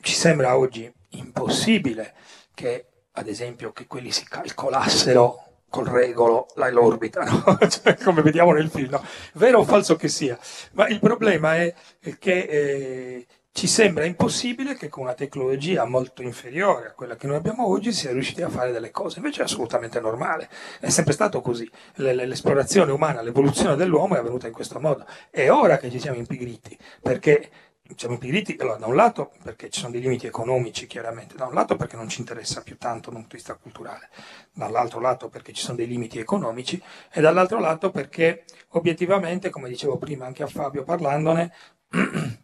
ci 0.00 0.14
sembra 0.14 0.56
oggi 0.56 0.90
impossibile 1.10 2.14
che, 2.54 2.86
ad 3.12 3.28
esempio, 3.28 3.72
che 3.72 3.86
quelli 3.86 4.10
si 4.10 4.24
calcolassero 4.24 5.49
col 5.70 5.86
regolo 5.86 6.48
la- 6.56 6.70
l'orbita, 6.70 7.22
no? 7.22 7.58
Cioè, 7.66 7.96
come 7.96 8.22
vediamo 8.22 8.52
nel 8.52 8.68
film, 8.68 8.90
no? 8.90 9.04
vero 9.34 9.60
o 9.60 9.64
falso 9.64 9.96
che 9.96 10.08
sia. 10.08 10.38
Ma 10.72 10.88
il 10.88 10.98
problema 10.98 11.56
è 11.56 11.72
che 12.18 12.38
eh, 12.40 13.26
ci 13.52 13.66
sembra 13.66 14.04
impossibile 14.04 14.74
che 14.76 14.88
con 14.88 15.04
una 15.04 15.14
tecnologia 15.14 15.84
molto 15.84 16.22
inferiore 16.22 16.88
a 16.88 16.92
quella 16.92 17.16
che 17.16 17.26
noi 17.26 17.36
abbiamo 17.36 17.66
oggi 17.66 17.92
si 17.92 18.00
sia 18.00 18.12
riusciti 18.12 18.42
a 18.42 18.48
fare 18.48 18.70
delle 18.72 18.90
cose, 18.90 19.18
invece 19.18 19.40
è 19.40 19.44
assolutamente 19.44 20.00
normale, 20.00 20.48
è 20.78 20.88
sempre 20.88 21.12
stato 21.12 21.40
così, 21.40 21.68
l'esplorazione 21.96 22.92
umana, 22.92 23.22
l'evoluzione 23.22 23.76
dell'uomo 23.76 24.14
è 24.14 24.18
avvenuta 24.18 24.46
in 24.46 24.52
questo 24.52 24.78
modo, 24.78 25.04
è 25.30 25.50
ora 25.50 25.78
che 25.78 25.90
ci 25.90 25.98
siamo 25.98 26.18
impigriti, 26.18 26.78
perché 27.02 27.50
siamo 27.96 28.14
impigriti, 28.14 28.56
allora, 28.58 28.76
da 28.76 28.86
un 28.86 28.94
lato 28.94 29.32
perché 29.42 29.70
ci 29.70 29.80
sono 29.80 29.92
dei 29.92 30.00
limiti 30.00 30.26
economici 30.26 30.86
chiaramente, 30.86 31.36
da 31.36 31.46
un 31.46 31.54
lato 31.54 31.76
perché 31.76 31.96
non 31.96 32.08
ci 32.08 32.20
interessa 32.20 32.62
più 32.62 32.76
tanto 32.76 33.10
da 33.10 33.16
un 33.16 33.22
punto 33.22 33.36
di 33.36 33.42
vista 33.42 33.54
culturale, 33.54 34.08
dall'altro 34.52 35.00
lato 35.00 35.28
perché 35.28 35.52
ci 35.52 35.62
sono 35.62 35.76
dei 35.76 35.86
limiti 35.86 36.18
economici 36.18 36.82
e 37.12 37.20
dall'altro 37.20 37.58
lato 37.58 37.90
perché 37.90 38.44
obiettivamente, 38.70 39.50
come 39.50 39.68
dicevo 39.68 39.98
prima 39.98 40.26
anche 40.26 40.42
a 40.42 40.46
Fabio 40.46 40.84
parlandone, 40.84 41.52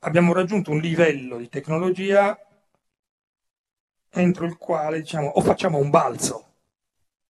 abbiamo 0.00 0.32
raggiunto 0.32 0.70
un 0.70 0.78
livello 0.78 1.36
di 1.36 1.48
tecnologia 1.48 2.38
entro 4.12 4.44
il 4.44 4.56
quale 4.56 5.00
diciamo 5.00 5.28
o 5.28 5.40
facciamo 5.40 5.78
un 5.78 5.88
balzo 5.90 6.46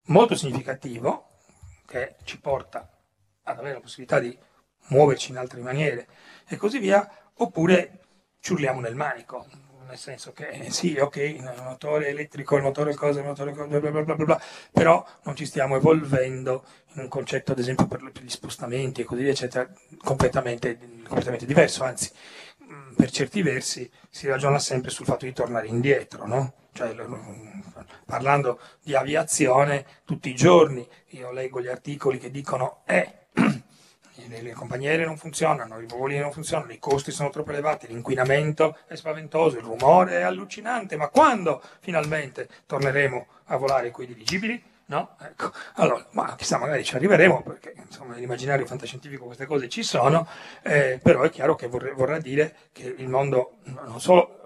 molto 0.06 0.34
significativo 0.34 1.36
che 1.86 2.16
ci 2.24 2.40
porta 2.40 2.88
ad 3.42 3.58
avere 3.58 3.74
la 3.74 3.80
possibilità 3.80 4.18
di 4.18 4.36
muoverci 4.88 5.30
in 5.30 5.38
altre 5.38 5.60
maniere 5.60 6.08
e 6.46 6.56
così 6.56 6.78
via, 6.78 7.08
oppure 7.42 7.98
ci 8.40 8.52
urliamo 8.52 8.80
nel 8.80 8.94
manico, 8.94 9.46
nel 9.86 9.98
senso 9.98 10.32
che 10.32 10.66
sì, 10.70 10.96
ok, 10.98 11.16
il 11.16 11.54
motore 11.62 12.08
elettrico, 12.08 12.56
il 12.56 12.62
motore 12.62 12.94
cosa, 12.94 13.20
il 13.20 13.26
motore 13.26 13.52
cosa, 13.52 13.80
bla 13.80 13.90
bla 13.90 14.02
bla 14.02 14.14
bla 14.14 14.40
però 14.72 15.04
non 15.24 15.34
ci 15.36 15.44
stiamo 15.46 15.76
evolvendo 15.76 16.64
in 16.94 17.02
un 17.02 17.08
concetto, 17.08 17.52
ad 17.52 17.58
esempio, 17.58 17.86
per 17.86 18.02
gli 18.20 18.28
spostamenti 18.28 19.00
e 19.00 19.04
così 19.04 19.22
via, 19.22 19.32
eccetera, 19.32 19.68
completamente, 19.98 20.78
completamente 21.06 21.46
diverso, 21.46 21.84
anzi, 21.84 22.10
mh, 22.58 22.94
per 22.94 23.10
certi 23.10 23.42
versi 23.42 23.90
si 24.08 24.26
ragiona 24.28 24.58
sempre 24.58 24.90
sul 24.90 25.06
fatto 25.06 25.24
di 25.24 25.32
tornare 25.32 25.66
indietro, 25.66 26.26
no? 26.26 26.54
Cioè, 26.72 26.94
parlando 28.04 28.60
di 28.82 28.94
aviazione, 28.94 29.84
tutti 30.04 30.30
i 30.30 30.34
giorni 30.34 30.86
io 31.10 31.32
leggo 31.32 31.60
gli 31.60 31.68
articoli 31.68 32.18
che 32.18 32.30
dicono 32.30 32.82
eh, 32.86 33.26
le, 34.28 34.52
compagnie 34.52 34.90
aeree 34.90 35.06
non 35.06 35.16
funzionano, 35.16 35.80
i 35.80 35.86
voli 35.86 36.18
non 36.18 36.32
funzionano, 36.32 36.72
i 36.72 36.78
costi 36.78 37.10
sono 37.10 37.30
troppo 37.30 37.50
elevati, 37.50 37.86
l'inquinamento 37.86 38.76
è 38.86 38.94
spaventoso, 38.94 39.56
il 39.56 39.64
rumore 39.64 40.18
è 40.18 40.22
allucinante, 40.22 40.96
ma 40.96 41.08
quando 41.08 41.62
finalmente 41.80 42.48
torneremo 42.66 43.26
a 43.46 43.56
volare 43.56 43.90
coi 43.90 44.06
dirigibili? 44.06 44.62
No? 44.86 45.16
Ecco. 45.20 45.52
Allora, 45.74 46.04
ma 46.12 46.34
chissà, 46.34 46.58
magari 46.58 46.82
ci 46.82 46.96
arriveremo, 46.96 47.42
perché 47.42 47.74
insomma 47.76 48.14
nell'immaginario 48.14 48.66
fantascientifico 48.66 49.24
queste 49.24 49.46
cose 49.46 49.68
ci 49.68 49.84
sono, 49.84 50.26
eh, 50.62 50.98
però 51.00 51.22
è 51.22 51.30
chiaro 51.30 51.54
che 51.54 51.68
vorrei- 51.68 51.94
vorrà 51.94 52.18
dire 52.18 52.56
che 52.72 52.92
il 52.96 53.08
mondo 53.08 53.58
no- 53.64 53.82
non 53.86 54.00
solo 54.00 54.40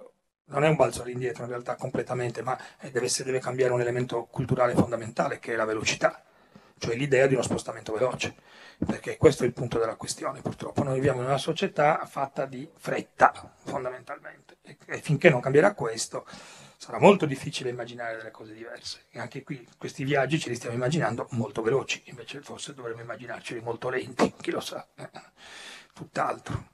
non 0.46 0.64
è 0.64 0.68
un 0.68 0.76
balzo 0.76 1.02
all'indietro 1.02 1.44
in 1.44 1.48
realtà 1.50 1.76
completamente, 1.76 2.42
ma 2.42 2.58
eh, 2.80 2.90
deve, 2.90 3.08
deve 3.24 3.40
cambiare 3.40 3.72
un 3.72 3.80
elemento 3.80 4.24
culturale 4.30 4.74
fondamentale 4.74 5.38
che 5.38 5.54
è 5.54 5.56
la 5.56 5.64
velocità, 5.64 6.22
cioè 6.78 6.96
l'idea 6.96 7.26
di 7.26 7.34
uno 7.34 7.42
spostamento 7.42 7.92
veloce, 7.92 8.34
perché 8.84 9.16
questo 9.16 9.44
è 9.44 9.46
il 9.46 9.52
punto 9.52 9.78
della 9.78 9.96
questione 9.96 10.40
purtroppo. 10.40 10.82
Noi 10.82 10.94
viviamo 10.94 11.20
in 11.20 11.26
una 11.26 11.38
società 11.38 12.04
fatta 12.06 12.46
di 12.46 12.68
fretta 12.76 13.52
fondamentalmente 13.64 14.56
e, 14.62 14.76
e 14.86 15.00
finché 15.00 15.30
non 15.30 15.40
cambierà 15.40 15.74
questo 15.74 16.26
sarà 16.84 16.98
molto 16.98 17.24
difficile 17.24 17.70
immaginare 17.70 18.18
delle 18.18 18.30
cose 18.30 18.52
diverse. 18.52 19.04
E 19.10 19.18
anche 19.18 19.42
qui 19.42 19.66
questi 19.78 20.04
viaggi 20.04 20.38
ce 20.38 20.50
li 20.50 20.54
stiamo 20.54 20.74
immaginando 20.74 21.28
molto 21.30 21.62
veloci, 21.62 22.02
invece 22.06 22.42
forse 22.42 22.74
dovremmo 22.74 23.00
immaginarceli 23.00 23.60
molto 23.62 23.88
lenti, 23.88 24.34
chi 24.38 24.50
lo 24.50 24.60
sa, 24.60 24.86
eh, 24.96 25.08
tutt'altro. 25.94 26.68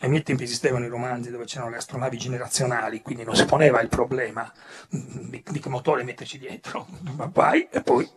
ai 0.00 0.08
miei 0.08 0.24
tempi 0.24 0.42
esistevano 0.42 0.84
i 0.84 0.88
romanzi 0.88 1.30
dove 1.30 1.44
c'erano 1.44 1.70
le 1.70 1.76
astronavi 1.76 2.16
generazionali, 2.18 3.00
quindi 3.00 3.22
non 3.22 3.36
si 3.36 3.44
poneva 3.44 3.80
il 3.80 3.88
problema 3.88 4.52
di 4.88 5.60
che 5.60 5.68
motore 5.68 6.02
metterci 6.02 6.36
dietro, 6.36 6.88
ma 7.14 7.30
vai 7.32 7.68
e 7.70 7.80
poi 7.80 8.10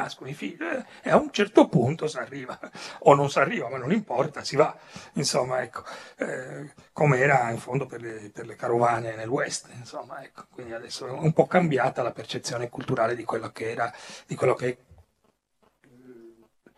nascono 0.00 0.30
i 0.30 0.34
figli. 0.34 0.58
Eh, 0.62 0.84
e 1.02 1.10
a 1.10 1.16
un 1.16 1.30
certo 1.32 1.68
punto 1.68 2.06
si 2.06 2.18
arriva, 2.18 2.58
o 3.00 3.14
non 3.14 3.30
si 3.30 3.38
arriva, 3.38 3.68
ma 3.68 3.78
non 3.78 3.92
importa, 3.92 4.44
si 4.44 4.56
va, 4.56 4.76
insomma, 5.14 5.62
ecco, 5.62 5.82
eh, 6.18 6.72
come 6.92 7.18
era 7.18 7.50
in 7.50 7.58
fondo 7.58 7.86
per 7.86 8.00
le, 8.00 8.30
per 8.32 8.46
le 8.46 8.56
carovane 8.56 9.14
nel 9.14 9.28
West, 9.28 9.68
insomma, 9.76 10.22
ecco, 10.22 10.44
quindi 10.50 10.72
adesso 10.72 11.06
è 11.06 11.10
un 11.10 11.32
po' 11.32 11.46
cambiata 11.46 12.02
la 12.02 12.12
percezione 12.12 12.68
culturale 12.68 13.14
di 13.14 13.24
quello 13.24 13.50
che 13.50 13.70
era, 13.70 13.92
di 14.26 14.34
quello 14.34 14.54
che, 14.54 14.78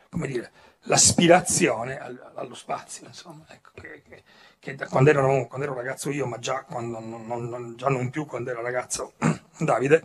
come 0.09 0.27
dire, 0.27 0.51
l'aspirazione 0.83 1.99
al- 1.99 2.33
allo 2.35 2.55
spazio, 2.55 3.07
insomma, 3.07 3.45
ecco, 3.51 3.71
che, 3.75 4.03
che- 4.09 4.23
che 4.59 4.77
quando, 4.89 5.11
ero, 5.11 5.47
quando 5.47 5.67
ero 5.67 5.75
ragazzo 5.75 6.11
io, 6.11 6.27
ma 6.27 6.39
già, 6.39 6.63
quando, 6.65 6.99
non, 7.01 7.27
non- 7.49 7.75
già 7.77 7.89
non 7.89 8.11
più 8.11 8.27
quando 8.27 8.51
ero 8.51 8.63
ragazzo 8.63 9.13
Davide, 9.59 10.03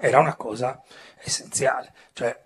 era 0.00 0.18
una 0.18 0.34
cosa 0.34 0.82
essenziale. 1.22 1.92
Cioè, 2.12 2.44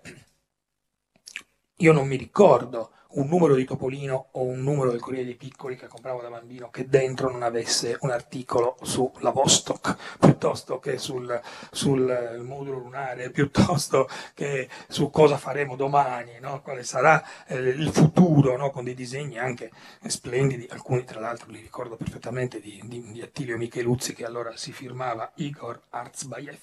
io 1.77 1.91
non 1.91 2.07
mi 2.07 2.17
ricordo 2.17 2.91
un 3.15 3.27
numero 3.27 3.55
di 3.55 3.65
Topolino 3.65 4.27
o 4.31 4.43
un 4.43 4.61
numero 4.61 4.89
del 4.91 4.99
Corriere 4.99 5.25
dei 5.25 5.35
Piccoli 5.35 5.75
che 5.75 5.87
compravo 5.87 6.21
da 6.21 6.29
bambino 6.29 6.69
che 6.69 6.87
dentro 6.87 7.31
non 7.31 7.43
avesse 7.43 7.97
un 8.01 8.11
articolo 8.11 8.77
sulla 8.81 9.31
Vostok, 9.31 10.17
piuttosto 10.19 10.79
che 10.79 10.97
sul, 10.97 11.39
sul 11.71 12.09
eh, 12.09 12.37
modulo 12.41 12.79
lunare, 12.79 13.29
piuttosto 13.29 14.07
che 14.33 14.69
su 14.87 15.09
cosa 15.09 15.37
faremo 15.37 15.75
domani, 15.75 16.39
no? 16.39 16.61
quale 16.61 16.83
sarà 16.83 17.23
eh, 17.47 17.57
il 17.57 17.89
futuro, 17.91 18.57
no? 18.57 18.69
con 18.69 18.83
dei 18.83 18.93
disegni 18.93 19.37
anche 19.37 19.71
splendidi, 20.05 20.67
alcuni 20.69 21.03
tra 21.03 21.19
l'altro 21.19 21.51
li 21.51 21.59
ricordo 21.59 21.95
perfettamente 21.95 22.59
di, 22.59 22.81
di, 22.85 23.11
di 23.11 23.21
Attilio 23.21 23.57
Micheluzzi 23.57 24.13
che 24.13 24.25
allora 24.25 24.55
si 24.55 24.71
firmava 24.71 25.31
Igor 25.35 25.81
Arzbayev. 25.89 26.59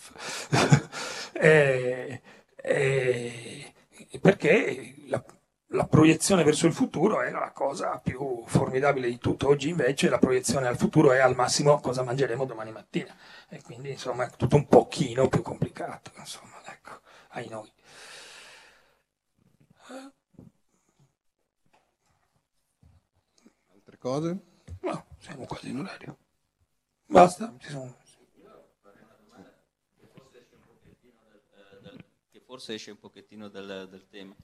Eh, 1.35 2.21
eh, 2.57 3.73
perché 4.21 4.95
la, 5.07 5.25
la 5.73 5.87
proiezione 5.87 6.45
verso 6.45 6.67
il 6.67 6.73
futuro 6.73 7.23
era 7.23 7.39
la 7.39 7.51
cosa 7.53 7.99
più 7.99 8.45
formidabile 8.47 9.09
di 9.09 9.19
tutto. 9.19 9.49
Oggi 9.49 9.69
invece 9.69 10.09
la 10.09 10.19
proiezione 10.19 10.67
al 10.67 10.77
futuro 10.77 11.13
è 11.13 11.19
al 11.19 11.35
massimo 11.35 11.81
cosa 11.81 12.03
mangeremo 12.03 12.45
domani 12.45 12.73
mattina. 12.73 13.15
E 13.49 13.61
quindi 13.63 13.91
insomma 13.91 14.27
è 14.27 14.31
tutto 14.37 14.57
un 14.57 14.67
pochino 14.67 15.29
più 15.29 15.43
complicato, 15.43 16.13
insomma, 16.17 16.61
ecco, 16.67 17.01
ai 17.31 17.49
noi. 17.49 17.71
Altre 23.73 23.99
cose? 23.99 24.39
No, 24.81 25.07
siamo 25.19 25.45
quasi 25.47 25.71
in 25.71 25.79
orario. 25.79 26.19
Basta? 27.07 27.55
Ci 27.59 27.71
sono- 27.71 27.97
che 32.31 32.41
forse 32.41 32.75
esce 32.75 32.91
un 32.91 32.99
pochettino 32.99 33.49
dal, 33.49 33.89
dal 33.91 34.07
tema. 34.09 34.35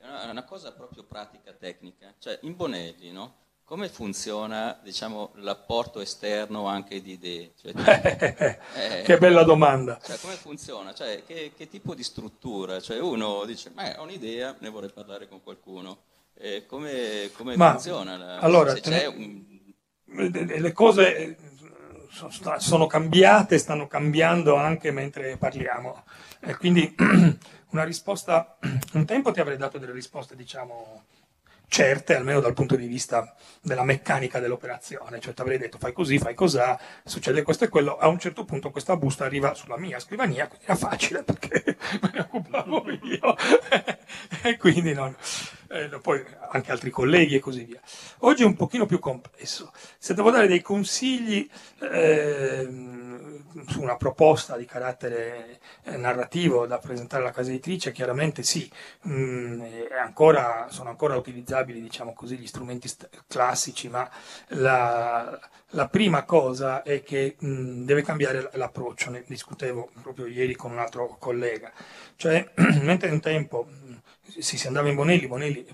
È 0.00 0.30
una, 0.30 0.44
cosa 0.44 0.72
proprio 0.72 1.02
pratica, 1.02 1.52
tecnica. 1.52 2.14
Cioè, 2.18 2.38
in 2.42 2.54
Bonelli, 2.54 3.10
no? 3.10 3.34
Come 3.64 3.88
funziona, 3.88 4.78
diciamo, 4.82 5.32
l'apporto 5.36 6.00
esterno 6.00 6.66
anche 6.66 7.02
di 7.02 7.12
idee? 7.12 7.52
Cioè, 7.60 7.72
eh, 8.74 9.02
Che 9.02 9.18
bella 9.18 9.42
domanda. 9.42 10.00
Cioè, 10.02 10.18
come 10.20 10.34
funziona? 10.34 10.94
Cioè, 10.94 11.24
che, 11.26 11.52
che 11.54 11.68
tipo 11.68 11.94
di 11.94 12.02
struttura? 12.02 12.80
Cioè, 12.80 12.98
uno 13.00 13.44
dice, 13.44 13.72
ho 13.98 14.02
un'idea, 14.02 14.56
ne 14.60 14.68
vorrei 14.70 14.90
parlare 14.90 15.28
con 15.28 15.42
qualcuno. 15.42 16.04
Eh, 16.34 16.64
come, 16.66 17.30
come 17.36 17.56
Ma, 17.56 17.72
funziona? 17.72 18.16
la- 18.16 18.38
allora, 18.38 18.72
se 18.72 18.80
c'è 18.80 19.06
un, 19.06 19.44
le 20.04 20.72
cose 20.72 21.36
sono 22.10 22.86
cambiate, 22.86 23.58
stanno 23.58 23.86
cambiando 23.86 24.56
anche 24.56 24.90
mentre 24.90 25.36
parliamo. 25.36 26.04
E 26.40 26.56
quindi 26.56 26.94
una 27.70 27.84
risposta, 27.84 28.56
un 28.94 29.04
tempo 29.04 29.32
ti 29.32 29.40
avrei 29.40 29.56
dato 29.56 29.78
delle 29.78 29.92
risposte, 29.92 30.36
diciamo, 30.36 31.04
certe, 31.68 32.16
almeno 32.16 32.40
dal 32.40 32.54
punto 32.54 32.76
di 32.76 32.86
vista 32.86 33.34
della 33.60 33.84
meccanica 33.84 34.40
dell'operazione, 34.40 35.20
cioè 35.20 35.34
ti 35.34 35.40
avrei 35.42 35.58
detto 35.58 35.78
fai 35.78 35.92
così, 35.92 36.18
fai 36.18 36.34
cosà, 36.34 36.78
succede 37.04 37.42
questo 37.42 37.64
e 37.64 37.68
quello, 37.68 37.98
a 37.98 38.08
un 38.08 38.18
certo 38.18 38.44
punto 38.44 38.70
questa 38.70 38.96
busta 38.96 39.26
arriva 39.26 39.54
sulla 39.54 39.78
mia 39.78 40.00
scrivania, 40.00 40.48
quindi 40.48 40.64
era 40.64 40.76
facile 40.76 41.22
perché 41.24 41.76
me 42.00 42.10
ne 42.12 42.20
occupavo 42.20 42.84
io. 42.90 43.36
E 44.40 44.56
quindi 44.56 44.94
non, 44.94 45.14
eh, 45.68 45.98
poi 46.00 46.24
anche 46.50 46.70
altri 46.70 46.90
colleghi 46.90 47.36
e 47.36 47.40
così 47.40 47.64
via. 47.64 47.80
Oggi 48.20 48.42
è 48.42 48.46
un 48.46 48.56
pochino 48.56 48.86
più 48.86 48.98
complesso, 48.98 49.72
se 49.98 50.14
devo 50.14 50.30
dare 50.30 50.46
dei 50.46 50.62
consigli 50.62 51.48
ehm, 51.80 53.44
su 53.68 53.80
una 53.80 53.96
proposta 53.96 54.56
di 54.56 54.64
carattere 54.64 55.60
eh, 55.84 55.96
narrativo 55.96 56.66
da 56.66 56.78
presentare 56.78 57.22
alla 57.22 57.32
casa 57.32 57.50
editrice, 57.50 57.92
chiaramente 57.92 58.42
sì, 58.42 58.70
mm, 59.06 59.62
ancora- 60.00 60.68
sono 60.70 60.90
ancora 60.90 61.16
utilizzabili 61.16 61.80
diciamo 61.80 62.12
così, 62.12 62.36
gli 62.36 62.46
strumenti 62.46 62.88
st- 62.88 63.08
classici, 63.26 63.88
ma 63.88 64.08
la, 64.48 65.38
la 65.70 65.88
prima 65.88 66.24
cosa 66.24 66.82
è 66.82 67.02
che 67.02 67.36
mh, 67.38 67.84
deve 67.84 68.02
cambiare 68.02 68.50
l'approccio, 68.54 69.10
ne 69.10 69.24
discutevo 69.26 69.90
proprio 70.02 70.26
ieri 70.26 70.54
con 70.54 70.70
un 70.72 70.78
altro 70.78 71.16
collega, 71.18 71.72
cioè 72.16 72.50
mentre 72.82 73.10
un 73.10 73.20
tempo 73.20 73.66
mh, 74.36 74.38
si, 74.40 74.66
andava 74.66 74.88
in 74.88 74.94
Bonelli, 74.94 75.26
Bonelli 75.26 75.66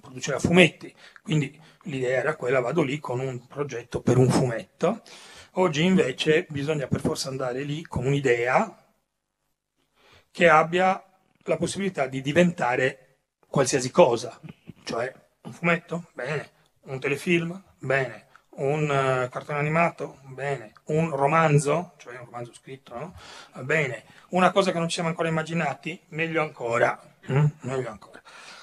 produceva 0.00 0.38
fumetti, 0.38 0.94
quindi 1.22 1.60
l'idea 1.84 2.18
era 2.18 2.36
quella, 2.36 2.60
vado 2.60 2.82
lì 2.82 2.98
con 2.98 3.20
un 3.20 3.46
progetto 3.46 4.00
per 4.00 4.18
un 4.18 4.28
fumetto, 4.28 5.02
oggi 5.52 5.84
invece 5.84 6.46
bisogna 6.48 6.86
per 6.86 7.00
forza 7.00 7.28
andare 7.28 7.62
lì 7.62 7.82
con 7.82 8.06
un'idea 8.06 8.78
che 10.30 10.48
abbia 10.48 11.02
la 11.44 11.56
possibilità 11.56 12.06
di 12.06 12.20
diventare 12.20 13.18
qualsiasi 13.46 13.90
cosa, 13.90 14.40
cioè 14.84 15.12
un 15.42 15.52
fumetto, 15.52 16.08
bene, 16.12 16.50
un 16.84 16.98
telefilm, 16.98 17.62
bene, 17.78 18.26
un 18.56 18.90
eh, 18.90 19.28
cartone 19.30 19.58
animato, 19.58 20.18
bene, 20.24 20.72
un 20.86 21.10
romanzo, 21.14 21.94
cioè 21.98 22.18
un 22.18 22.26
romanzo 22.26 22.52
scritto, 22.52 22.98
no? 22.98 23.14
bene, 23.62 24.04
una 24.30 24.50
cosa 24.50 24.72
che 24.72 24.78
non 24.78 24.88
ci 24.88 24.94
siamo 24.94 25.08
ancora 25.08 25.28
immaginati, 25.28 26.00
mm? 26.02 26.16
meglio 26.16 26.42
ancora. 26.42 27.13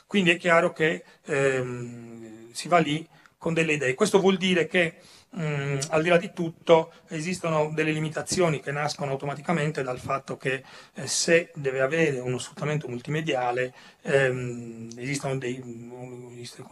Quindi 0.08 0.32
è 0.32 0.38
chiaro 0.38 0.74
che 0.74 1.04
ehm, 1.26 2.52
si 2.52 2.68
va 2.68 2.80
lì 2.80 3.08
con 3.38 3.54
delle 3.54 3.74
idee. 3.74 3.96
Questo 3.96 4.20
vuol 4.20 4.38
dire 4.38 4.68
che 4.68 4.96
mh, 5.32 5.78
al 5.90 6.04
di 6.04 6.10
là 6.10 6.18
di 6.18 6.32
tutto 6.34 6.92
esistono 7.08 7.72
delle 7.74 7.92
limitazioni 7.92 8.60
che 8.60 8.72
nascono 8.72 9.12
automaticamente 9.12 9.84
dal 9.84 10.00
fatto 10.00 10.38
che 10.38 10.64
eh, 10.94 11.08
se 11.08 11.52
deve 11.56 11.82
avere 11.82 12.20
uno 12.20 12.38
sfruttamento 12.38 12.88
multimediale 12.88 13.74
ehm, 14.04 14.90
esistono 14.98 15.38
dei, 15.38 15.62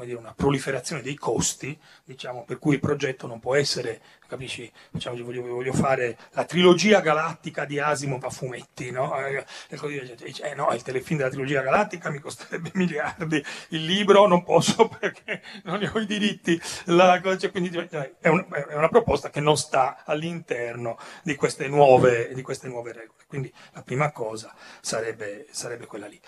dire, 0.05 0.17
una 0.17 0.33
proliferazione 0.35 1.01
dei 1.01 1.15
costi, 1.15 1.77
diciamo, 2.03 2.43
per 2.45 2.59
cui 2.59 2.75
il 2.75 2.79
progetto 2.79 3.27
non 3.27 3.39
può 3.39 3.55
essere, 3.55 4.01
capisci, 4.27 4.71
diciamo, 4.91 5.15
io 5.17 5.23
voglio, 5.25 5.41
voglio 5.43 5.73
fare 5.73 6.17
la 6.31 6.45
trilogia 6.45 6.99
galattica 7.01 7.65
di 7.65 7.79
Asimov 7.79 8.23
a 8.23 8.29
fumetti, 8.29 8.91
no? 8.91 9.17
Eh, 9.25 9.43
e 9.69 10.15
dice, 10.23 10.51
eh 10.51 10.55
no, 10.55 10.71
il 10.73 10.81
telefilm 10.81 11.17
della 11.19 11.29
trilogia 11.29 11.61
galattica 11.61 12.09
mi 12.09 12.19
costerebbe 12.19 12.71
miliardi, 12.75 13.43
il 13.69 13.85
libro 13.85 14.27
non 14.27 14.43
posso 14.43 14.87
perché 14.99 15.41
non 15.63 15.79
ne 15.79 15.91
ho 15.93 15.99
i 15.99 16.05
diritti, 16.05 16.59
la 16.85 17.21
cioè, 17.37 17.51
quindi 17.51 17.71
cioè, 17.71 18.13
è, 18.19 18.27
un- 18.27 18.45
è 18.49 18.75
una 18.75 18.89
proposta 18.89 19.29
che 19.29 19.39
non 19.39 19.57
sta 19.57 20.03
all'interno 20.05 20.97
di 21.23 21.35
queste 21.35 21.67
nuove, 21.67 22.33
di 22.33 22.41
queste 22.41 22.67
nuove 22.67 22.93
regole. 22.93 23.17
Quindi 23.27 23.53
la 23.73 23.83
prima 23.83 24.11
cosa 24.11 24.53
sarebbe, 24.81 25.45
sarebbe 25.51 25.85
quella 25.85 26.07
lì. 26.07 26.19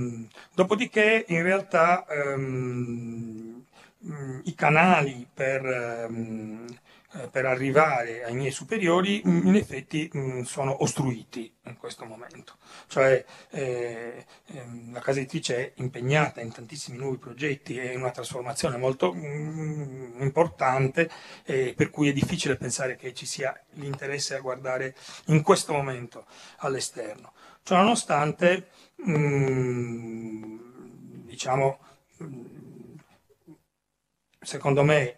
Ehm, 0.00 0.28
dopodiché, 0.54 1.24
in 1.28 1.42
realtà, 1.42 2.06
ehm, 2.08 3.64
i 4.44 4.54
canali 4.54 5.28
per, 5.32 5.64
ehm, 5.64 6.66
eh, 7.12 7.28
per 7.28 7.44
arrivare 7.44 8.24
ai 8.24 8.34
miei 8.34 8.50
superiori 8.50 9.20
mh, 9.22 9.46
in 9.48 9.56
effetti 9.56 10.08
mh, 10.10 10.42
sono 10.42 10.82
ostruiti 10.82 11.52
in 11.64 11.76
questo 11.76 12.04
momento. 12.06 12.56
Cioè 12.86 13.24
eh, 13.50 14.24
ehm, 14.46 14.92
la 14.92 15.00
casa 15.00 15.18
editrice 15.18 15.56
è 15.56 15.72
impegnata 15.76 16.40
in 16.40 16.52
tantissimi 16.52 16.96
nuovi 16.96 17.18
progetti 17.18 17.78
e 17.78 17.92
in 17.92 18.00
una 18.00 18.10
trasformazione 18.10 18.76
molto 18.78 19.12
mh, 19.12 20.16
importante, 20.20 21.10
per 21.44 21.90
cui 21.90 22.08
è 22.08 22.12
difficile 22.12 22.56
pensare 22.56 22.96
che 22.96 23.12
ci 23.12 23.26
sia 23.26 23.58
l'interesse 23.74 24.34
a 24.36 24.40
guardare 24.40 24.94
in 25.26 25.42
questo 25.42 25.72
momento 25.72 26.24
all'esterno. 26.58 27.32
Ciononostante, 27.64 28.68
mh, 28.96 30.56
diciamo, 31.26 31.78
mh, 32.18 32.26
secondo 34.40 34.82
me 34.82 35.16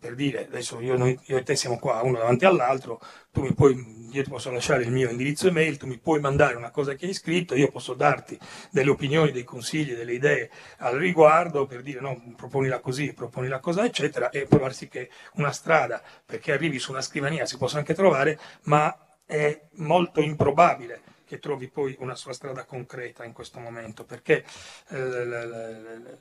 per 0.00 0.14
dire, 0.14 0.46
adesso 0.46 0.80
io, 0.80 0.96
noi- 0.96 1.18
io 1.26 1.36
e 1.36 1.42
te 1.42 1.54
siamo 1.56 1.78
qua 1.78 2.00
uno 2.02 2.16
davanti 2.18 2.46
all'altro, 2.46 2.98
tu 3.30 3.42
mi 3.42 3.52
puoi, 3.52 4.08
io 4.10 4.22
ti 4.22 4.30
posso 4.30 4.50
lasciare 4.50 4.82
il 4.82 4.90
mio 4.90 5.10
indirizzo 5.10 5.46
email, 5.48 5.76
tu 5.76 5.86
mi 5.86 5.98
puoi 5.98 6.20
mandare 6.20 6.54
una 6.54 6.70
cosa 6.70 6.94
che 6.94 7.04
hai 7.06 7.12
scritto, 7.12 7.54
io 7.54 7.70
posso 7.70 7.92
darti 7.92 8.38
delle 8.70 8.88
opinioni, 8.90 9.30
dei 9.30 9.44
consigli, 9.44 9.94
delle 9.94 10.14
idee 10.14 10.50
al 10.78 10.96
riguardo 10.96 11.66
per 11.66 11.82
dire 11.82 12.00
no, 12.00 12.18
proponila 12.34 12.80
così, 12.80 13.12
proponila 13.12 13.60
così, 13.60 13.80
eccetera, 13.80 14.30
e 14.30 14.46
provar 14.46 14.72
sì 14.72 14.88
che 14.88 15.10
una 15.34 15.52
strada 15.52 16.02
perché 16.24 16.52
arrivi 16.52 16.78
su 16.78 16.90
una 16.90 17.02
scrivania 17.02 17.44
si 17.44 17.58
possa 17.58 17.76
anche 17.78 17.92
trovare, 17.94 18.38
ma 18.62 18.96
è 19.26 19.68
molto 19.74 20.20
improbabile 20.22 21.02
che 21.34 21.38
trovi 21.40 21.68
poi 21.68 21.96
una 22.00 22.14
sua 22.14 22.32
strada 22.32 22.64
concreta 22.64 23.24
in 23.24 23.32
questo 23.32 23.58
momento, 23.58 24.04
perché 24.04 24.44
eh, 24.90 24.98
le- 24.98 25.24
le- 25.46 26.18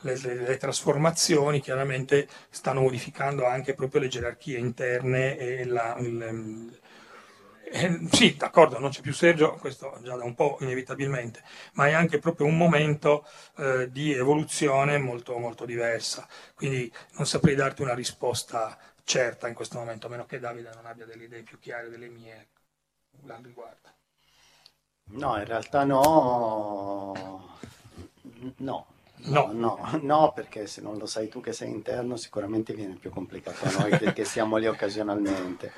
le- 0.00 0.34
le, 0.46 0.56
trasformazioni 0.58 1.60
chiaramente 1.60 2.28
stanno 2.50 2.80
modificando 2.82 3.46
anche 3.46 3.74
proprio 3.74 4.00
le 4.02 4.08
gerarchie 4.08 4.58
interne 4.58 5.36
e 5.38 5.64
la, 5.64 5.96
il- 5.98 6.78
eh, 7.68 7.98
sì, 8.12 8.36
d'accordo, 8.36 8.78
non 8.78 8.90
c'è 8.90 9.00
più 9.00 9.12
Sergio, 9.12 9.54
questo 9.54 9.98
già 10.02 10.14
da 10.16 10.22
un 10.24 10.34
po' 10.34 10.56
inevitabilmente, 10.60 11.42
ma 11.72 11.88
è 11.88 11.92
anche 11.92 12.18
proprio 12.20 12.46
un 12.46 12.56
momento 12.56 13.26
eh, 13.56 13.90
di 13.90 14.12
evoluzione 14.12 14.98
molto, 14.98 15.36
molto 15.38 15.64
diversa. 15.64 16.28
Quindi 16.54 16.92
non 17.16 17.26
saprei 17.26 17.54
darti 17.56 17.82
una 17.82 17.94
risposta 17.94 18.78
certa 19.04 19.48
in 19.48 19.54
questo 19.54 19.78
momento, 19.78 20.06
a 20.06 20.10
meno 20.10 20.26
che 20.26 20.38
Davide 20.38 20.70
non 20.74 20.86
abbia 20.86 21.06
delle 21.06 21.24
idee 21.24 21.42
più 21.42 21.58
chiare 21.58 21.88
delle 21.88 22.08
mie 22.08 22.48
al 23.28 23.42
riguardo. 23.42 23.94
No, 25.08 25.36
in 25.38 25.44
realtà 25.44 25.84
no. 25.84 27.12
No. 28.56 28.86
No. 29.28 29.50
no, 29.52 29.78
no, 30.02 30.32
perché 30.32 30.66
se 30.66 30.80
non 30.80 30.98
lo 30.98 31.06
sai 31.06 31.28
tu 31.28 31.40
che 31.40 31.52
sei 31.52 31.70
interno 31.70 32.16
sicuramente 32.16 32.74
viene 32.74 32.94
più 32.94 33.10
complicato 33.10 33.64
a 33.64 33.80
noi 33.80 33.98
che, 33.98 34.12
che 34.12 34.24
siamo 34.24 34.56
lì 34.56 34.66
occasionalmente. 34.66 35.72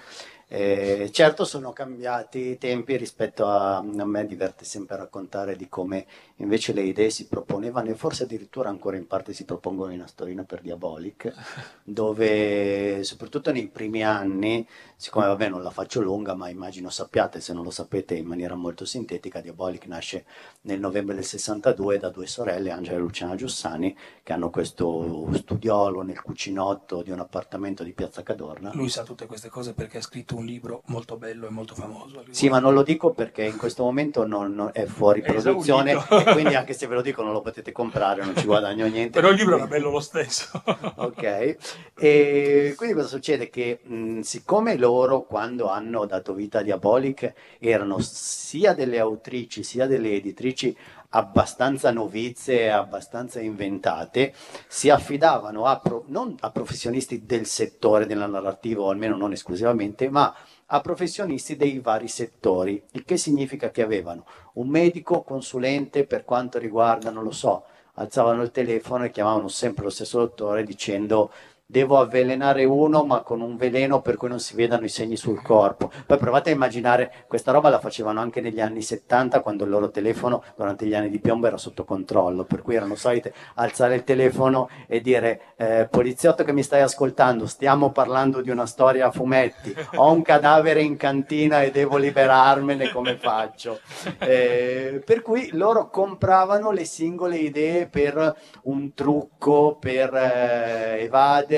Eh, 0.48 1.10
certo 1.12 1.44
sono 1.44 1.72
cambiati 1.72 2.38
i 2.38 2.58
tempi 2.58 2.96
rispetto 2.96 3.46
a, 3.46 3.76
a 3.76 3.82
me 3.82 4.26
diverte 4.26 4.64
sempre 4.64 4.96
raccontare 4.96 5.56
di 5.56 5.68
come 5.68 6.06
invece 6.38 6.72
le 6.72 6.82
idee 6.82 7.10
si 7.10 7.26
proponevano 7.26 7.90
e 7.90 7.94
forse 7.94 8.24
addirittura 8.24 8.68
ancora 8.68 8.96
in 8.96 9.06
parte 9.06 9.32
si 9.32 9.44
propongono 9.44 9.92
in 9.92 10.02
Astorino 10.02 10.44
per 10.44 10.60
Diabolic, 10.60 11.32
dove 11.82 13.02
soprattutto 13.04 13.52
nei 13.52 13.68
primi 13.68 14.02
anni, 14.04 14.66
siccome 14.96 15.26
vabbè 15.26 15.48
non 15.48 15.62
la 15.62 15.70
faccio 15.70 16.00
lunga, 16.00 16.34
ma 16.34 16.48
immagino 16.48 16.90
sappiate, 16.90 17.40
se 17.40 17.52
non 17.52 17.64
lo 17.64 17.70
sapete 17.70 18.14
in 18.14 18.26
maniera 18.26 18.54
molto 18.54 18.84
sintetica, 18.84 19.40
Diabolic 19.40 19.86
nasce 19.86 20.24
nel 20.62 20.80
novembre 20.80 21.14
del 21.14 21.24
62 21.24 21.98
da 21.98 22.10
due 22.10 22.26
sorelle, 22.26 22.70
Angela 22.70 22.96
e 22.96 23.00
Luciana 23.00 23.34
Giussani, 23.34 23.96
che 24.22 24.32
hanno 24.32 24.50
questo 24.50 25.28
studiolo 25.32 26.02
nel 26.02 26.20
cucinotto 26.22 27.02
di 27.02 27.10
un 27.10 27.20
appartamento 27.20 27.82
di 27.82 27.92
Piazza 27.92 28.22
Cadorna. 28.22 28.70
Lui 28.74 28.88
sa 28.88 29.02
tutte 29.02 29.26
queste 29.26 29.48
cose 29.48 29.72
perché 29.74 29.98
ha 29.98 30.02
scritto 30.02 30.36
un 30.36 30.44
libro 30.44 30.82
molto 30.86 31.16
bello 31.16 31.46
e 31.46 31.50
molto 31.50 31.74
famoso. 31.74 32.24
Sì, 32.30 32.48
ma 32.48 32.58
non 32.58 32.74
lo 32.74 32.82
dico 32.82 33.12
perché 33.12 33.44
in 33.44 33.56
questo 33.56 33.82
momento 33.82 34.26
non, 34.26 34.54
non- 34.54 34.70
è 34.72 34.84
fuori 34.84 35.20
È 35.20 35.24
produzione 35.24 35.92
esaurito. 35.92 36.26
quindi 36.32 36.54
anche 36.54 36.72
se 36.72 36.86
ve 36.86 36.94
lo 36.94 37.02
dico 37.02 37.22
non 37.22 37.32
lo 37.32 37.40
potete 37.40 37.72
comprare, 37.72 38.24
non 38.24 38.36
ci 38.36 38.44
guadagno 38.44 38.86
niente. 38.86 39.20
Però 39.20 39.30
il 39.30 39.36
libro 39.38 39.56
era 39.56 39.66
bello 39.66 39.90
lo 39.90 40.00
stesso. 40.00 40.46
Ok, 40.98 41.56
e 41.98 42.74
quindi 42.76 42.94
cosa 42.94 43.08
succede? 43.08 43.50
Che 43.50 43.80
mh, 43.82 44.20
siccome 44.20 44.76
loro 44.76 45.22
quando 45.22 45.68
hanno 45.68 46.06
dato 46.06 46.34
vita 46.34 46.58
a 46.58 46.62
Diabolic 46.62 47.32
erano 47.58 47.98
sia 48.00 48.74
delle 48.74 48.98
autrici 48.98 49.62
sia 49.62 49.86
delle 49.86 50.12
editrici 50.12 50.76
abbastanza 51.10 51.90
novizie, 51.90 52.70
abbastanza 52.70 53.40
inventate, 53.40 54.34
si 54.66 54.90
affidavano 54.90 55.64
a, 55.64 55.78
pro- 55.78 56.04
non 56.08 56.34
a 56.40 56.50
professionisti 56.50 57.24
del 57.24 57.46
settore 57.46 58.06
della 58.06 58.26
narrativa, 58.26 58.82
o 58.82 58.90
almeno 58.90 59.16
non 59.16 59.32
esclusivamente, 59.32 60.10
ma 60.10 60.26
a 60.26 60.36
professionisti 60.82 61.56
dei 61.56 61.78
vari 61.78 62.08
settori, 62.08 62.82
il 62.92 63.04
che 63.04 63.16
significa 63.16 63.70
che 63.70 63.82
avevano 63.82 64.26
un 64.54 64.68
medico 64.68 65.22
consulente 65.22 66.04
per 66.04 66.24
quanto 66.24 66.58
riguarda, 66.58 67.10
non 67.10 67.24
lo 67.24 67.30
so, 67.30 67.64
alzavano 67.94 68.42
il 68.42 68.50
telefono 68.50 69.04
e 69.04 69.10
chiamavano 69.10 69.48
sempre 69.48 69.84
lo 69.84 69.90
stesso 69.90 70.18
dottore 70.18 70.64
dicendo 70.64 71.32
devo 71.70 71.98
avvelenare 71.98 72.64
uno 72.64 73.04
ma 73.04 73.20
con 73.20 73.42
un 73.42 73.58
veleno 73.58 74.00
per 74.00 74.16
cui 74.16 74.30
non 74.30 74.40
si 74.40 74.56
vedano 74.56 74.86
i 74.86 74.88
segni 74.88 75.18
sul 75.18 75.42
corpo. 75.42 75.92
Poi 76.06 76.16
provate 76.16 76.48
a 76.48 76.54
immaginare, 76.54 77.12
questa 77.26 77.52
roba 77.52 77.68
la 77.68 77.78
facevano 77.78 78.20
anche 78.20 78.40
negli 78.40 78.58
anni 78.58 78.80
70 78.80 79.40
quando 79.40 79.64
il 79.64 79.70
loro 79.70 79.90
telefono 79.90 80.42
durante 80.56 80.86
gli 80.86 80.94
anni 80.94 81.10
di 81.10 81.18
piombo 81.18 81.46
era 81.46 81.58
sotto 81.58 81.84
controllo, 81.84 82.44
per 82.44 82.62
cui 82.62 82.74
erano 82.74 82.94
solite 82.94 83.34
alzare 83.56 83.96
il 83.96 84.04
telefono 84.04 84.70
e 84.86 85.02
dire 85.02 85.40
eh, 85.56 85.86
poliziotto 85.90 86.42
che 86.42 86.54
mi 86.54 86.62
stai 86.62 86.80
ascoltando, 86.80 87.46
stiamo 87.46 87.92
parlando 87.92 88.40
di 88.40 88.48
una 88.48 88.64
storia 88.64 89.08
a 89.08 89.10
fumetti, 89.10 89.74
ho 89.96 90.10
un 90.10 90.22
cadavere 90.22 90.80
in 90.80 90.96
cantina 90.96 91.60
e 91.60 91.70
devo 91.70 91.98
liberarmene, 91.98 92.90
come 92.90 93.18
faccio? 93.18 93.80
Eh, 94.28 95.02
per 95.04 95.22
cui 95.22 95.50
loro 95.52 95.88
compravano 95.90 96.70
le 96.70 96.84
singole 96.84 97.36
idee 97.36 97.86
per 97.86 98.36
un 98.62 98.92
trucco, 98.94 99.76
per 99.78 100.14
eh, 100.14 101.02
evadere, 101.02 101.57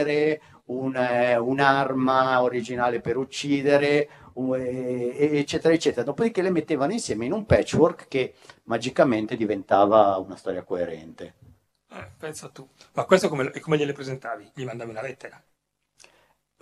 un, 0.67 0.97
eh, 0.97 1.37
un'arma 1.37 2.43
originale 2.43 3.01
per 3.01 3.17
uccidere, 3.17 4.09
u- 4.35 4.55
e- 4.55 5.39
eccetera, 5.39 5.75
eccetera. 5.75 6.05
Dopodiché 6.05 6.43
le 6.43 6.51
mettevano 6.51 6.93
insieme 6.93 7.25
in 7.27 7.33
un 7.33 7.47
patchwork 7.47 8.09
che 8.09 8.35
magicamente 8.65 9.37
diventava 9.37 10.17
una 10.19 10.37
storia 10.37 10.63
coerente. 10.63 11.35
Eh, 11.89 12.11
pensa 12.17 12.49
tu. 12.49 12.67
Ma 12.95 13.05
questo 13.05 13.29
come, 13.29 13.51
e 13.53 13.61
come 13.61 13.77
gliele 13.77 13.93
presentavi? 13.93 14.53
Gli 14.55 14.65
mandavi 14.65 14.91
una 14.91 15.03
lettera? 15.03 15.43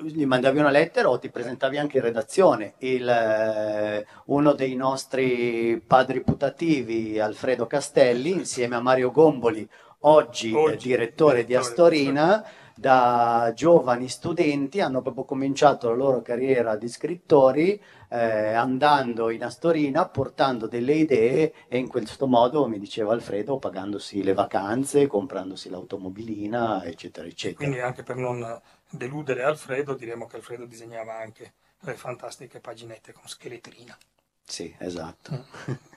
gli 0.01 0.25
mandavi 0.27 0.59
una 0.61 0.71
lettera 0.71 1.11
o 1.11 1.19
ti 1.19 1.29
presentavi 1.31 1.77
anche 1.77 1.97
in 1.99 2.05
redazione. 2.05 2.75
Il, 2.79 3.09
eh, 3.09 4.07
uno 4.27 4.53
dei 4.53 4.75
nostri 4.77 5.83
padri 5.85 6.23
putativi, 6.23 7.19
Alfredo 7.19 7.67
Castelli, 7.67 8.31
insieme 8.31 8.77
a 8.77 8.81
Mario 8.81 9.11
Gomboli, 9.11 9.69
oggi, 10.01 10.53
Oggi, 10.55 10.87
direttore 10.87 11.45
di 11.45 11.47
direttore, 11.47 11.57
Astorina, 11.57 12.45
da 12.79 13.51
giovani 13.57 14.09
studenti 14.09 14.81
hanno 14.81 15.03
proprio 15.03 15.25
cominciato 15.25 15.89
la 15.89 15.97
loro 15.97 16.23
carriera 16.23 16.77
di 16.77 16.89
scrittori 16.89 17.83
eh, 18.09 18.53
andando 18.53 19.31
in 19.31 19.43
Astorina, 19.43 20.07
portando 20.09 20.69
delle 20.69 20.95
idee 20.95 21.53
e 21.67 21.77
in 21.77 21.89
questo 21.89 22.29
modo, 22.29 22.69
mi 22.69 22.79
diceva 22.79 23.15
Alfredo, 23.15 23.59
pagandosi 23.59 24.23
le 24.23 24.33
vacanze, 24.33 25.09
comprandosi 25.09 25.71
l'automobilina, 25.71 26.85
eccetera, 26.85 27.27
eccetera. 27.27 27.57
Quindi 27.57 27.81
anche 27.81 28.05
per 28.05 28.15
non 28.15 28.61
deludere 28.89 29.43
Alfredo, 29.43 29.95
diremo 29.95 30.27
che 30.27 30.37
Alfredo 30.37 30.65
disegnava 30.65 31.19
anche 31.19 31.55
le 31.81 31.95
fantastiche 31.95 32.61
paginette 32.61 33.13
con 33.13 33.27
scheletrina. 33.27 33.97
Sì, 34.45 34.73
esatto. 34.79 35.31
Scheletrina. 35.33 35.88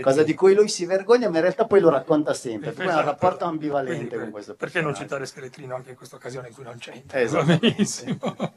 Cosa 0.00 0.22
di 0.22 0.34
cui 0.34 0.54
lui 0.54 0.68
si 0.68 0.84
vergogna, 0.86 1.28
ma 1.28 1.36
in 1.36 1.42
realtà 1.42 1.66
poi 1.66 1.80
lo 1.80 1.90
racconta 1.90 2.34
sempre. 2.34 2.72
Per 2.72 2.80
ha 2.80 2.84
un 2.84 2.90
Esatto. 2.90 3.06
rapporto 3.10 3.44
ambivalente 3.44 4.06
Quindi, 4.06 4.16
con 4.16 4.30
questo 4.30 4.54
Perché 4.54 4.80
non 4.80 4.94
citare 4.94 5.26
Scheletrino 5.26 5.74
anche 5.74 5.90
in 5.90 5.96
questa 5.96 6.16
occasione 6.16 6.48
in 6.48 6.54
cui 6.54 6.64
non 6.64 6.78
c'entra? 6.78 7.20
Esatto. 7.20 7.44
Benissimo. 7.58 8.18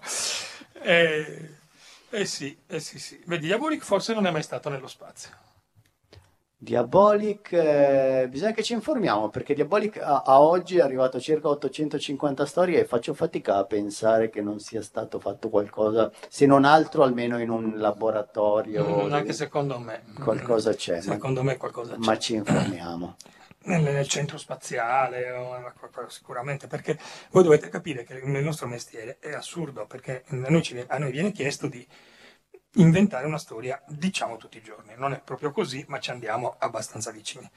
eh, 0.81 1.49
eh 2.09 2.25
sì, 2.25 2.57
eh 2.67 2.79
sì, 2.79 2.99
sì. 2.99 3.21
Vedi, 3.25 3.47
Diabolic 3.47 3.83
forse 3.83 4.13
non 4.13 4.25
è 4.25 4.31
mai 4.31 4.43
stato 4.43 4.69
nello 4.69 4.87
spazio. 4.87 5.31
Diabolic, 6.59 7.51
eh, 7.51 8.25
bisogna 8.29 8.51
che 8.51 8.63
ci 8.63 8.73
informiamo 8.73 9.29
perché 9.29 9.53
Diabolic 9.53 9.99
a, 10.01 10.23
a 10.25 10.41
oggi 10.41 10.77
è 10.77 10.81
arrivato 10.81 11.17
a 11.17 11.19
circa 11.19 11.49
850 11.49 12.45
storie 12.47 12.79
e 12.79 12.85
faccio 12.85 13.13
fatica 13.13 13.57
a 13.57 13.65
pensare 13.65 14.31
che 14.31 14.41
non 14.41 14.59
sia 14.59 14.81
stato 14.81 15.19
fatto 15.19 15.49
qualcosa, 15.49 16.11
se 16.27 16.47
non 16.47 16.65
altro 16.65 17.03
almeno 17.03 17.39
in 17.39 17.51
un 17.51 17.73
laboratorio. 17.77 19.05
Mm, 19.05 19.13
anche 19.13 19.33
secondo 19.33 19.77
me. 19.77 20.01
Qualcosa 20.19 20.73
c'è, 20.73 20.95
ma- 20.95 21.01
Secondo 21.01 21.43
me 21.43 21.57
qualcosa 21.57 21.93
c'è. 21.93 21.99
Ma 21.99 22.17
ci 22.17 22.33
informiamo. 22.33 23.15
nel, 23.65 23.83
nel 23.83 24.07
centro 24.07 24.39
spaziale, 24.39 25.25
sicuramente, 26.07 26.65
perché 26.65 26.97
voi 27.29 27.43
dovete 27.43 27.69
capire 27.69 28.03
che 28.03 28.19
nel 28.23 28.43
nostro 28.43 28.65
mestiere 28.65 29.17
è 29.19 29.31
assurdo, 29.31 29.85
perché 29.85 30.23
a 30.29 30.35
noi, 30.49 30.63
ci- 30.63 30.83
a 30.87 30.97
noi 30.97 31.11
viene 31.11 31.31
chiesto 31.31 31.67
di 31.67 31.85
inventare 32.73 33.25
una 33.25 33.37
storia, 33.37 33.81
diciamo 33.87 34.37
tutti 34.37 34.57
i 34.57 34.61
giorni, 34.61 34.93
non 34.95 35.13
è 35.13 35.21
proprio 35.21 35.51
così, 35.51 35.83
ma 35.87 35.99
ci 35.99 36.11
andiamo 36.11 36.55
abbastanza 36.59 37.11
vicini. 37.11 37.49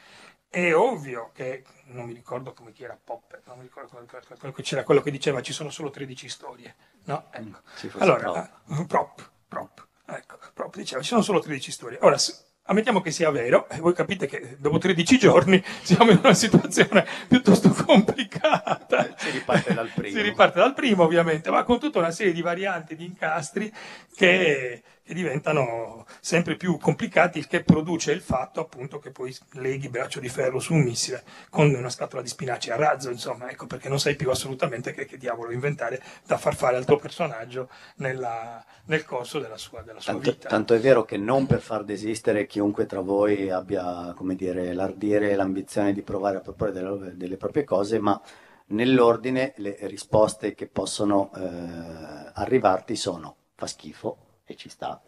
È 0.49 0.75
ovvio 0.75 1.31
che, 1.33 1.63
non 1.87 2.07
mi 2.07 2.13
ricordo 2.13 2.53
come 2.53 2.73
chi 2.73 2.83
era 2.83 2.99
Popper, 3.03 3.43
non 3.47 3.59
mi 3.59 3.63
ricordo 3.65 3.91
quel- 3.91 4.07
quel- 4.07 4.25
quel- 4.39 4.53
quel- 4.53 4.65
c'era 4.65 4.83
quello 4.83 5.01
che 5.01 5.11
diceva 5.13 5.43
ci 5.43 5.53
sono 5.53 5.71
solo 5.71 5.91
13 5.91 6.29
storie, 6.29 6.75
no? 7.05 7.29
Ecco. 7.31 7.61
Ci 7.77 7.89
fosse 7.89 8.03
Allora, 8.03 8.51
eh, 8.69 8.85
prop, 8.87 9.31
prop, 9.47 9.87
ecco, 10.07 10.39
prop 10.55 10.75
diceva 10.77 11.03
ci 11.03 11.09
sono 11.09 11.23
solo 11.23 11.39
13 11.39 11.71
storie. 11.71 11.99
Ora, 12.01 12.17
ammettiamo 12.65 13.01
che 13.01 13.13
sia 13.13 13.31
vero, 13.31 13.69
e 13.69 13.79
voi 13.79 13.95
capite 13.95 14.27
che 14.27 14.57
dopo 14.59 14.79
13 14.79 15.19
giorni 15.19 15.63
siamo 15.83 16.11
in 16.11 16.19
una 16.19 16.35
situazione 16.35 17.07
piuttosto 17.29 17.71
complicata. 17.71 19.15
Si 19.17 19.31
riparte 19.31 19.73
dal 19.73 19.91
primo. 19.95 20.17
Si 20.17 20.23
riparte 20.23 20.59
dal 20.59 20.75
primo, 20.75 21.05
ovviamente, 21.05 21.51
ma 21.51 21.63
con 21.63 21.79
tutta 21.79 21.99
una 22.01 22.11
serie 22.11 22.33
di 22.33 22.43
varianti, 22.43 22.97
di 22.97 23.05
incastri 23.05 23.73
che, 24.17 24.83
che 25.00 25.00
e 25.11 25.15
diventano 25.15 26.07
sempre 26.21 26.55
più 26.57 26.79
complicati, 26.79 27.39
il 27.39 27.49
che 27.49 27.65
produce 27.65 28.13
il 28.13 28.21
fatto 28.21 28.61
appunto 28.61 29.01
che 29.01 29.11
poi 29.11 29.37
leghi 29.55 29.89
braccio 29.89 30.21
di 30.21 30.29
ferro 30.29 30.61
su 30.61 30.73
un 30.73 30.83
missile 30.83 31.25
con 31.51 31.69
una 31.75 31.91
scatola 31.91 32.23
di 32.23 32.29
spinaci 32.29 32.71
a 32.71 32.77
razzo, 32.77 33.11
insomma, 33.11 33.51
ecco 33.51 33.67
perché 33.67 33.89
non 33.89 33.99
sai 33.99 34.15
più 34.15 34.31
assolutamente 34.31 34.93
che, 34.93 35.07
che 35.07 35.19
diavolo 35.19 35.51
inventare 35.51 36.01
da 36.25 36.39
far 36.39 36.55
fare 36.55 36.77
al 36.77 36.85
tuo 36.85 36.97
personaggio 36.97 37.69
nella- 37.97 38.65
nel 38.85 39.05
corso 39.05 39.41
della 39.41 39.57
sua, 39.57 39.83
della 39.83 39.99
sua 39.99 40.13
Tanto, 40.13 40.31
vita. 40.31 40.49
tanto 40.49 40.75
è 40.75 40.79
vero 40.79 41.05
che 41.05 41.17
non 41.17 41.47
per 41.47 41.61
far 41.61 41.83
desistere 41.83 42.47
chiunque 42.47 42.87
tra 42.87 43.01
voi 43.01 43.51
abbia, 43.51 44.13
come 44.17 44.37
dire, 44.37 44.73
l'ardire 44.75 45.31
e 45.31 45.35
l'ambizione 45.35 45.93
di 45.93 46.03
provare 46.03 46.37
a 46.37 46.41
proporre 46.41 46.71
delle, 46.71 47.17
delle 47.17 47.37
proprie 47.37 47.65
cose, 47.65 47.99
ma 47.99 48.21
nell'ordine 48.67 49.55
le 49.57 49.77
risposte 49.83 50.55
che 50.55 50.69
possono 50.69 51.33
eh, 51.35 52.31
arrivarti 52.35 52.95
sono 52.95 53.35
fa 53.57 53.67
schifo 53.67 54.17
e 54.51 54.57
ci 54.57 54.69
sta. 54.69 55.01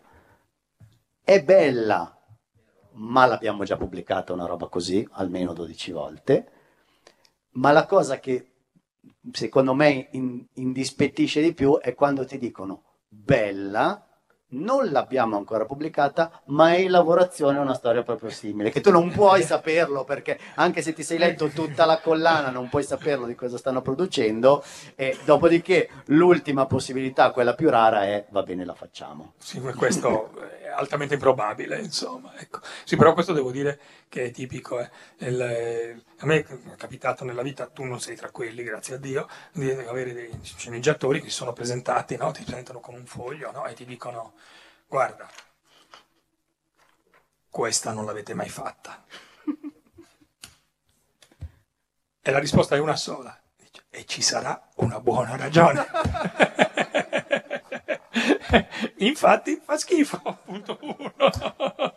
È 1.22 1.42
bella, 1.42 2.16
ma 2.92 3.26
l'abbiamo 3.26 3.64
già 3.64 3.76
pubblicata 3.76 4.32
una 4.32 4.46
roba 4.46 4.68
così, 4.68 5.06
almeno 5.12 5.52
12 5.52 5.92
volte. 5.92 6.52
Ma 7.52 7.72
la 7.72 7.86
cosa 7.86 8.18
che 8.18 8.52
secondo 9.32 9.74
me 9.74 10.08
in- 10.12 10.46
indispettisce 10.54 11.42
di 11.42 11.54
più 11.54 11.78
è 11.78 11.94
quando 11.94 12.24
ti 12.24 12.38
dicono 12.38 12.98
bella, 13.08 14.06
non 14.52 14.90
l'abbiamo 14.90 15.36
ancora 15.36 15.64
pubblicata, 15.64 16.42
ma 16.46 16.72
è 16.74 16.78
in 16.78 16.90
lavorazione 16.90 17.58
una 17.58 17.74
storia 17.74 18.02
proprio 18.02 18.30
simile, 18.30 18.70
che 18.70 18.80
tu 18.80 18.90
non 18.90 19.10
puoi 19.10 19.42
saperlo 19.44 20.04
perché 20.04 20.38
anche 20.54 20.82
se 20.82 20.92
ti 20.92 21.02
sei 21.02 21.18
letto 21.18 21.48
tutta 21.48 21.84
la 21.84 21.98
collana 21.98 22.50
non 22.50 22.68
puoi 22.68 22.82
saperlo 22.82 23.26
di 23.26 23.34
cosa 23.34 23.56
stanno 23.56 23.82
producendo 23.82 24.62
e 24.94 25.16
dopodiché 25.24 25.88
l'ultima 26.06 26.66
possibilità, 26.66 27.30
quella 27.30 27.54
più 27.54 27.68
rara 27.70 28.04
è 28.04 28.26
va 28.30 28.42
bene 28.42 28.64
la 28.64 28.74
facciamo. 28.74 29.32
Sì, 29.38 29.60
que- 29.60 29.74
questo 29.74 30.30
altamente 30.72 31.14
improbabile, 31.14 31.78
insomma. 31.80 32.32
Ecco. 32.38 32.60
Sì, 32.84 32.96
però 32.96 33.12
questo 33.14 33.32
devo 33.32 33.50
dire 33.50 33.78
che 34.08 34.24
è 34.26 34.30
tipico. 34.30 34.80
eh. 34.80 34.90
Il- 35.18 35.40
eh, 35.40 36.02
a 36.18 36.26
me 36.26 36.38
è 36.44 36.76
capitato 36.76 37.24
nella 37.24 37.42
vita, 37.42 37.66
tu 37.68 37.84
non 37.84 38.00
sei 38.00 38.16
tra 38.16 38.30
quelli, 38.30 38.62
grazie 38.62 38.94
a 38.96 38.98
Dio, 38.98 39.28
di 39.52 39.70
avere 39.70 40.12
dei 40.12 40.30
sceneggiatori 40.42 41.20
che 41.20 41.28
si 41.28 41.34
sono 41.36 41.52
presentati, 41.52 42.16
no? 42.16 42.30
ti 42.32 42.42
presentano 42.44 42.80
con 42.80 42.94
un 42.94 43.06
foglio 43.06 43.50
no? 43.52 43.66
e 43.66 43.74
ti 43.74 43.84
dicono 43.84 44.34
guarda, 44.88 45.28
questa 47.48 47.92
non 47.92 48.04
l'avete 48.04 48.34
mai 48.34 48.48
fatta. 48.48 49.04
E 52.22 52.30
la 52.30 52.38
risposta 52.38 52.74
è 52.76 52.78
una 52.78 52.96
sola. 52.96 53.38
E 53.90 54.04
ci 54.06 54.22
sarà 54.22 54.68
una 54.76 55.00
buona 55.00 55.36
ragione. 55.36 55.84
Infatti 58.98 59.60
fa 59.64 59.76
schifo, 59.78 60.20
punto 60.44 60.78
uno. 60.82 61.12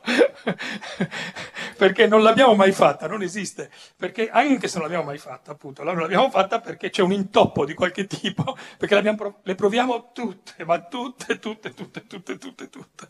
perché 1.78 2.08
non 2.08 2.24
l'abbiamo 2.24 2.56
mai 2.56 2.72
fatta, 2.72 3.08
non 3.08 3.22
esiste. 3.22 3.70
Perché 3.96 4.30
anche 4.30 4.68
se 4.68 4.76
non 4.78 4.84
l'abbiamo 4.84 5.06
mai 5.06 5.18
fatta, 5.18 5.52
appunto, 5.52 5.84
non 5.84 5.98
l'abbiamo 5.98 6.30
fatta 6.30 6.60
perché 6.60 6.90
c'è 6.90 7.02
un 7.02 7.12
intoppo 7.12 7.66
di 7.66 7.74
qualche 7.74 8.08
tipo, 8.08 8.56
perché 8.78 8.96
l'abbiamo 8.96 9.18
pro- 9.18 9.40
le 9.44 9.56
proviamo 9.56 10.12
tutte, 10.14 10.64
ma 10.66 10.82
tutte, 10.82 11.40
tutte, 11.40 11.74
tutte, 11.74 12.08
tutte, 12.08 12.38
tutte, 12.38 12.70
tutte. 12.70 13.10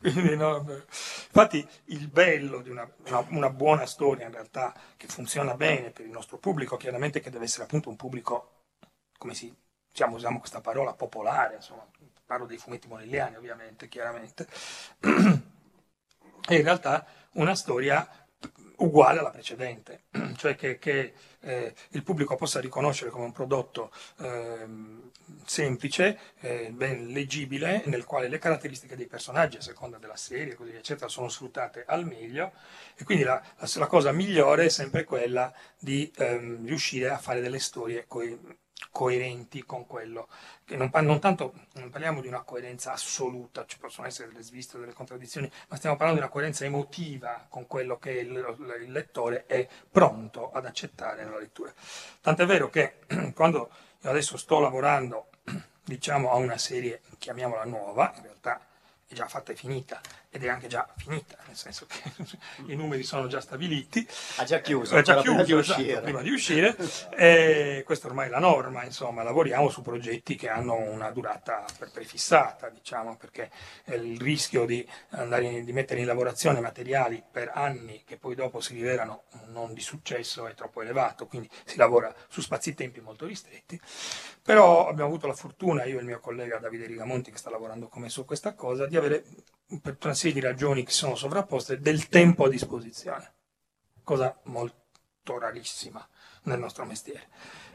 Quindi, 0.00 0.36
no, 0.36 0.64
infatti 0.68 1.66
il 1.86 2.08
bello 2.08 2.60
di 2.60 2.68
una, 2.70 2.88
una- 3.06 3.24
una 3.30 3.50
buona 3.50 3.86
storia 3.86 4.26
in 4.26 4.32
realtà 4.32 4.74
che 4.96 5.06
funziona 5.06 5.54
bene 5.54 5.90
per 5.90 6.04
il 6.04 6.10
nostro 6.10 6.38
pubblico, 6.38 6.76
chiaramente 6.76 7.20
che 7.20 7.30
deve 7.30 7.44
essere 7.44 7.64
appunto 7.64 7.88
un 7.88 7.96
pubblico, 7.96 8.64
come 9.18 9.34
si, 9.34 9.54
diciamo, 9.90 10.16
usiamo 10.16 10.38
questa 10.38 10.60
parola, 10.60 10.92
popolare, 10.94 11.56
insomma, 11.56 11.86
parlo 12.32 12.46
dei 12.46 12.56
fumetti 12.56 12.88
monelliani 12.88 13.36
ovviamente, 13.36 13.88
chiaramente, 13.88 14.46
è 16.48 16.54
in 16.54 16.62
realtà 16.62 17.06
una 17.32 17.54
storia 17.54 18.08
uguale 18.78 19.18
alla 19.20 19.30
precedente, 19.30 20.04
cioè 20.36 20.56
che, 20.56 20.78
che, 20.78 21.12
eh, 21.40 21.74
il 21.90 22.02
pubblico 22.02 22.34
possa 22.36 22.58
riconoscere 22.58 23.10
come 23.10 23.26
un 23.26 23.32
prodotto 23.32 23.92
ehm, 24.20 25.10
semplice, 25.44 26.18
eh, 26.40 26.70
ben 26.72 27.08
leggibile, 27.08 27.82
nel 27.86 28.04
quale 28.04 28.28
le 28.28 28.38
caratteristiche 28.38 28.96
dei 28.96 29.06
personaggi, 29.06 29.58
a 29.58 29.60
seconda 29.60 29.98
della 29.98 30.16
serie, 30.16 30.54
così 30.54 30.74
eccetera, 30.74 31.08
sono 31.08 31.28
sfruttate 31.28 31.84
al 31.86 32.06
meglio. 32.06 32.52
E 32.96 33.04
quindi 33.04 33.24
la, 33.24 33.40
la- 33.58 33.68
la 33.74 33.86
cosa 33.86 34.10
migliore 34.12 34.64
è 34.64 34.68
sempre 34.68 35.04
quella 35.04 35.52
di 35.78 36.10
ehm, 36.16 36.66
riuscire 36.66 37.10
a 37.10 37.18
fare 37.18 37.40
delle 37.40 37.58
storie 37.60 38.04
coi- 38.08 38.38
coerenti 38.90 39.64
con 39.64 39.86
quello 39.86 40.28
che 40.64 40.76
non, 40.76 40.90
non 40.92 41.20
tanto 41.20 41.54
non 41.74 41.90
parliamo 41.90 42.20
di 42.20 42.28
una 42.28 42.42
coerenza 42.42 42.92
assoluta, 42.92 43.64
ci 43.66 43.78
possono 43.78 44.06
essere 44.06 44.28
delle 44.28 44.42
sviste, 44.42 44.78
delle 44.78 44.92
contraddizioni, 44.92 45.50
ma 45.68 45.76
stiamo 45.76 45.96
parlando 45.96 46.20
di 46.20 46.26
una 46.26 46.34
coerenza 46.34 46.64
emotiva 46.64 47.46
con 47.48 47.66
quello 47.66 47.98
che 47.98 48.10
il, 48.10 48.76
il 48.82 48.92
lettore 48.92 49.46
è 49.46 49.66
pronto 49.90 50.50
ad 50.52 50.66
accettare 50.66 51.24
nella 51.24 51.38
lettura. 51.38 51.72
Tant'è 52.20 52.46
vero 52.46 52.68
che 52.68 53.00
quando 53.34 53.70
io 54.00 54.10
adesso 54.10 54.36
sto 54.36 54.60
lavorando, 54.60 55.28
diciamo, 55.84 56.30
a 56.30 56.36
una 56.36 56.58
serie, 56.58 57.02
chiamiamola 57.18 57.64
nuova, 57.64 58.12
in 58.16 58.22
realtà 58.22 58.60
è 59.06 59.14
già 59.14 59.28
fatta 59.28 59.52
e 59.52 59.56
finita, 59.56 60.00
ed 60.34 60.42
è 60.44 60.48
anche 60.48 60.66
già 60.66 60.88
finita, 60.96 61.36
nel 61.46 61.54
senso 61.56 61.84
che 61.86 62.00
i 62.72 62.74
numeri 62.74 63.02
sono 63.02 63.26
già 63.26 63.38
stabiliti, 63.42 64.06
Ha 64.36 64.44
già 64.44 64.60
chiuso, 64.60 64.96
è 64.96 65.02
già 65.02 65.18
ancora 65.18 65.42
prima 65.42 65.44
chiuso 65.44 65.74
di 65.74 65.82
esatto, 65.82 65.82
uscire. 65.82 66.00
prima 66.00 66.22
di 66.22 66.30
uscire. 66.30 66.76
E 67.14 67.82
questa 67.84 68.06
ormai 68.06 68.28
è 68.28 68.30
la 68.30 68.38
norma 68.38 68.82
insomma 68.82 69.22
lavoriamo 69.22 69.68
su 69.68 69.82
progetti 69.82 70.34
che 70.36 70.48
hanno 70.48 70.74
una 70.74 71.10
durata 71.10 71.64
pre- 71.76 71.90
prefissata 71.90 72.70
diciamo 72.70 73.16
perché 73.18 73.50
eh, 73.84 73.96
il 73.96 74.18
rischio 74.18 74.64
di, 74.64 74.86
andare 75.10 75.44
in- 75.44 75.64
di 75.66 75.72
mettere 75.74 76.00
in 76.00 76.06
lavorazione 76.06 76.60
materiali 76.60 77.22
per 77.30 77.50
anni 77.52 78.02
che 78.06 78.16
poi 78.16 78.34
dopo 78.34 78.60
si 78.60 78.72
rivelano 78.72 79.24
non 79.48 79.74
di 79.74 79.82
successo 79.82 80.46
è 80.46 80.54
troppo 80.54 80.80
elevato 80.80 81.26
quindi 81.26 81.50
si 81.64 81.76
lavora 81.76 82.10
su 82.28 82.40
spazi-tempi 82.40 83.00
molto 83.00 83.26
ristretti. 83.26 83.78
Però 84.42 84.88
abbiamo 84.88 85.08
avuto 85.10 85.26
la 85.26 85.34
fortuna 85.34 85.84
io 85.84 85.96
e 85.98 86.00
il 86.00 86.06
mio 86.06 86.20
collega 86.20 86.58
Davide 86.58 86.86
Rigamonti 86.86 87.30
che 87.30 87.36
sta 87.38 87.50
lavorando 87.50 87.88
come 87.88 88.08
su 88.08 88.24
questa 88.24 88.54
cosa 88.54 88.86
di 88.86 88.96
avere 88.96 89.24
per 89.80 89.96
una 90.02 90.14
serie 90.14 90.34
di 90.34 90.40
ragioni 90.40 90.84
che 90.84 90.90
sono 90.90 91.14
sovrapposte 91.14 91.78
del 91.78 92.08
tempo 92.08 92.44
a 92.44 92.48
disposizione 92.48 93.34
cosa 94.02 94.38
molto 94.44 95.38
rarissima 95.38 96.06
nel 96.44 96.58
nostro 96.58 96.84
mestiere. 96.84 97.28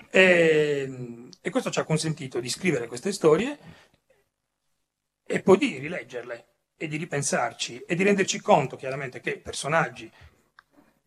E, 0.10 1.30
e 1.42 1.50
questo 1.50 1.70
ci 1.70 1.80
ha 1.80 1.84
consentito 1.84 2.40
di 2.40 2.50
scrivere 2.50 2.88
queste 2.88 3.12
storie 3.12 3.58
e 5.26 5.42
poi 5.42 5.58
di 5.58 5.78
rileggerle 5.78 6.46
e 6.78 6.88
di 6.88 6.98
ripensarci 6.98 7.82
e 7.82 7.96
di 7.96 8.04
renderci 8.04 8.40
conto 8.40 8.76
chiaramente 8.76 9.20
che 9.20 9.40
personaggi, 9.40 10.10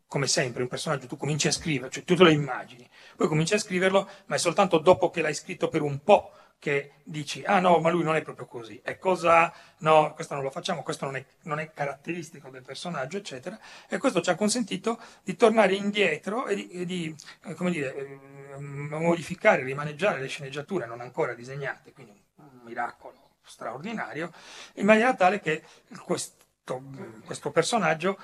come 0.07 0.27
sempre, 0.27 0.63
un 0.63 0.69
personaggio 0.69 1.07
tu 1.07 1.17
cominci 1.17 1.47
a 1.47 1.53
scrivere, 1.53 1.91
cioè 1.91 2.05
tu 2.05 2.17
te 2.17 2.25
lo 2.25 2.31
immagini, 2.31 2.89
poi 3.17 3.29
cominci 3.29 3.55
a 3.55 3.59
scriverlo, 3.59 4.09
ma 4.27 4.35
è 4.35 4.39
soltanto 4.39 4.79
dopo 4.79 5.11
che 5.11 5.23
l'hai 5.23 5.35
scritto 5.35 5.69
per 5.69 5.83
un 5.83 6.03
po' 6.03 6.33
che 6.61 6.93
dici, 7.05 7.43
ah 7.43 7.59
no, 7.59 7.79
ma 7.79 7.89
lui 7.89 8.05
non 8.05 8.15
è 8.15 8.23
proprio 8.23 8.47
così, 8.47 8.79
è 8.85 8.99
cosa, 8.99 9.51
no, 9.79 10.13
questo 10.13 10.35
non 10.35 10.43
lo 10.43 10.51
facciamo, 10.51 10.83
questo 10.83 11.07
non 11.07 11.17
è, 11.17 11.25
non 11.45 11.59
è 11.59 11.73
caratteristico 11.73 12.51
del 12.51 12.63
personaggio, 12.63 13.17
eccetera, 13.17 13.59
e 13.89 13.97
questo 13.97 14.21
ci 14.21 14.29
ha 14.29 14.35
consentito 14.35 15.01
di 15.25 15.37
tornare 15.37 15.75
indietro 15.75 16.47
e 16.47 16.55
di, 16.55 16.69
e 16.69 16.85
di, 16.85 17.17
eh, 17.45 17.55
come 17.55 17.71
dire, 17.71 17.97
eh, 17.97 18.59
modificare, 18.59 19.63
rimaneggiare 19.63 20.21
le 20.21 20.29
sceneggiature 20.29 20.85
non 20.85 21.01
ancora 21.01 21.33
disegnate, 21.33 21.95
quindi 21.95 22.23
un 22.37 22.61
miracolo 22.63 23.39
straordinario, 23.43 24.31
in 24.75 24.85
maniera 24.85 25.15
tale 25.15 25.41
che 25.41 25.65
questo, 26.05 26.45
questo 27.25 27.51
personaggio, 27.51 28.19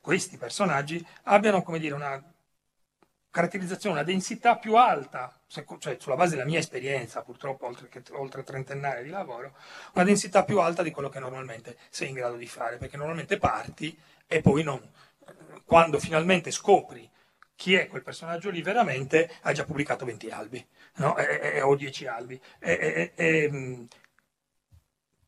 questi 0.00 0.36
personaggi 0.36 1.04
abbiano, 1.24 1.62
come 1.62 1.80
dire, 1.80 1.94
una 1.94 2.22
caratterizzazione, 3.30 3.96
una 3.96 4.04
densità 4.04 4.58
più 4.58 4.76
alta, 4.76 5.36
cioè 5.78 5.96
sulla 6.00 6.16
base 6.16 6.34
della 6.36 6.46
mia 6.48 6.58
esperienza, 6.58 7.22
purtroppo 7.22 7.66
oltre, 7.66 7.88
che, 7.88 8.02
oltre 8.12 8.42
trentennale 8.42 9.02
di 9.02 9.10
lavoro, 9.10 9.54
una 9.94 10.04
densità 10.04 10.44
più 10.44 10.60
alta 10.60 10.82
di 10.82 10.90
quello 10.90 11.08
che 11.08 11.20
normalmente 11.20 11.76
sei 11.90 12.08
in 12.08 12.14
grado 12.14 12.36
di 12.36 12.46
fare, 12.46 12.76
perché 12.78 12.96
normalmente 12.96 13.38
parti 13.38 13.96
e 14.26 14.40
poi 14.40 14.62
non, 14.62 14.80
quando 15.64 15.98
finalmente 15.98 16.50
scopri 16.50 17.08
chi 17.56 17.74
è 17.74 17.86
quel 17.86 18.02
personaggio 18.02 18.50
lì 18.50 18.62
veramente, 18.62 19.30
hai 19.42 19.54
già 19.54 19.64
pubblicato 19.64 20.04
20 20.04 20.28
albi, 20.30 20.64
no? 20.96 21.16
E- 21.16 21.56
e- 21.56 21.60
o 21.62 21.74
10 21.76 22.06
albi, 22.06 22.40
e- 22.58 23.12
e- 23.16 23.44
e- 23.44 23.50
mh, 23.50 23.86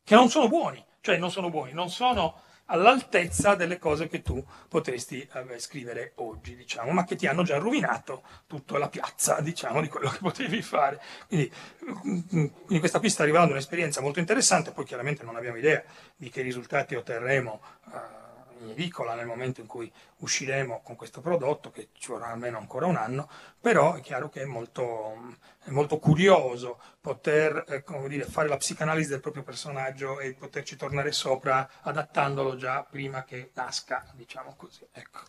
che 0.03 0.15
non 0.15 0.29
sono 0.29 0.47
buoni, 0.47 0.83
cioè 1.01 1.17
non 1.17 1.31
sono 1.31 1.49
buoni, 1.49 1.73
non 1.73 1.89
sono 1.89 2.41
all'altezza 2.67 3.55
delle 3.55 3.77
cose 3.77 4.07
che 4.07 4.21
tu 4.21 4.43
potresti 4.67 5.27
eh, 5.33 5.59
scrivere 5.59 6.13
oggi, 6.15 6.55
diciamo, 6.55 6.91
ma 6.91 7.03
che 7.03 7.15
ti 7.15 7.27
hanno 7.27 7.43
già 7.43 7.57
rovinato 7.57 8.23
tutta 8.47 8.77
la 8.77 8.89
piazza, 8.89 9.39
diciamo, 9.41 9.81
di 9.81 9.87
quello 9.87 10.09
che 10.09 10.19
potevi 10.21 10.61
fare. 10.61 10.99
Quindi, 11.27 11.51
mm, 11.85 12.19
quindi 12.29 12.79
questa 12.79 12.99
qui 12.99 13.09
sta 13.09 13.23
arrivando 13.23 13.51
un'esperienza 13.51 14.01
molto 14.01 14.19
interessante, 14.19 14.71
poi 14.71 14.85
chiaramente 14.85 15.23
non 15.23 15.35
abbiamo 15.35 15.57
idea 15.57 15.83
di 16.15 16.29
che 16.29 16.41
risultati 16.41 16.95
otterremo 16.95 17.61
eh, 17.93 18.26
in 18.61 18.69
edicola 18.69 19.15
nel 19.15 19.25
momento 19.25 19.61
in 19.61 19.67
cui 19.67 19.91
usciremo 20.17 20.81
con 20.83 20.95
questo 20.95 21.21
prodotto, 21.21 21.71
che 21.71 21.89
ci 21.93 22.11
vorrà 22.11 22.27
almeno 22.27 22.57
ancora 22.57 22.85
un 22.85 22.95
anno, 22.95 23.29
però 23.59 23.95
è 23.95 24.01
chiaro 24.01 24.29
che 24.29 24.41
è 24.41 24.45
molto, 24.45 25.35
è 25.63 25.69
molto 25.69 25.99
curioso 25.99 26.79
poter 27.01 27.65
eh, 27.67 27.83
come 27.83 28.07
dire, 28.07 28.25
fare 28.25 28.47
la 28.47 28.57
psicanalisi 28.57 29.09
del 29.09 29.21
proprio 29.21 29.43
personaggio 29.43 30.19
e 30.19 30.33
poterci 30.33 30.75
tornare 30.75 31.11
sopra 31.11 31.69
adattandolo 31.81 32.55
già 32.55 32.83
prima 32.83 33.23
che 33.23 33.51
nasca, 33.53 34.05
diciamo 34.13 34.55
così. 34.55 34.87
Ecco. 34.91 35.19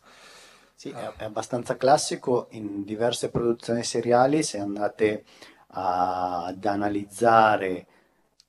Sì, 0.74 0.90
è, 0.90 1.12
è 1.16 1.24
abbastanza 1.24 1.76
classico 1.76 2.46
in 2.50 2.84
diverse 2.84 3.30
produzioni 3.30 3.82
seriali, 3.82 4.42
se 4.42 4.58
andate 4.58 5.24
a- 5.68 6.44
ad 6.46 6.64
analizzare 6.64 7.86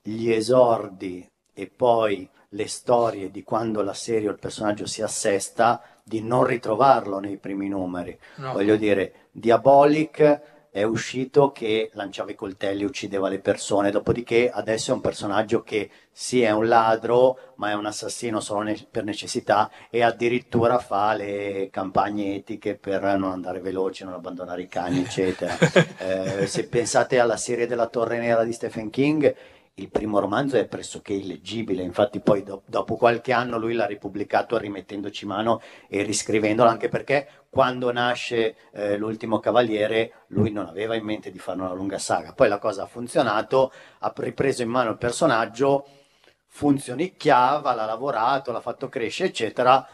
gli 0.01 0.30
esordi 0.32 1.27
e 1.53 1.67
poi 1.67 2.30
le 2.49 2.67
storie 2.67 3.29
di 3.31 3.43
quando 3.43 3.81
la 3.81 3.93
serie 3.93 4.29
o 4.29 4.31
il 4.31 4.39
personaggio 4.39 4.85
si 4.85 5.01
assesta, 5.01 5.81
di 6.03 6.21
non 6.21 6.43
ritrovarlo 6.43 7.19
nei 7.19 7.37
primi 7.37 7.67
numeri. 7.67 8.17
No. 8.37 8.53
Voglio 8.53 8.75
dire, 8.75 9.27
Diabolic 9.31 10.57
è 10.71 10.83
uscito 10.83 11.51
che 11.51 11.89
lanciava 11.93 12.31
i 12.31 12.35
coltelli, 12.35 12.83
uccideva 12.83 13.27
le 13.27 13.39
persone, 13.39 13.89
dopodiché 13.89 14.49
adesso 14.51 14.91
è 14.91 14.93
un 14.93 15.01
personaggio 15.01 15.63
che 15.63 15.89
sì 16.11 16.41
è 16.41 16.51
un 16.51 16.67
ladro, 16.67 17.53
ma 17.55 17.71
è 17.71 17.73
un 17.73 17.87
assassino 17.87 18.39
solo 18.39 18.61
ne- 18.61 18.87
per 18.89 19.03
necessità 19.03 19.69
e 19.89 20.03
addirittura 20.03 20.77
fa 20.77 21.13
le 21.15 21.69
campagne 21.71 22.35
etiche 22.35 22.75
per 22.75 23.01
non 23.01 23.31
andare 23.31 23.61
veloci, 23.61 24.03
non 24.03 24.13
abbandonare 24.13 24.61
i 24.61 24.67
cani, 24.67 25.01
eccetera. 25.01 25.57
Eh, 25.99 26.47
se 26.47 26.67
pensate 26.67 27.19
alla 27.19 27.35
serie 27.35 27.67
della 27.67 27.87
Torre 27.87 28.19
Nera 28.19 28.43
di 28.43 28.53
Stephen 28.53 28.89
King, 28.89 29.35
il 29.80 29.89
primo 29.89 30.19
romanzo 30.19 30.57
è 30.57 30.67
pressoché 30.67 31.13
illeggibile, 31.13 31.82
infatti 31.82 32.19
poi 32.19 32.43
do- 32.43 32.63
dopo 32.65 32.95
qualche 32.95 33.32
anno 33.32 33.57
lui 33.57 33.73
l'ha 33.73 33.86
ripubblicato 33.86 34.57
rimettendoci 34.57 35.25
mano 35.25 35.61
e 35.88 36.03
riscrivendolo, 36.03 36.69
anche 36.69 36.89
perché 36.89 37.27
quando 37.49 37.91
nasce 37.91 38.55
eh, 38.73 38.97
l'ultimo 38.97 39.39
cavaliere 39.39 40.25
lui 40.27 40.51
non 40.51 40.67
aveva 40.67 40.95
in 40.95 41.03
mente 41.03 41.32
di 41.32 41.39
fare 41.39 41.59
una 41.59 41.73
lunga 41.73 41.97
saga, 41.97 42.34
poi 42.34 42.49
la 42.49 42.59
cosa 42.59 42.84
ha 42.84 42.88
funzionato, 42.88 43.71
ha 43.99 44.13
ripreso 44.17 44.61
in 44.61 44.69
mano 44.69 44.91
il 44.91 44.97
personaggio, 44.97 45.86
funzionicchiava, 46.47 47.73
l'ha 47.73 47.86
lavorato, 47.86 48.51
l'ha 48.51 48.59
fatto 48.59 48.89
crescere, 48.89 49.30
eccetera. 49.30 49.88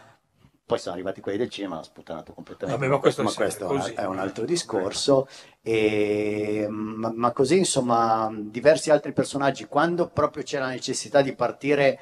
Poi 0.65 0.79
sono 0.79 0.95
arrivati 0.95 1.21
quelli 1.21 1.37
del 1.37 1.49
cinema, 1.49 1.75
l'ha 1.75 1.83
sputtanato 1.83 2.33
completamente. 2.33 2.81
Vabbè, 2.81 2.91
ma 2.91 2.99
questo 2.99 3.21
è 3.21 3.23
ma 3.23 3.31
questo 3.31 3.67
così. 3.67 3.93
è 3.93 4.05
un 4.05 4.17
altro 4.17 4.45
discorso. 4.45 5.27
E, 5.61 6.65
ma, 6.67 7.11
ma 7.13 7.31
così, 7.31 7.59
insomma, 7.59 8.31
diversi 8.33 8.89
altri 8.89 9.13
personaggi, 9.13 9.65
quando 9.65 10.07
proprio 10.09 10.41
c'è 10.41 10.57
la 10.57 10.69
necessità 10.69 11.21
di 11.21 11.35
partire 11.35 11.99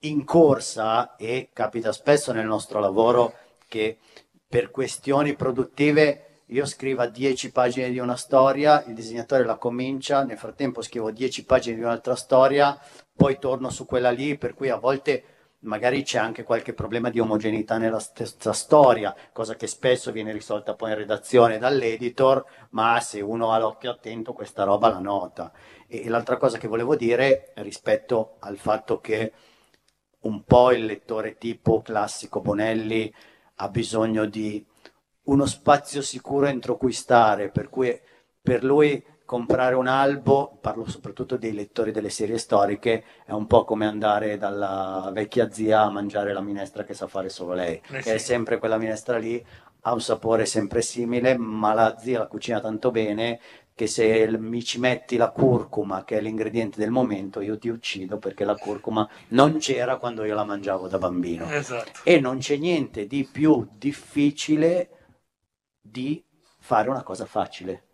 in 0.00 0.24
corsa, 0.24 1.16
e 1.16 1.50
capita 1.52 1.90
spesso 1.90 2.32
nel 2.32 2.46
nostro 2.46 2.78
lavoro 2.78 3.34
che 3.66 3.98
per 4.46 4.70
questioni 4.70 5.34
produttive 5.34 6.42
io 6.46 6.66
scriva 6.66 7.06
10 7.06 7.50
pagine 7.50 7.90
di 7.90 7.98
una 7.98 8.16
storia, 8.16 8.84
il 8.86 8.94
disegnatore 8.94 9.44
la 9.44 9.56
comincia, 9.56 10.22
nel 10.22 10.38
frattempo 10.38 10.82
scrivo 10.82 11.10
10 11.10 11.44
pagine 11.46 11.76
di 11.76 11.82
un'altra 11.82 12.14
storia, 12.14 12.78
poi 13.12 13.38
torno 13.38 13.70
su 13.70 13.86
quella 13.86 14.10
lì, 14.10 14.36
per 14.36 14.54
cui 14.54 14.68
a 14.68 14.76
volte 14.76 15.24
magari 15.62 16.02
c'è 16.02 16.18
anche 16.18 16.42
qualche 16.42 16.72
problema 16.72 17.10
di 17.10 17.20
omogeneità 17.20 17.78
nella 17.78 17.98
stessa 17.98 18.52
storia, 18.52 19.14
cosa 19.32 19.54
che 19.54 19.66
spesso 19.66 20.12
viene 20.12 20.32
risolta 20.32 20.74
poi 20.74 20.90
in 20.90 20.96
redazione 20.96 21.58
dall'editor, 21.58 22.44
ma 22.70 22.98
se 23.00 23.20
uno 23.20 23.52
ha 23.52 23.58
l'occhio 23.58 23.90
attento 23.90 24.32
questa 24.32 24.64
roba 24.64 24.88
la 24.88 24.98
nota. 24.98 25.52
E, 25.86 26.08
l'altra 26.08 26.36
cosa 26.36 26.58
che 26.58 26.68
volevo 26.68 26.96
dire 26.96 27.52
rispetto 27.56 28.36
al 28.40 28.56
fatto 28.56 29.00
che 29.00 29.32
un 30.20 30.44
po' 30.44 30.72
il 30.72 30.84
lettore 30.84 31.36
tipo 31.36 31.80
classico 31.82 32.40
Bonelli 32.40 33.12
ha 33.56 33.68
bisogno 33.68 34.24
di 34.24 34.64
uno 35.24 35.46
spazio 35.46 36.02
sicuro 36.02 36.46
entro 36.46 36.76
cui 36.76 36.92
stare, 36.92 37.50
per 37.50 37.68
cui 37.68 37.98
per 38.40 38.64
lui 38.64 39.04
comprare 39.32 39.74
un 39.74 39.86
albo, 39.86 40.58
parlo 40.60 40.86
soprattutto 40.86 41.38
dei 41.38 41.54
lettori 41.54 41.90
delle 41.90 42.10
serie 42.10 42.36
storiche, 42.36 43.02
è 43.24 43.32
un 43.32 43.46
po' 43.46 43.64
come 43.64 43.86
andare 43.86 44.36
dalla 44.36 45.10
vecchia 45.10 45.50
zia 45.50 45.80
a 45.80 45.90
mangiare 45.90 46.34
la 46.34 46.42
minestra 46.42 46.84
che 46.84 46.92
sa 46.92 47.06
fare 47.06 47.30
solo 47.30 47.54
lei, 47.54 47.80
Eh 47.92 48.02
che 48.02 48.12
è 48.12 48.18
sì. 48.18 48.26
sempre 48.26 48.58
quella 48.58 48.76
minestra 48.76 49.16
lì, 49.16 49.42
ha 49.84 49.92
un 49.94 50.02
sapore 50.02 50.44
sempre 50.44 50.82
simile, 50.82 51.38
ma 51.38 51.72
la 51.72 51.96
zia 51.98 52.18
la 52.18 52.26
cucina 52.26 52.60
tanto 52.60 52.90
bene 52.90 53.40
che 53.74 53.86
se 53.86 54.36
mi 54.36 54.62
ci 54.62 54.78
metti 54.78 55.16
la 55.16 55.30
curcuma, 55.30 56.04
che 56.04 56.18
è 56.18 56.20
l'ingrediente 56.20 56.78
del 56.78 56.90
momento, 56.90 57.40
io 57.40 57.56
ti 57.56 57.68
uccido 57.70 58.18
perché 58.18 58.44
la 58.44 58.56
curcuma 58.56 59.08
non 59.28 59.56
c'era 59.56 59.96
quando 59.96 60.24
io 60.24 60.34
la 60.34 60.44
mangiavo 60.44 60.88
da 60.88 60.98
bambino. 60.98 61.46
Esatto. 61.48 62.00
E 62.04 62.20
non 62.20 62.36
c'è 62.36 62.58
niente 62.58 63.06
di 63.06 63.24
più 63.24 63.66
difficile 63.78 64.90
di 65.80 66.22
fare 66.58 66.90
una 66.90 67.02
cosa 67.02 67.24
facile, 67.24 67.84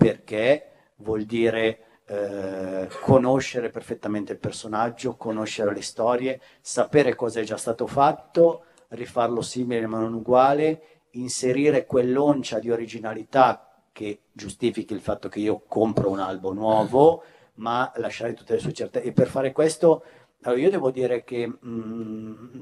perché 0.00 0.70
vuol 0.96 1.24
dire 1.24 2.00
eh, 2.06 2.88
conoscere 3.02 3.68
perfettamente 3.68 4.32
il 4.32 4.38
personaggio, 4.38 5.16
conoscere 5.16 5.74
le 5.74 5.82
storie, 5.82 6.40
sapere 6.62 7.14
cosa 7.14 7.40
è 7.40 7.42
già 7.42 7.58
stato 7.58 7.86
fatto, 7.86 8.64
rifarlo 8.88 9.42
simile 9.42 9.86
ma 9.86 9.98
non 9.98 10.14
uguale, 10.14 11.02
inserire 11.10 11.84
quell'oncia 11.84 12.58
di 12.58 12.70
originalità 12.70 13.82
che 13.92 14.22
giustifichi 14.32 14.94
il 14.94 15.00
fatto 15.00 15.28
che 15.28 15.40
io 15.40 15.64
compro 15.68 16.08
un 16.08 16.20
albo 16.20 16.54
nuovo, 16.54 17.22
ma 17.56 17.92
lasciare 17.96 18.32
tutte 18.32 18.54
le 18.54 18.60
sue 18.60 18.72
certezze. 18.72 19.04
E 19.04 19.12
per 19.12 19.28
fare 19.28 19.52
questo, 19.52 20.02
allora 20.44 20.62
io 20.62 20.70
devo 20.70 20.90
dire 20.90 21.24
che 21.24 21.46
mm, 21.46 22.60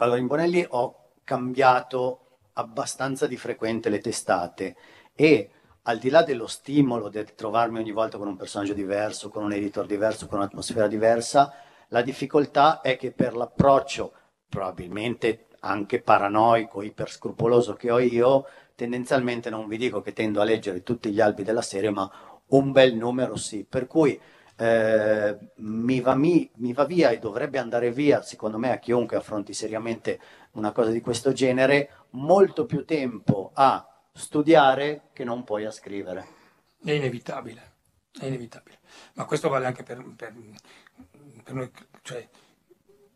allora 0.00 0.18
in 0.18 0.26
Bonelli 0.26 0.66
ho 0.68 1.12
cambiato 1.24 2.40
abbastanza 2.52 3.26
di 3.26 3.38
frequente 3.38 3.88
le 3.88 4.00
testate 4.00 4.76
e 5.14 5.50
al 5.88 5.98
di 5.98 6.10
là 6.10 6.22
dello 6.22 6.46
stimolo 6.46 7.08
del 7.08 7.34
trovarmi 7.34 7.78
ogni 7.78 7.92
volta 7.92 8.18
con 8.18 8.28
un 8.28 8.36
personaggio 8.36 8.74
diverso, 8.74 9.30
con 9.30 9.42
un 9.42 9.52
editor 9.54 9.86
diverso, 9.86 10.26
con 10.26 10.38
un'atmosfera 10.38 10.86
diversa, 10.86 11.54
la 11.88 12.02
difficoltà 12.02 12.82
è 12.82 12.98
che 12.98 13.10
per 13.10 13.34
l'approccio, 13.34 14.12
probabilmente 14.50 15.46
anche 15.60 16.02
paranoico, 16.02 16.82
iperscrupoloso 16.82 17.72
che 17.72 17.90
ho 17.90 17.98
io, 18.00 18.44
tendenzialmente 18.74 19.48
non 19.48 19.66
vi 19.66 19.78
dico 19.78 20.02
che 20.02 20.12
tendo 20.12 20.42
a 20.42 20.44
leggere 20.44 20.82
tutti 20.82 21.10
gli 21.10 21.22
albi 21.22 21.42
della 21.42 21.62
serie, 21.62 21.88
ma 21.88 22.10
un 22.48 22.70
bel 22.70 22.94
numero 22.94 23.36
sì. 23.36 23.64
Per 23.66 23.86
cui 23.86 24.20
eh, 24.56 25.38
mi, 25.56 26.00
va 26.02 26.14
mi- 26.14 26.50
mi 26.56 26.74
va 26.74 26.84
via 26.84 27.08
e 27.08 27.18
dovrebbe 27.18 27.58
andare 27.58 27.90
via, 27.92 28.20
secondo 28.20 28.58
me, 28.58 28.72
a 28.72 28.78
chiunque 28.78 29.16
affronti 29.16 29.54
seriamente 29.54 30.20
una 30.52 30.72
cosa 30.72 30.90
di 30.90 31.00
questo 31.00 31.32
genere, 31.32 31.88
molto 32.10 32.66
più 32.66 32.84
tempo 32.84 33.52
a 33.54 33.88
studiare 34.18 35.08
che 35.12 35.24
non 35.24 35.44
poi 35.44 35.64
a 35.64 35.70
scrivere. 35.70 36.36
È 36.82 36.90
inevitabile, 36.90 37.72
è 38.18 38.26
inevitabile. 38.26 38.78
Ma 39.14 39.24
questo 39.24 39.48
vale 39.48 39.66
anche 39.66 39.82
per, 39.82 40.04
per- 40.14 40.34
per 41.42 41.54
noi. 41.54 41.70
Cioè, 42.02 42.28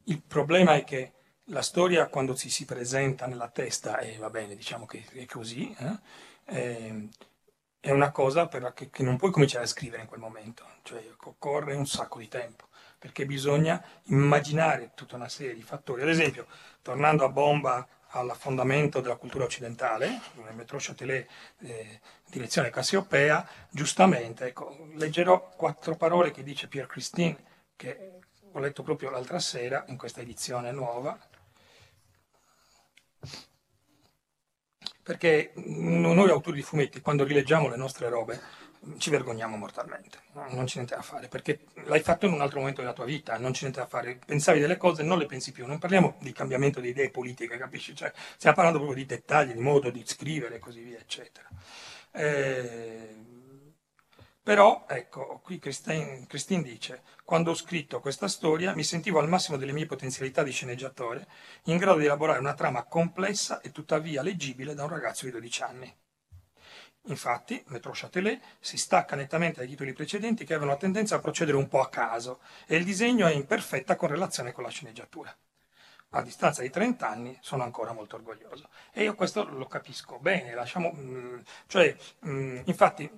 il 0.05 0.23
problema 0.23 0.75
è 0.75 0.85
che 0.85 1.13
la 1.47 1.63
storia 1.63 2.09
quando 2.09 2.35
ci 2.35 2.49
si 2.49 2.65
presenta 2.65 3.27
nella 3.27 3.49
testa, 3.49 3.99
e 3.99 4.17
va 4.17 4.31
bene, 4.31 4.57
diciamo 4.57 4.87
che 4.87 5.05
è 5.13 5.27
così, 5.27 5.75
eh, 5.79 5.99
eh, 6.47 7.09
è 7.81 7.91
una 7.91 8.11
cosa 8.13 8.49
che, 8.49 8.91
che 8.91 9.03
non 9.03 9.17
puoi 9.17 9.33
cominciare 9.33 9.65
a 9.65 9.69
scrivere 9.69 10.03
in 10.03 10.09
quel 10.09 10.21
momento, 10.21 10.65
cioè 10.83 11.05
occorre 11.25 11.75
un 11.75 11.87
sacco 11.87 12.19
di 12.19 12.29
tempo, 12.29 12.69
perché 12.99 13.27
bisogna 13.27 13.85
immaginare 14.05 14.93
tutta 14.95 15.17
una 15.17 15.29
serie 15.29 15.55
di 15.55 15.63
fattori. 15.63 16.03
Ad 16.03 16.09
esempio, 16.09 16.47
tornando 16.81 17.25
a 17.25 17.29
bomba 17.29 17.87
all'affondamento 18.13 19.01
della 19.01 19.17
cultura 19.17 19.45
occidentale, 19.45 20.21
nel 20.35 20.55
Metro 20.55 20.79
Châtelet, 20.81 21.29
eh, 21.61 22.01
direzione 22.29 22.71
Cassiopea, 22.71 23.47
giustamente, 23.71 24.47
ecco, 24.47 24.89
leggerò 24.95 25.51
quattro 25.57 25.97
parole 25.97 26.31
che 26.31 26.43
dice 26.43 26.69
Pierre 26.69 26.89
Christine, 26.89 27.37
che 27.77 28.21
ho 28.53 28.59
letto 28.59 28.83
proprio 28.83 29.11
l'altra 29.11 29.39
sera 29.39 29.85
in 29.89 29.97
questa 29.97 30.21
edizione 30.21 30.73
nuova, 30.73 31.19
perché 35.03 35.53
noi 35.55 36.31
autori 36.31 36.57
di 36.57 36.63
fumetti, 36.63 37.01
quando 37.01 37.25
rileggiamo 37.25 37.69
le 37.69 37.77
nostre 37.77 38.09
robe, 38.09 38.41
ci 38.99 39.11
vergogniamo 39.11 39.57
mortalmente, 39.57 40.19
no? 40.33 40.47
non 40.51 40.65
c'è 40.65 40.77
niente 40.77 40.95
da 40.95 41.03
fare, 41.03 41.29
perché 41.29 41.61
l'hai 41.85 42.01
fatto 42.01 42.27
in 42.27 42.33
un 42.33 42.41
altro 42.41 42.59
momento 42.59 42.81
della 42.81 42.93
tua 42.93 43.05
vita, 43.05 43.39
non 43.39 43.53
c'è 43.53 43.63
niente 43.63 43.81
da 43.81 43.87
fare, 43.87 44.19
pensavi 44.25 44.59
delle 44.59 44.77
cose, 44.77 45.03
non 45.03 45.19
le 45.19 45.27
pensi 45.27 45.53
più, 45.53 45.67
non 45.67 45.79
parliamo 45.79 46.17
di 46.21 46.33
cambiamento 46.33 46.81
di 46.81 46.89
idee 46.89 47.11
politiche, 47.11 47.57
capisci? 47.57 47.95
Cioè, 47.95 48.13
stiamo 48.37 48.57
parlando 48.57 48.81
proprio 48.81 49.03
di 49.03 49.07
dettagli, 49.07 49.53
di 49.53 49.61
modo 49.61 49.91
di 49.91 50.03
scrivere 50.05 50.57
e 50.57 50.59
così 50.59 50.81
via, 50.81 50.99
eccetera. 50.99 51.49
Eh, 52.13 53.17
però, 54.43 54.87
ecco, 54.89 55.41
qui 55.45 55.61
Christine, 55.61 56.27
Christine 56.27 56.63
dice, 56.65 57.03
quando 57.25 57.53
ho 57.53 57.55
scritto 57.55 58.01
questa 58.01 58.27
storia 58.27 58.75
mi 58.75 58.83
sentivo 58.83 59.21
al 59.21 59.29
massimo 59.29 59.57
delle 59.57 59.73
mie 59.73 59.87
potenzialità 59.87 60.43
di 60.43 60.51
sceneggiatore, 60.51 61.29
in 61.67 61.77
grado 61.77 61.99
di 61.99 62.07
elaborare 62.07 62.41
una 62.41 62.55
trama 62.55 62.83
complessa 62.83 63.61
e 63.61 63.71
tuttavia 63.71 64.23
leggibile 64.23 64.75
da 64.75 64.83
un 64.83 64.89
ragazzo 64.89 65.27
di 65.27 65.31
12 65.31 65.63
anni. 65.63 65.95
Infatti, 67.07 67.63
Metro 67.67 67.93
Châtelet 67.93 68.41
si 68.61 68.77
stacca 68.77 69.17
nettamente 69.17 69.59
dai 69.59 69.69
titoli 69.69 69.93
precedenti 69.93 70.45
che 70.45 70.55
avevano 70.55 70.79
tendenza 70.79 71.17
a 71.17 71.21
procedere 71.21 71.57
un 71.57 71.69
po' 71.69 71.81
a 71.81 71.89
caso 71.89 72.41
e 72.67 72.77
il 72.77 72.85
disegno 72.85 73.27
è 73.27 73.33
in 73.33 73.47
perfetta 73.47 73.97
correlazione 73.97 74.53
con 74.53 74.63
la 74.65 74.71
sceneggiatura. 74.71 75.37
a 76.15 76.23
distanza 76.23 76.61
di 76.63 76.71
30 76.71 77.09
anni 77.09 77.37
sono 77.41 77.63
ancora 77.63 77.93
molto 77.93 78.17
orgoglioso. 78.17 78.69
E 78.93 79.03
io 79.05 79.15
questo 79.15 79.45
lo 79.49 79.67
capisco 79.67 80.19
bene, 80.19 80.55
lasciamo, 80.55 80.91
mh, 80.91 81.43
cioè, 81.67 81.97
mh, 82.21 82.63
infatti 82.67 83.11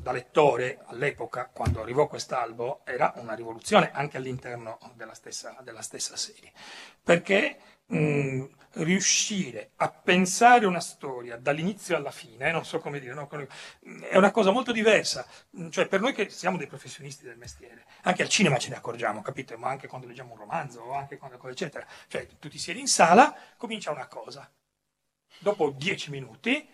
da 0.00 0.12
lettore 0.12 0.78
all'epoca, 0.86 1.50
quando 1.52 1.80
arrivò 1.82 2.06
quest'albo, 2.06 2.82
era 2.84 3.12
una 3.16 3.34
rivoluzione 3.34 3.90
anche 3.92 4.16
all'interno 4.16 4.78
della 4.94 5.14
stessa, 5.14 5.56
della 5.62 5.82
stessa 5.82 6.16
serie, 6.16 6.52
perché 7.02 7.58
mh, 7.86 8.44
riuscire 8.72 9.70
a 9.76 9.90
pensare 9.90 10.66
una 10.66 10.80
storia 10.80 11.36
dall'inizio 11.36 11.96
alla 11.96 12.10
fine, 12.10 12.48
eh, 12.48 12.52
non 12.52 12.64
so 12.64 12.78
come 12.78 13.00
dire, 13.00 13.14
no? 13.14 13.26
è 14.08 14.16
una 14.16 14.30
cosa 14.30 14.50
molto 14.50 14.72
diversa, 14.72 15.26
cioè 15.70 15.86
per 15.86 16.00
noi 16.00 16.12
che 16.12 16.28
siamo 16.28 16.58
dei 16.58 16.66
professionisti 16.66 17.24
del 17.24 17.38
mestiere, 17.38 17.84
anche 18.02 18.22
al 18.22 18.28
cinema 18.28 18.58
ce 18.58 18.68
ne 18.70 18.76
accorgiamo, 18.76 19.22
capite? 19.22 19.56
Ma 19.56 19.68
anche 19.68 19.86
quando 19.88 20.06
leggiamo 20.06 20.32
un 20.32 20.38
romanzo 20.38 20.80
o 20.80 20.92
anche 20.92 21.16
quando 21.16 21.38
eccetera, 21.48 21.86
cioè 22.08 22.26
tu 22.38 22.48
ti 22.48 22.58
siedi 22.58 22.80
in 22.80 22.88
sala, 22.88 23.34
comincia 23.56 23.90
una 23.92 24.06
cosa, 24.08 24.50
dopo 25.38 25.70
dieci 25.70 26.10
minuti 26.10 26.68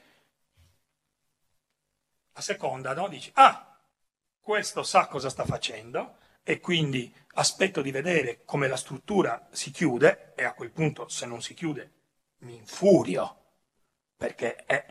la 2.35 2.41
seconda, 2.41 2.95
no? 2.95 3.09
Dici, 3.09 3.31
ah, 3.35 3.79
questo 4.41 4.83
sa 4.83 5.07
cosa 5.07 5.29
sta 5.29 5.45
facendo 5.45 6.17
e 6.43 6.61
quindi 6.61 7.15
aspetto 7.35 7.81
di 7.81 7.91
vedere 7.91 8.43
come 8.45 8.69
la 8.69 8.77
struttura 8.77 9.49
si 9.53 9.71
chiude 9.71 10.33
e 10.35 10.45
a 10.45 10.55
quel 10.55 10.71
punto 10.71 11.09
se 11.09 11.27
non 11.27 11.41
si 11.41 11.55
chiude 11.55 11.93
mi 12.39 12.57
infurio 12.57 13.37
perché 14.17 14.57
è 14.65 14.85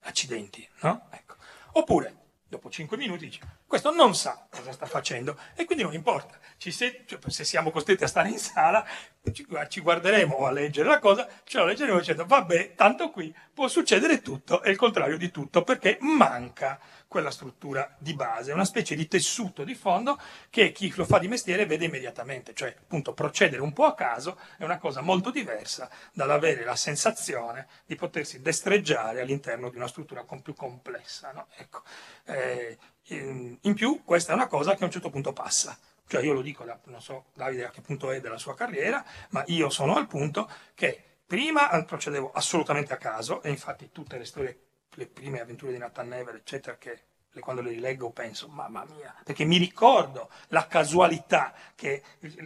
accidenti, 0.00 0.66
no? 0.80 1.08
Ecco. 1.10 1.34
Oppure 1.72 2.16
dopo 2.48 2.70
5 2.70 2.96
minuti 2.96 3.26
dici 3.26 3.40
questo 3.66 3.92
non 3.92 4.14
sa 4.14 4.46
cosa 4.50 4.72
sta 4.72 4.86
facendo 4.86 5.38
e 5.54 5.66
quindi 5.66 5.84
non 5.84 5.92
importa, 5.92 6.38
se, 6.56 7.04
cioè, 7.04 7.18
se, 7.26 7.44
siamo 7.44 7.70
costretti 7.70 8.04
a 8.04 8.08
stare 8.08 8.30
in 8.30 8.38
sala 8.38 8.86
ci, 9.30 9.46
ci, 9.68 9.80
guarderemo 9.80 10.46
a 10.46 10.50
leggere 10.50 10.88
la 10.88 10.98
cosa, 10.98 11.28
ce 11.44 11.58
la 11.58 11.66
leggeremo 11.66 11.98
dicendo 11.98 12.24
vabbè, 12.24 12.74
tanto 12.74 13.10
qui 13.10 13.34
può 13.52 13.68
succedere 13.68 14.22
tutto 14.22 14.62
e 14.62 14.70
il 14.70 14.78
contrario 14.78 15.18
di 15.18 15.30
tutto 15.30 15.62
perché 15.62 15.98
manca 16.00 16.80
quella 17.08 17.30
struttura 17.30 17.96
di 17.98 18.14
base, 18.14 18.52
una 18.52 18.66
specie 18.66 18.94
di 18.94 19.08
tessuto 19.08 19.64
di 19.64 19.74
fondo 19.74 20.20
che 20.50 20.72
chi 20.72 20.92
lo 20.94 21.06
fa 21.06 21.18
di 21.18 21.26
mestiere 21.26 21.64
vede 21.64 21.86
immediatamente, 21.86 22.52
cioè 22.52 22.74
appunto 22.78 23.14
procedere 23.14 23.62
un 23.62 23.72
po' 23.72 23.86
a 23.86 23.94
caso 23.94 24.38
è 24.58 24.64
una 24.64 24.78
cosa 24.78 25.00
molto 25.00 25.30
diversa 25.30 25.90
dall'avere 26.12 26.64
la 26.64 26.76
sensazione 26.76 27.66
di 27.86 27.96
potersi 27.96 28.42
destreggiare 28.42 29.22
all'interno 29.22 29.70
di 29.70 29.76
una 29.76 29.88
struttura 29.88 30.24
più 30.42 30.54
complessa. 30.54 31.32
No? 31.32 31.46
Ecco. 31.56 31.82
Eh, 32.24 32.76
in 33.10 33.74
più 33.74 34.04
questa 34.04 34.32
è 34.32 34.34
una 34.34 34.46
cosa 34.46 34.74
che 34.74 34.82
a 34.82 34.86
un 34.86 34.92
certo 34.92 35.08
punto 35.08 35.32
passa. 35.32 35.78
Cioè 36.06 36.22
io 36.22 36.34
lo 36.34 36.42
dico, 36.42 36.64
non 36.84 37.00
so 37.00 37.26
Davide 37.34 37.66
a 37.66 37.70
che 37.70 37.80
punto 37.80 38.10
è 38.10 38.20
della 38.20 38.38
sua 38.38 38.54
carriera, 38.54 39.04
ma 39.30 39.42
io 39.46 39.70
sono 39.70 39.96
al 39.96 40.06
punto 40.06 40.50
che 40.74 41.02
prima 41.26 41.82
procedevo 41.84 42.32
assolutamente 42.32 42.92
a 42.92 42.96
caso 42.96 43.42
e 43.42 43.50
infatti 43.50 43.90
tutte 43.92 44.18
le 44.18 44.24
storie 44.24 44.67
le 44.98 45.06
prime 45.06 45.40
avventure 45.40 45.70
di 45.70 45.78
Nathan 45.78 46.08
Never, 46.08 46.34
eccetera, 46.34 46.76
che 46.76 47.04
quando 47.38 47.62
le 47.62 47.70
rileggo 47.70 48.10
penso, 48.10 48.48
mamma 48.48 48.84
mia, 48.84 49.14
perché 49.22 49.44
mi 49.44 49.58
ricordo 49.58 50.28
la 50.48 50.66
casualità, 50.66 51.54
che, 51.76 52.02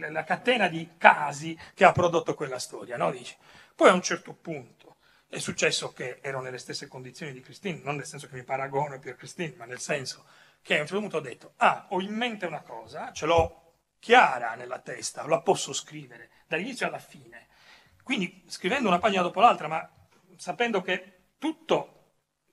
la 0.09 0.23
catena 0.23 0.67
di 0.67 0.91
casi 0.97 1.57
che 1.73 1.83
ha 1.83 1.91
prodotto 1.91 2.35
quella 2.35 2.59
storia, 2.59 2.95
no? 2.95 3.09
Dici. 3.09 3.35
Poi 3.73 3.89
a 3.89 3.93
un 3.93 4.03
certo 4.03 4.33
punto 4.33 4.97
è 5.27 5.39
successo 5.39 5.93
che 5.93 6.19
ero 6.21 6.41
nelle 6.41 6.59
stesse 6.59 6.87
condizioni 6.87 7.31
di 7.31 7.41
Christine, 7.41 7.81
non 7.81 7.95
nel 7.95 8.05
senso 8.05 8.27
che 8.27 8.35
mi 8.35 8.43
paragono 8.43 8.99
per 8.99 9.15
Christine, 9.15 9.55
ma 9.57 9.65
nel 9.65 9.79
senso 9.79 10.23
che 10.61 10.77
a 10.77 10.81
un 10.81 10.85
certo 10.85 11.01
punto 11.01 11.17
ho 11.17 11.21
detto, 11.21 11.53
ah, 11.57 11.87
ho 11.89 12.01
in 12.01 12.13
mente 12.13 12.45
una 12.45 12.61
cosa, 12.61 13.11
ce 13.13 13.25
l'ho 13.25 13.61
chiara 13.97 14.53
nella 14.53 14.77
testa, 14.77 15.25
la 15.25 15.41
posso 15.41 15.73
scrivere 15.73 16.29
dall'inizio 16.47 16.85
alla 16.85 16.99
fine. 16.99 17.47
Quindi 18.03 18.43
scrivendo 18.47 18.89
una 18.89 18.99
pagina 18.99 19.23
dopo 19.23 19.39
l'altra, 19.39 19.67
ma 19.67 19.91
sapendo 20.37 20.83
che 20.83 21.21
tutto 21.39 21.92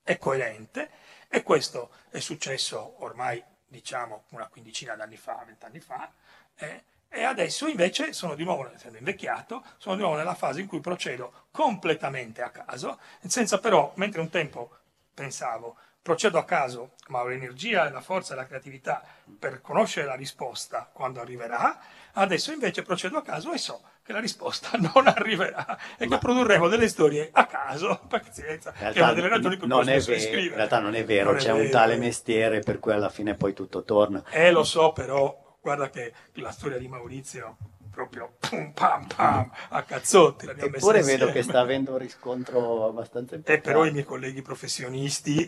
è 0.03 0.17
coerente 0.17 0.89
e 1.27 1.43
questo 1.43 1.91
è 2.09 2.19
successo 2.19 2.95
ormai 3.03 3.43
diciamo 3.67 4.25
una 4.29 4.47
quindicina 4.47 4.95
d'anni 4.95 5.17
fa, 5.17 5.43
vent'anni 5.45 5.79
fa, 5.79 6.11
eh, 6.55 6.83
e 7.13 7.23
adesso 7.23 7.67
invece 7.67 8.13
sono 8.13 8.35
di 8.35 8.43
nuovo, 8.43 8.71
essendo 8.73 8.97
invecchiato, 8.97 9.63
sono 9.77 9.95
di 9.95 10.01
nuovo 10.01 10.15
nella 10.15 10.33
fase 10.33 10.61
in 10.61 10.67
cui 10.67 10.79
procedo 10.79 11.47
completamente 11.51 12.41
a 12.41 12.49
caso, 12.49 12.99
senza 13.27 13.59
però, 13.59 13.91
mentre 13.95 14.21
un 14.21 14.29
tempo 14.29 14.77
pensavo, 15.13 15.75
procedo 16.01 16.37
a 16.37 16.45
caso, 16.45 16.93
ma 17.07 17.21
ho 17.21 17.27
l'energia, 17.27 17.89
la 17.89 18.01
forza 18.01 18.33
e 18.33 18.37
la 18.37 18.45
creatività 18.45 19.03
per 19.37 19.61
conoscere 19.61 20.07
la 20.07 20.15
risposta 20.15 20.89
quando 20.91 21.19
arriverà, 21.19 21.79
adesso 22.13 22.53
invece 22.53 22.81
procedo 22.81 23.17
a 23.17 23.23
caso 23.23 23.51
e 23.51 23.57
so 23.57 23.81
che 24.03 24.13
la 24.13 24.19
risposta 24.19 24.77
non 24.77 25.07
arriverà 25.07 25.77
e 25.97 26.07
Ma... 26.07 26.15
che 26.15 26.19
produrremo 26.19 26.67
delle 26.67 26.87
storie 26.87 27.29
a 27.31 27.45
caso, 27.45 28.01
pazienza, 28.07 28.71
che 28.71 28.91
è 28.91 29.01
una 29.01 29.13
delle 29.13 29.29
ragioni 29.29 29.57
per 29.57 29.67
cui 29.67 29.81
è 29.91 29.99
vero, 29.99 30.39
In 30.39 30.53
realtà 30.55 30.79
non 30.79 30.95
è 30.95 31.05
vero, 31.05 31.31
non 31.31 31.39
c'è 31.39 31.49
è 31.49 31.53
un 31.53 31.69
tale 31.69 31.97
mestiere 31.97 32.59
per 32.59 32.79
cui 32.79 32.91
alla 32.91 33.09
fine 33.09 33.35
poi 33.35 33.53
tutto 33.53 33.83
torna. 33.83 34.23
Eh, 34.31 34.51
lo 34.51 34.63
so, 34.63 34.91
però 34.91 35.57
guarda 35.61 35.89
che 35.89 36.13
la 36.33 36.51
storia 36.51 36.77
di 36.77 36.87
Maurizio 36.87 37.57
proprio 37.91 38.35
pum 38.39 38.71
pam 38.71 39.05
pam 39.05 39.51
a 39.69 39.83
cazzotti 39.83 40.45
l'abbiamo 40.45 40.77
Eppure 40.77 41.01
vedo 41.03 41.29
che 41.29 41.43
sta 41.43 41.59
avendo 41.59 41.91
un 41.91 41.97
riscontro 41.97 42.87
abbastanza 42.87 43.35
importante. 43.35 43.53
E 43.53 43.59
però 43.59 43.85
i 43.85 43.91
miei 43.91 44.05
colleghi 44.05 44.41
professionisti 44.41 45.47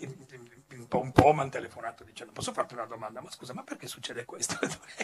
un 0.78 0.88
po', 0.88 1.00
un 1.00 1.12
po' 1.12 1.34
mi 1.34 1.42
hanno 1.42 1.50
telefonato 1.50 2.04
dicendo 2.04 2.34
posso 2.34 2.52
farti 2.54 2.74
una 2.74 2.86
domanda? 2.86 3.22
Ma 3.22 3.30
scusa, 3.30 3.54
ma 3.54 3.64
perché 3.64 3.88
succede 3.88 4.26
questo? 4.26 4.58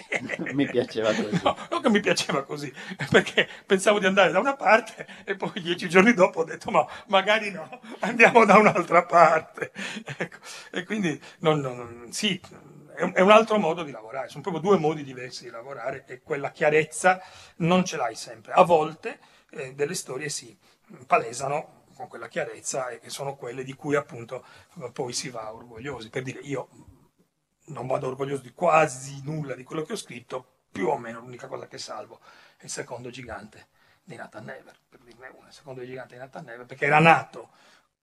mi 0.54 0.66
piaceva 0.66 1.14
così. 1.14 1.40
No, 1.44 1.56
non 1.70 1.82
che 1.82 1.90
mi 1.90 2.00
piaceva 2.00 2.44
così, 2.44 2.74
perché 3.10 3.48
pensavo 3.66 4.00
di 4.00 4.06
andare 4.06 4.32
da 4.32 4.40
una 4.40 4.56
parte 4.56 5.08
e 5.24 5.36
poi 5.36 5.62
dieci 5.62 5.90
giorni 5.90 6.14
dopo 6.14 6.42
ho 6.42 6.44
detto 6.44 6.72
ma 6.72 6.86
magari 7.08 7.52
no, 7.52 7.82
andiamo 8.00 8.46
da 8.46 8.58
un'altra 8.58 9.06
parte. 9.06 9.72
Ecco. 10.18 10.38
E 10.72 10.84
quindi 10.84 11.20
non, 11.40 11.60
non, 11.60 12.08
sì, 12.12 12.40
è 12.96 13.22
un 13.22 13.32
altro 13.32 13.58
modo 13.58 13.84
di 13.84 13.92
lavorare, 13.92 14.28
sono 14.30 14.42
proprio 14.42 14.62
due 14.62 14.78
modi 14.78 15.04
diversi 15.04 15.46
di 15.46 15.50
lavorare 15.50 16.04
e 16.06 16.22
quella 16.22 16.52
chiarezza 16.52 17.22
non 17.58 17.86
ce 17.86 17.98
l'hai 17.98 18.16
sempre. 18.16 18.52
A 18.54 18.64
volte 18.64 19.20
eh, 19.52 19.74
delle 19.74 19.96
storie 19.96 20.30
si 20.30 20.58
palesano 21.06 21.79
con 22.00 22.08
quella 22.08 22.30
chiarezza 22.30 22.88
e 22.88 23.00
che 23.00 23.10
sono 23.10 23.36
quelle 23.36 23.66
di 23.66 23.74
cui 23.74 23.98
appunto 23.98 24.46
poi 24.94 25.12
si 25.12 25.30
va 25.30 25.54
orgogliosi. 25.54 26.10
Per 26.10 26.24
dire, 26.24 26.40
io 26.40 26.70
non 27.66 27.88
vado 27.88 28.08
orgoglioso 28.08 28.42
di 28.42 28.54
quasi 28.54 29.22
nulla 29.24 29.54
di 29.54 29.64
quello 29.64 29.82
che 29.82 29.92
ho 29.92 29.98
scritto, 29.98 30.62
più 30.72 30.88
o 30.88 30.98
meno 30.98 31.20
l'unica 31.20 31.48
cosa 31.48 31.68
che 31.68 31.78
salvo 31.78 32.22
è 32.56 32.64
il 32.64 32.70
secondo 32.70 33.10
gigante 33.10 33.68
di 34.02 34.16
Nathan 34.16 34.46
Never, 34.46 34.80
per 34.88 35.02
dirne 35.02 35.28
uno, 35.28 35.48
il 35.48 35.54
secondo 35.54 35.84
gigante 35.84 36.14
di 36.14 36.22
Nathan 36.22 36.46
Never, 36.46 36.66
perché 36.66 36.86
era 36.86 37.00
nato 37.00 37.50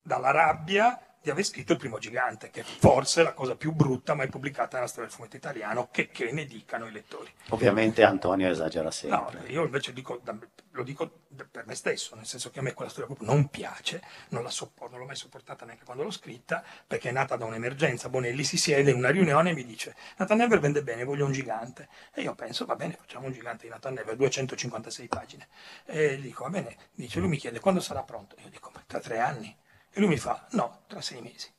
dalla 0.07 0.31
rabbia 0.31 1.01
di 1.27 1.33
aver 1.33 1.45
scritto 1.45 1.73
Il 1.73 1.79
primo 1.79 1.99
gigante, 1.99 2.51
che 2.51 2.63
forse 2.63 3.21
è 3.21 3.25
la 3.25 3.33
cosa 3.33 3.57
più 3.57 3.73
brutta 3.73 4.15
mai 4.15 4.29
pubblicata 4.29 4.77
nella 4.77 4.89
storia 4.89 5.09
del 5.09 5.17
fumetto 5.17 5.35
italiano, 5.35 5.89
che, 5.91 6.07
che 6.07 6.31
ne 6.31 6.45
dicano 6.45 6.87
i 6.87 6.93
lettori. 6.93 7.29
Ovviamente 7.49 8.05
Antonio 8.05 8.49
esagera 8.49 8.93
sempre. 8.93 9.41
No, 9.41 9.47
io 9.49 9.65
invece 9.65 9.93
dico, 9.93 10.23
lo 10.71 10.83
dico 10.85 11.25
per 11.51 11.67
me 11.67 11.75
stesso, 11.75 12.15
nel 12.15 12.27
senso 12.27 12.51
che 12.51 12.61
a 12.61 12.63
me 12.63 12.75
quella 12.75 12.93
storia 12.93 13.13
proprio 13.13 13.35
non 13.35 13.49
piace, 13.49 14.05
non, 14.29 14.45
la 14.45 14.51
sopporto, 14.51 14.93
non 14.93 15.01
l'ho 15.01 15.07
mai 15.07 15.17
sopportata 15.17 15.65
neanche 15.65 15.85
quando 15.85 16.05
l'ho 16.05 16.13
scritta, 16.13 16.63
perché 16.87 17.09
è 17.09 17.13
nata 17.13 17.35
da 17.35 17.45
un'emergenza. 17.45 18.09
Bonelli 18.09 18.45
si 18.45 18.57
siede 18.57 18.93
in 18.93 18.97
una 18.97 19.11
riunione 19.11 19.51
e 19.51 19.55
mi 19.55 19.65
dice 19.65 19.97
Nathan 20.19 20.37
Never 20.37 20.61
vende 20.61 20.85
bene, 20.85 21.03
voglio 21.03 21.27
un 21.27 21.33
gigante. 21.33 21.89
E 22.15 22.23
io 22.23 22.37
penso, 22.37 22.67
va 22.67 22.77
bene, 22.77 22.93
facciamo 22.93 23.27
un 23.27 23.33
gigante 23.33 23.65
di 23.65 23.71
Nathan 23.71 23.95
Never, 23.95 24.15
256 24.15 25.09
pagine. 25.09 25.49
E 25.87 26.21
dico, 26.21 26.45
va 26.45 26.51
bene, 26.51 26.77
dice, 26.95 27.19
lui 27.19 27.31
mi 27.31 27.37
chiede 27.37 27.59
quando 27.59 27.81
sarà 27.81 28.05
pronto. 28.05 28.37
Io 28.45 28.49
dico, 28.49 28.71
tra 28.87 29.01
tre 29.01 29.19
anni. 29.19 29.57
E 29.97 30.01
lui 30.01 30.11
mi 30.11 30.19
fa, 30.19 30.47
no, 30.51 30.83
tra 30.89 31.01
sei 31.01 31.23
mesi. 31.23 31.51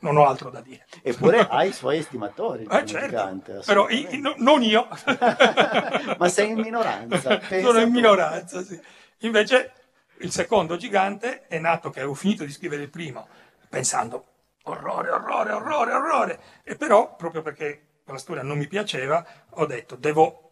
Non 0.00 0.16
ho 0.16 0.26
altro 0.26 0.50
da 0.50 0.60
dire. 0.60 0.84
Eppure 1.00 1.46
hai 1.46 1.68
i 1.68 1.72
suoi 1.72 1.98
estimatori. 1.98 2.66
Eh, 2.68 2.84
certo, 2.84 3.62
però 3.64 3.88
io, 3.88 4.08
no, 4.18 4.34
non 4.38 4.62
io. 4.64 4.88
Ma 6.18 6.28
sei 6.28 6.50
in 6.50 6.58
minoranza. 6.58 7.40
Sono 7.62 7.78
in 7.78 7.90
minoranza, 7.90 8.64
sì. 8.64 8.80
Invece 9.18 9.72
il 10.18 10.32
secondo 10.32 10.76
gigante 10.76 11.46
è 11.46 11.60
nato 11.60 11.90
che 11.90 12.00
avevo 12.00 12.14
finito 12.14 12.44
di 12.44 12.50
scrivere 12.50 12.82
il 12.82 12.90
primo, 12.90 13.28
pensando 13.68 14.26
orrore, 14.64 15.10
orrore, 15.10 15.52
orrore, 15.52 15.92
orrore. 15.92 16.40
E 16.64 16.74
però, 16.74 17.14
proprio 17.14 17.42
perché 17.42 18.00
quella 18.02 18.18
storia 18.18 18.42
non 18.42 18.58
mi 18.58 18.66
piaceva, 18.66 19.24
ho 19.50 19.66
detto 19.66 19.94
devo, 19.94 20.50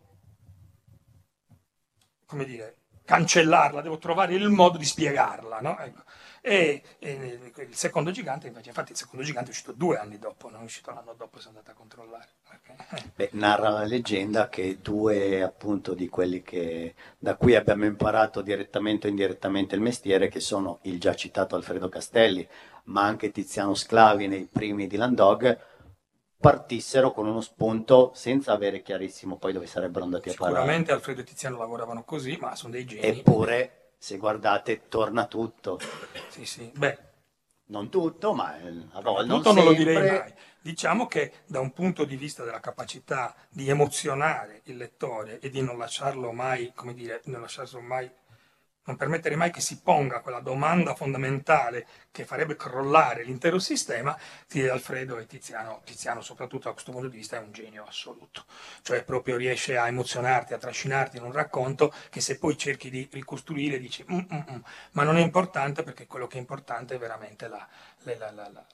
come 2.25 2.45
dire, 2.45 2.77
cancellarla, 3.07 3.81
devo 3.81 3.97
trovare 3.97 4.35
il 4.35 4.49
modo 4.51 4.77
di 4.77 4.85
spiegarla. 4.85 5.61
No? 5.61 5.79
Ecco. 5.79 6.03
E, 6.43 6.83
e, 7.01 7.53
il 7.57 7.75
secondo 7.75 8.13
gigante, 8.13 8.47
invece, 8.47 8.69
infatti 8.69 8.93
il 8.93 8.99
secondo 8.99 9.25
gigante 9.25 9.49
è 9.49 9.51
uscito 9.51 9.73
due 9.73 9.97
anni 9.97 10.19
dopo, 10.19 10.49
non 10.49 10.61
è 10.61 10.65
uscito 10.65 10.93
l'anno 10.93 11.15
dopo, 11.17 11.41
sono 11.41 11.59
andato 11.59 11.73
a 11.73 11.75
controllare. 11.75 12.29
Beh, 13.17 13.31
narra 13.33 13.71
la 13.71 13.85
leggenda 13.85 14.49
che 14.49 14.79
due 14.81 15.43
appunto 15.43 15.95
di 15.95 16.09
quelli 16.09 16.43
che, 16.43 16.95
da 17.19 17.35
cui 17.35 17.57
abbiamo 17.57 17.85
imparato 17.85 18.43
direttamente 18.43 19.09
o 19.09 19.11
indirettamente 19.11 19.75
il 19.75 19.81
mestiere, 19.81 20.29
che 20.29 20.39
sono 20.39 20.79
il 20.83 21.01
già 21.01 21.15
citato 21.15 21.57
Alfredo 21.57 21.89
Castelli, 21.89 22.47
ma 22.85 23.03
anche 23.03 23.33
Tiziano 23.33 23.75
Sclavi 23.75 24.29
nei 24.29 24.49
primi 24.51 24.87
di 24.87 24.97
Landog, 24.97 25.59
partissero 26.39 27.13
con 27.13 27.27
uno 27.27 27.41
spunto 27.41 28.13
senza 28.15 28.53
avere 28.53 28.83
chiarissimo 28.83 29.37
poi 29.37 29.53
dove 29.53 29.67
sarebbero 29.67 30.05
andati 30.05 30.29
a 30.29 30.35
parare. 30.35 30.57
Sicuramente 30.57 30.93
Alfredo 30.93 31.21
e 31.21 31.25
Tiziano 31.25 31.59
lavoravano 31.59 32.05
così, 32.05 32.37
ma 32.41 32.55
sono 32.55 32.73
dei 32.73 32.85
geni. 32.85 33.21
Eppure, 33.21 33.93
se 33.99 34.17
guardate, 34.19 34.89
torna 34.89 35.27
tutto. 35.27 35.79
Sì, 36.29 36.45
sì. 36.45 36.71
Beh, 36.75 36.99
Non 37.69 37.89
tutto, 37.89 38.33
ma 38.33 38.57
eh, 38.59 38.87
a 38.93 39.01
volte 39.01 39.33
tutto 39.33 39.53
non 39.53 39.65
lo 39.65 39.73
direi 39.73 39.97
mai. 39.97 40.35
Diciamo 40.61 41.07
che 41.07 41.33
da 41.47 41.61
un 41.61 41.73
punto 41.73 42.05
di 42.05 42.17
vista 42.17 42.45
della 42.45 42.61
capacità 42.61 43.35
di 43.49 43.69
emozionare 43.69 44.61
il 44.65 44.77
lettore 44.77 45.39
e 45.41 45.49
di 45.49 45.63
non 45.63 45.79
lasciarlo 45.79 46.33
mai, 46.33 46.73
come 46.75 46.93
dire, 46.93 47.23
non 47.27 47.41
lasciarlo 47.41 47.81
mai, 47.81 48.11
non 48.87 48.97
permettere 48.97 49.37
mai 49.37 49.51
che 49.51 49.61
si 49.61 49.81
ponga 49.81 50.21
quella 50.21 50.41
domanda 50.41 50.95
fondamentale 50.95 51.87
che 52.11 52.25
farebbe 52.25 52.57
crollare 52.57 53.23
l'intero 53.25 53.59
sistema, 53.59 54.17
Alfredo 54.71 55.19
e 55.19 55.27
Tiziano, 55.27 55.83
Tiziano 55.85 56.21
soprattutto 56.23 56.65
da 56.69 56.73
questo 56.73 56.93
punto 56.93 57.09
di 57.09 57.17
vista 57.17 57.37
è 57.37 57.41
un 57.41 57.53
genio 57.53 57.85
assoluto, 57.87 58.45
cioè 58.83 59.05
proprio 59.05 59.37
riesce 59.37 59.77
a 59.77 59.87
emozionarti, 59.89 60.55
a 60.55 60.59
trascinarti 60.59 61.17
in 61.19 61.25
un 61.25 61.33
racconto 61.33 61.93
che 62.11 62.21
se 62.21 62.39
poi 62.39 62.57
cerchi 62.57 62.91
di 62.91 63.09
ricostruire 63.13 63.79
dici 63.79 64.05
"Mm, 64.11 64.19
mm, 64.19 64.39
mm", 64.53 64.61
ma 64.93 65.03
non 65.03 65.17
è 65.17 65.21
importante 65.21 65.83
perché 65.83 66.07
quello 66.07 66.27
che 66.27 66.37
è 66.37 66.41
importante 66.41 66.95
è 66.95 66.99
veramente 66.99 67.49
la- 67.49 67.67
la- 68.03 68.31
la- 68.31 68.67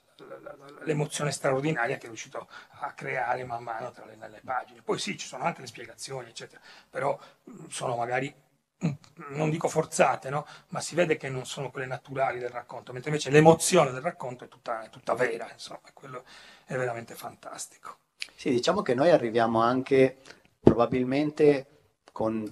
l'emozione 0.83 1.31
straordinaria 1.31 1.97
che 1.97 2.05
è 2.05 2.07
riuscito 2.07 2.47
a 2.79 2.93
creare 2.93 3.43
man 3.45 3.63
mano 3.63 3.91
tra 3.91 4.05
le, 4.05 4.15
pagine. 4.43 4.81
Poi 4.81 4.99
sì, 4.99 5.17
ci 5.17 5.27
sono 5.27 5.43
le 5.61 5.67
spiegazioni, 5.67 6.29
eccetera, 6.29 6.61
però 6.89 7.17
sono 7.69 7.95
magari 7.95 8.33
non 9.29 9.49
dico 9.49 9.67
forzate, 9.67 10.29
no? 10.29 10.45
ma 10.69 10.79
si 10.79 10.95
vede 10.95 11.17
che 11.17 11.29
non 11.29 11.45
sono 11.45 11.71
quelle 11.71 11.87
naturali 11.87 12.39
del 12.39 12.49
racconto, 12.49 12.91
mentre 12.91 13.09
invece 13.09 13.29
l'emozione 13.29 13.91
del 13.91 14.01
racconto 14.01 14.45
è 14.45 14.47
tutta, 14.47 14.83
è 14.83 14.89
tutta 14.89 15.13
vera, 15.13 15.49
insomma, 15.51 15.81
quello 15.93 16.23
è 16.65 16.75
veramente 16.75 17.15
fantastico. 17.15 17.97
Sì, 18.35 18.49
diciamo 18.49 18.81
che 18.81 18.93
noi 18.93 19.09
arriviamo 19.09 19.61
anche 19.61 20.17
probabilmente 20.59 21.67
con 22.11 22.43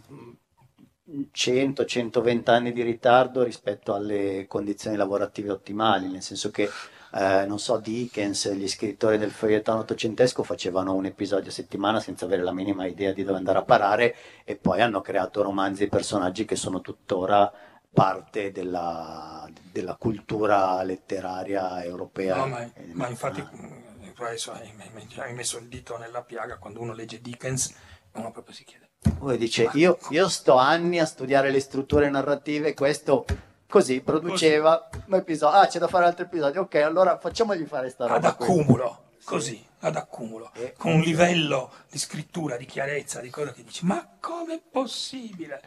100-120 1.34 2.50
anni 2.50 2.72
di 2.72 2.82
ritardo 2.82 3.44
rispetto 3.44 3.94
alle 3.94 4.46
condizioni 4.48 4.96
lavorative 4.96 5.52
ottimali, 5.52 6.10
nel 6.10 6.22
senso 6.22 6.52
che, 6.52 6.70
eh, 7.14 7.46
non 7.46 7.60
so, 7.60 7.78
Dickens, 7.78 8.52
gli 8.54 8.68
scrittori 8.68 9.18
del 9.18 9.32
fogliettano 9.32 9.80
ottocentesco 9.80 10.44
facevano 10.44 10.94
un 10.94 11.06
episodio 11.06 11.50
a 11.50 11.54
settimana 11.54 12.00
senza 12.00 12.24
avere 12.26 12.42
la 12.42 12.54
minima 12.54 12.86
idea 12.86 13.12
di 13.12 13.24
dove 13.24 13.38
andare 13.38 13.60
a 13.60 13.64
parare 13.64 14.16
e 14.46 14.56
poi 14.56 14.82
hanno 14.82 15.02
creato 15.02 15.42
romanzi 15.42 15.84
e 15.84 15.88
personaggi 15.90 16.46
che 16.46 16.56
sono 16.56 16.80
tuttora 16.80 17.52
parte 17.94 18.52
della, 18.52 19.46
della 19.72 19.96
cultura 19.96 20.82
letteraria 20.84 21.84
europea. 21.84 22.38
No, 22.38 22.48
ma, 22.48 22.72
ma 22.94 23.10
infatti 23.10 23.42
mm, 23.42 24.14
tu 24.16 24.24
adesso 24.24 24.54
hai, 24.54 25.34
messo 25.34 25.58
il 25.58 25.68
dito 25.68 25.98
nella 25.98 26.24
piaga 26.24 26.58
quando 26.58 26.80
uno 26.80 26.94
legge 26.94 27.20
Dickens, 27.20 27.76
uno 28.14 28.32
proprio 28.32 28.56
si 28.56 28.64
chiede. 28.64 28.90
Poi 29.18 29.38
dice, 29.38 29.70
io, 29.74 29.98
io 30.12 30.30
sto 30.30 30.56
anni 30.56 31.00
a 31.00 31.06
studiare 31.06 31.52
le 31.52 31.60
strutture 31.60 32.10
narrative, 32.10 32.74
questo 32.74 33.26
così 33.72 34.02
produceva 34.02 34.90
un 35.08 35.16
episodio. 35.16 35.58
Ah, 35.60 35.66
c'è 35.68 35.80
da 35.80 35.88
fare 35.88 36.06
altri 36.06 36.26
episodi. 36.26 36.58
Ok, 36.58 36.76
allora 36.76 37.18
facciamogli 37.18 37.64
fare 37.66 37.90
sta 37.90 38.04
ad 38.04 38.12
roba. 38.12 38.36
qui. 38.36 38.46
accumulo, 38.46 39.04
così, 39.24 39.66
ad 39.80 39.96
accumulo, 39.96 40.52
E- 40.54 40.74
con 40.78 40.92
un 40.92 41.00
livello 41.02 41.72
di 41.90 41.98
scrittura, 41.98 42.58
di 42.58 42.66
chiarezza, 42.66 43.22
di 43.22 43.30
cosa 43.30 43.54
che 43.54 43.64
dici, 43.64 43.86
ma 43.86 44.06
com'è 44.20 44.62
possibile? 44.70 45.62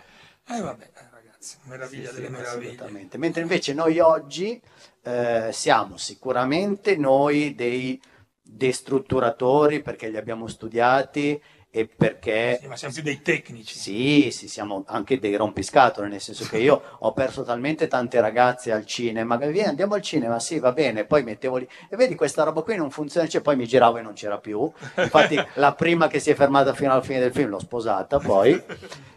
E 0.46 0.60
vabbè, 0.60 0.84
eh, 0.84 1.08
ragazzi, 1.10 1.56
meraviglia 1.62 2.10
Sì, 2.10 2.14
delle 2.16 2.26
sì, 2.26 2.32
meraviglie. 2.32 3.16
Mentre 3.16 3.40
invece 3.40 3.72
noi 3.72 3.98
oggi 3.98 4.60
eh, 5.02 5.48
siamo 5.52 5.96
sicuramente 5.96 6.96
noi 6.96 7.54
dei 7.54 8.00
destrutturatori 8.42 9.80
perché 9.80 10.08
li 10.10 10.18
abbiamo 10.18 10.46
studiati 10.46 11.42
e 11.76 11.88
perché 11.88 12.58
Sì, 12.60 12.68
ma 12.68 12.76
siamo 12.76 12.94
più 12.94 13.02
dei 13.02 13.20
tecnici. 13.20 13.76
Sì, 13.76 14.30
sì, 14.30 14.46
siamo 14.46 14.84
anche 14.86 15.18
dei 15.18 15.34
rompiscatole, 15.34 16.06
nel 16.06 16.20
senso 16.20 16.46
che 16.46 16.58
io 16.58 16.80
ho 17.00 17.12
perso 17.12 17.42
talmente 17.42 17.88
tante 17.88 18.20
ragazze 18.20 18.70
al 18.70 18.86
cinema, 18.86 19.36
che 19.38 19.50
vieni, 19.50 19.70
andiamo 19.70 19.94
al 19.94 20.00
cinema, 20.00 20.38
sì, 20.38 20.60
va 20.60 20.70
bene, 20.70 21.04
poi 21.04 21.24
mettevo 21.24 21.56
lì, 21.56 21.68
e 21.90 21.96
vedi 21.96 22.14
questa 22.14 22.44
roba 22.44 22.62
qui 22.62 22.76
non 22.76 22.92
funziona, 22.92 23.26
cioè, 23.26 23.40
poi 23.40 23.56
mi 23.56 23.66
giravo 23.66 23.96
e 23.98 24.02
non 24.02 24.12
c'era 24.12 24.38
più, 24.38 24.70
infatti 24.96 25.36
la 25.54 25.74
prima 25.74 26.06
che 26.06 26.20
si 26.20 26.30
è 26.30 26.34
fermata 26.34 26.74
fino 26.74 26.92
alla 26.92 27.02
fine 27.02 27.18
del 27.18 27.32
film 27.32 27.48
l'ho 27.48 27.58
sposata 27.58 28.18
poi, 28.20 28.62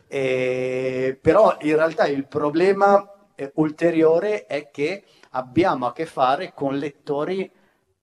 E- 0.07 1.17
però 1.21 1.57
in 1.61 1.75
realtà 1.75 2.07
il 2.07 2.27
problema 2.27 3.05
eh, 3.35 3.51
ulteriore 3.55 4.45
è 4.45 4.69
che 4.71 5.03
abbiamo 5.31 5.85
a 5.85 5.93
che 5.93 6.05
fare 6.05 6.53
con 6.55 6.77
lettori 6.77 7.51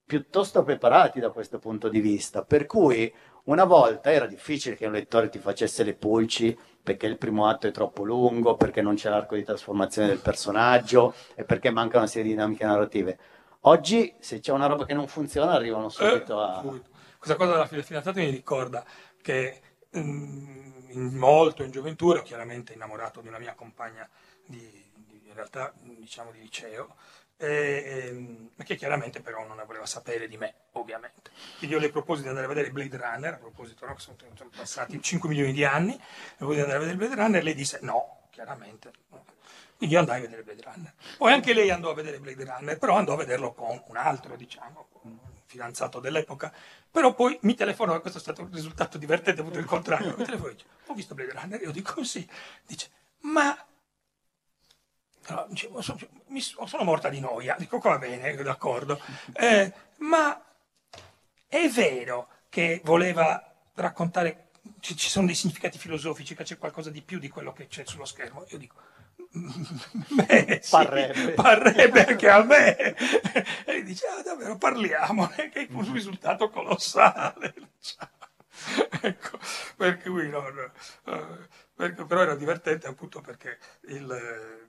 piuttosto 0.05 0.63
preparati 0.63 1.19
da 1.19 1.31
questo 1.31 1.57
punto 1.57 1.89
di 1.89 1.99
vista, 1.99 2.43
per 2.43 2.67
cui 2.67 3.11
una 3.45 3.63
volta 3.63 4.11
era 4.11 4.25
difficile 4.27 4.75
che 4.75 4.85
un 4.85 4.93
lettore 4.93 5.29
ti 5.29 5.39
facesse 5.39 5.83
le 5.83 5.93
pulci 5.93 6.57
perché 6.81 7.07
il 7.07 7.17
primo 7.17 7.47
atto 7.47 7.67
è 7.67 7.71
troppo 7.71 8.03
lungo, 8.03 8.55
perché 8.55 8.81
non 8.81 8.95
c'è 8.95 9.09
l'arco 9.09 9.35
di 9.35 9.43
trasformazione 9.43 10.07
del 10.07 10.19
personaggio 10.19 11.13
e 11.35 11.43
perché 11.43 11.71
manca 11.71 11.97
una 11.97 12.07
serie 12.07 12.23
di 12.23 12.29
dinamiche 12.35 12.65
narrative. 12.65 13.17
Oggi, 13.61 14.13
se 14.19 14.39
c'è 14.39 14.51
una 14.51 14.67
roba 14.67 14.85
che 14.85 14.93
non 14.93 15.07
funziona, 15.07 15.53
arrivano 15.53 15.89
subito 15.89 16.39
Eh, 16.39 16.43
a... 16.43 16.61
Questa 17.17 17.35
cosa 17.35 17.51
della 17.53 17.65
fidanzata 17.83 18.19
mi 18.19 18.29
ricorda 18.29 18.85
che 19.21 19.61
mm, 19.97 20.89
in- 20.91 21.13
molto 21.15 21.63
in 21.63 21.71
gioventù 21.71 22.11
ero 22.11 22.21
chiaramente 22.21 22.73
innamorato 22.73 23.21
di 23.21 23.27
una 23.27 23.39
mia 23.39 23.55
compagna 23.55 24.07
di, 24.45 24.59
di- 24.93 25.21
in 25.25 25.33
realtà 25.33 25.73
diciamo 25.81 26.31
di 26.31 26.39
liceo 26.39 26.95
e, 27.37 28.07
ehm, 28.07 28.49
che 28.63 28.75
chiaramente 28.75 29.21
però 29.21 29.45
non 29.45 29.61
voleva 29.65 29.85
sapere 29.85 30.27
di 30.27 30.37
me 30.37 30.53
ovviamente 30.73 31.31
quindi 31.57 31.75
io 31.75 31.81
le 31.81 31.89
proposi 31.89 32.21
di 32.21 32.29
andare 32.29 32.45
a 32.45 32.49
vedere 32.49 32.71
Blade 32.71 32.97
Runner 32.97 33.33
a 33.33 33.37
proposito 33.37 33.85
no, 33.85 33.97
sono, 33.97 34.15
sono 34.35 34.49
passati 34.55 35.01
5 35.01 35.29
milioni 35.29 35.51
di 35.51 35.63
anni 35.63 35.91
le 35.91 36.35
proposi 36.37 36.57
di 36.57 36.63
andare 36.63 36.77
a 36.77 36.85
vedere 36.85 36.97
Blade 36.97 37.21
Runner 37.21 37.43
lei 37.43 37.55
disse 37.55 37.79
no 37.81 38.27
chiaramente 38.31 38.91
quindi 39.77 39.95
io 39.95 40.01
andai 40.01 40.19
a 40.19 40.21
vedere 40.21 40.43
Blade 40.43 40.61
Runner. 40.63 40.93
Poi 41.17 41.33
anche 41.33 41.53
lei 41.53 41.69
andò 41.69 41.91
a 41.91 41.93
vedere 41.93 42.19
Blade 42.19 42.45
Runner, 42.45 42.77
però 42.77 42.95
andò 42.95 43.13
a 43.13 43.17
vederlo 43.17 43.53
con 43.53 43.81
un 43.87 43.97
altro, 43.97 44.37
diciamo, 44.37 44.87
un 45.01 45.17
fidanzato 45.45 45.99
dell'epoca. 45.99 46.51
Però 46.89 47.13
poi 47.13 47.37
mi 47.41 47.55
telefonò, 47.55 47.99
questo 47.99 48.19
è 48.19 48.21
stato 48.21 48.41
un 48.41 48.51
risultato 48.51 48.97
divertente, 48.97 49.41
ho 49.41 49.43
avuto 49.43 49.59
il 49.59 49.65
contrario. 49.65 50.15
Mi 50.17 50.23
telefonò 50.23 50.49
e 50.49 50.53
dice, 50.53 50.65
ho 50.85 50.93
visto 50.93 51.13
Blade 51.13 51.33
Runner, 51.33 51.61
io 51.61 51.71
dico 51.71 52.03
sì. 52.03 52.27
Dice, 52.65 52.89
ma... 53.21 53.55
Allora, 55.27 55.47
dicevo, 55.49 55.81
sono 55.81 56.83
morta 56.83 57.09
di 57.09 57.19
noia, 57.19 57.55
dico 57.57 57.79
va 57.79 57.97
bene, 57.97 58.35
d'accordo. 58.35 58.99
Eh, 59.33 59.71
ma 59.97 60.39
è 61.47 61.67
vero 61.69 62.27
che 62.49 62.81
voleva 62.83 63.53
raccontare, 63.75 64.49
ci, 64.79 64.95
ci 64.95 65.09
sono 65.09 65.25
dei 65.25 65.35
significati 65.35 65.77
filosofici, 65.77 66.35
che 66.35 66.43
c'è 66.43 66.57
qualcosa 66.57 66.89
di 66.89 67.01
più 67.01 67.19
di 67.19 67.29
quello 67.29 67.53
che 67.53 67.67
c'è 67.67 67.83
sullo 67.85 68.05
schermo? 68.05 68.45
Io 68.49 68.57
dico, 68.57 68.75
beh, 70.09 70.59
sì, 70.61 70.69
Parrebbe. 70.69 71.31
parrebbe 71.33 72.05
anche 72.05 72.29
a 72.29 72.43
me. 72.43 72.95
E 73.65 73.83
dice, 73.83 74.05
ah, 74.07 74.21
davvero, 74.21 74.57
parliamone, 74.57 75.49
che 75.49 75.61
è 75.61 75.67
un 75.71 75.91
risultato 75.91 76.49
colossale. 76.49 77.53
ecco, 79.01 79.37
per 79.75 80.01
cui 80.01 80.29
no, 80.29 80.47
no, 80.49 80.71
perché- 81.75 82.05
però 82.05 82.21
era 82.21 82.35
divertente 82.35 82.87
appunto 82.87 83.21
perché 83.21 83.57
il... 83.87 84.64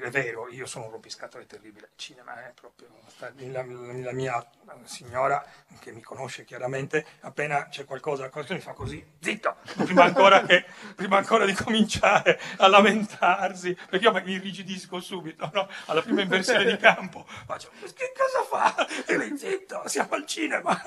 è 0.00 0.10
vero, 0.10 0.48
io 0.48 0.66
sono 0.66 0.86
un 0.86 0.92
rompiscatole 0.92 1.46
terribile, 1.46 1.90
il 1.92 1.96
cinema 1.96 2.46
è 2.46 2.52
proprio, 2.58 2.88
la, 3.18 3.64
la 3.64 4.12
mia 4.12 4.46
signora 4.84 5.44
che 5.80 5.92
mi 5.92 6.00
conosce 6.00 6.44
chiaramente, 6.44 7.04
appena 7.20 7.68
c'è 7.68 7.84
qualcosa, 7.84 8.28
qualcosa 8.30 8.54
mi 8.54 8.60
fa 8.60 8.72
così, 8.72 9.04
zitto, 9.20 9.56
prima 9.84 10.04
ancora, 10.04 10.42
che, 10.44 10.64
prima 10.94 11.18
ancora 11.18 11.44
di 11.44 11.54
cominciare 11.54 12.40
a 12.58 12.68
lamentarsi, 12.68 13.74
perché 13.74 14.06
io 14.06 14.12
mi 14.12 14.32
irrigidisco 14.32 15.00
subito, 15.00 15.50
no? 15.52 15.68
alla 15.86 16.02
prima 16.02 16.22
inversione 16.22 16.64
di 16.64 16.76
campo, 16.76 17.26
faccio, 17.26 17.70
che 17.94 18.12
cosa 18.16 18.42
fa? 18.48 18.86
E 19.06 19.16
lei, 19.16 19.36
zitto, 19.36 19.86
siamo 19.86 20.14
al 20.14 20.26
cinema. 20.26 20.82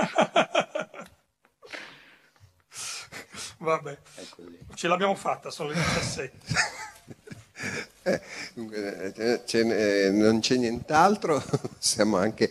Vabbè, 3.59 3.97
così. 4.29 4.57
ce 4.73 4.87
l'abbiamo 4.87 5.15
fatta, 5.15 5.51
sono 5.51 5.69
le 5.69 5.75
17. 5.75 6.37
Eh, 8.03 8.21
eh, 8.55 9.63
n'è- 9.63 10.09
non 10.11 10.39
c'è 10.39 10.55
nient'altro, 10.55 11.43
possiamo 11.77 12.17
anche 12.17 12.49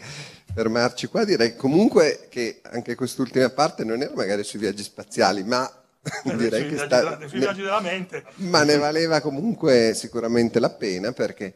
fermarci 0.55 1.07
qua. 1.07 1.25
Direi 1.25 1.57
comunque 1.57 2.27
che 2.29 2.61
anche 2.63 2.95
quest'ultima 2.95 3.49
parte 3.51 3.85
non 3.85 4.03
era 4.03 4.13
magari 4.15 4.45
sui 4.45 4.59
viaggi 4.59 4.83
spaziali, 4.83 5.43
ma 5.45 5.71
direi 6.25 6.63
che 6.63 6.69
viaggi 6.75 6.77
sta, 6.77 6.99
della- 6.99 7.29
sui 7.29 7.39
viaggi 7.39 7.63
della 7.63 7.81
mente. 7.81 8.25
ma 8.37 8.63
ne 8.63 8.77
valeva 8.77 9.21
comunque 9.21 9.93
sicuramente 9.95 10.59
la 10.61 10.71
pena 10.71 11.13
perché 11.13 11.55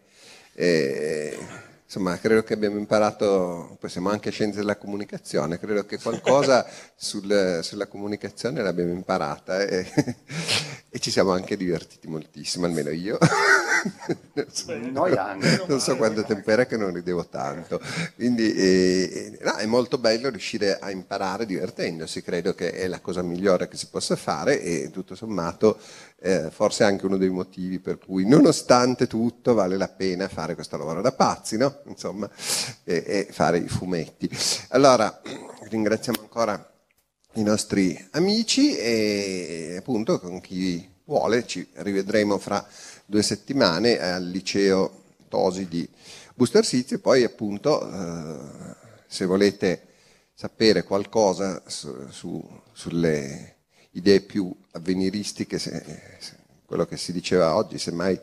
eh, 0.54 1.38
insomma 1.84 2.18
credo 2.18 2.42
che 2.42 2.54
abbiamo 2.54 2.78
imparato, 2.78 3.76
poi 3.80 3.88
siamo 3.90 4.10
anche 4.10 4.30
scienze 4.30 4.58
della 4.58 4.76
comunicazione, 4.76 5.58
credo 5.58 5.84
che 5.86 5.98
qualcosa 5.98 6.66
sul- 6.96 7.60
sulla 7.62 7.86
comunicazione 7.86 8.62
l'abbiamo 8.62 8.92
imparata 8.92 9.62
e, 9.62 9.86
e 10.90 10.98
ci 10.98 11.10
siamo 11.10 11.32
anche 11.32 11.56
divertiti 11.56 12.06
moltissimo, 12.08 12.66
almeno 12.66 12.90
io. 12.90 13.18
Non 14.34 14.46
so, 14.50 14.76
Noi 14.76 15.16
anche. 15.16 15.64
non 15.66 15.80
so 15.80 15.96
quanto 15.96 16.24
tempo 16.24 16.50
era 16.50 16.66
che 16.66 16.76
non 16.76 16.92
ridevo 16.92 17.26
tanto. 17.26 17.80
Quindi 18.14 18.54
eh, 18.54 19.38
no, 19.42 19.54
è 19.56 19.66
molto 19.66 19.98
bello 19.98 20.28
riuscire 20.30 20.78
a 20.78 20.90
imparare 20.90 21.46
divertendosi, 21.46 22.22
credo 22.22 22.54
che 22.54 22.72
è 22.72 22.86
la 22.86 23.00
cosa 23.00 23.22
migliore 23.22 23.68
che 23.68 23.76
si 23.76 23.88
possa 23.88 24.16
fare 24.16 24.60
e 24.60 24.90
tutto 24.90 25.14
sommato 25.14 25.78
eh, 26.20 26.50
forse 26.50 26.84
anche 26.84 27.06
uno 27.06 27.16
dei 27.16 27.30
motivi 27.30 27.80
per 27.80 27.98
cui 27.98 28.26
nonostante 28.26 29.06
tutto 29.06 29.54
vale 29.54 29.76
la 29.76 29.88
pena 29.88 30.28
fare 30.28 30.54
questo 30.54 30.76
lavoro 30.76 31.02
da 31.02 31.12
pazzi, 31.12 31.56
no? 31.56 31.80
Insomma, 31.86 32.30
e, 32.84 33.04
e 33.06 33.28
fare 33.30 33.58
i 33.58 33.68
fumetti. 33.68 34.30
Allora, 34.68 35.20
ringraziamo 35.68 36.20
ancora 36.20 36.70
i 37.34 37.42
nostri 37.42 37.98
amici 38.12 38.76
e 38.76 39.76
appunto 39.78 40.20
con 40.20 40.40
chi 40.40 40.88
vuole 41.04 41.46
ci 41.46 41.66
rivedremo 41.72 42.38
fra 42.38 42.64
due 43.06 43.22
settimane 43.22 43.98
al 43.98 44.24
liceo 44.26 45.02
Tosi 45.28 45.66
di 45.66 45.88
Busto 46.34 46.58
Arsizio 46.58 46.96
e 46.96 46.98
poi 46.98 47.24
appunto 47.24 47.88
eh, 47.90 48.74
se 49.06 49.24
volete 49.26 49.86
sapere 50.34 50.82
qualcosa 50.82 51.62
su, 51.66 51.94
su, 52.10 52.42
sulle 52.72 53.56
idee 53.92 54.20
più 54.20 54.54
avveniristiche, 54.72 55.58
se, 55.58 55.84
se, 56.18 56.36
quello 56.66 56.86
che 56.86 56.96
si 56.96 57.12
diceva 57.12 57.54
oggi, 57.54 57.78
semmai 57.78 58.18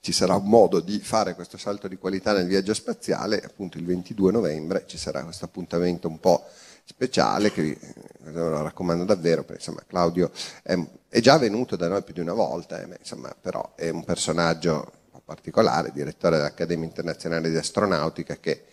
ci 0.00 0.12
sarà 0.12 0.34
un 0.36 0.46
modo 0.46 0.80
di 0.80 0.98
fare 0.98 1.34
questo 1.34 1.56
salto 1.56 1.88
di 1.88 1.96
qualità 1.96 2.32
nel 2.32 2.46
viaggio 2.46 2.74
spaziale, 2.74 3.40
appunto 3.40 3.78
il 3.78 3.86
22 3.86 4.30
novembre 4.30 4.84
ci 4.86 4.98
sarà 4.98 5.24
questo 5.24 5.46
appuntamento 5.46 6.08
un 6.08 6.20
po' 6.20 6.44
speciale 6.84 7.50
che 7.50 7.62
vi 7.62 7.78
lo 8.24 8.62
raccomando 8.62 9.04
davvero, 9.04 9.42
perché 9.42 9.62
insomma 9.62 9.82
Claudio 9.86 10.30
è, 10.62 10.78
è 11.14 11.20
già 11.20 11.38
venuto 11.38 11.76
da 11.76 11.86
noi 11.86 12.02
più 12.02 12.12
di 12.12 12.18
una 12.18 12.32
volta, 12.32 12.82
eh, 12.82 12.96
insomma, 12.98 13.32
però 13.40 13.74
è 13.76 13.88
un 13.88 14.02
personaggio 14.02 14.90
particolare, 15.24 15.92
direttore 15.92 16.38
dell'Accademia 16.38 16.86
Internazionale 16.86 17.50
di 17.50 17.56
Astronautica 17.56 18.36
che 18.38 18.64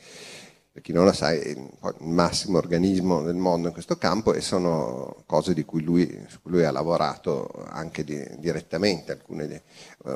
per 0.71 0.81
chi 0.81 0.91
non 0.91 1.05
lo 1.05 1.11
sa, 1.11 1.33
è 1.33 1.49
il 1.49 1.69
massimo 1.99 2.57
organismo 2.57 3.21
del 3.21 3.35
mondo 3.35 3.67
in 3.67 3.73
questo 3.73 3.95
campo 3.97 4.33
e 4.33 4.41
sono 4.41 5.21
cose 5.27 5.53
cui 5.65 5.83
lui, 5.83 6.25
su 6.29 6.41
cui 6.41 6.49
lui 6.49 6.63
ha 6.63 6.71
lavorato 6.71 7.47
anche 7.69 8.03
di, 8.03 8.27
direttamente. 8.39 9.21
Di, 9.27 9.61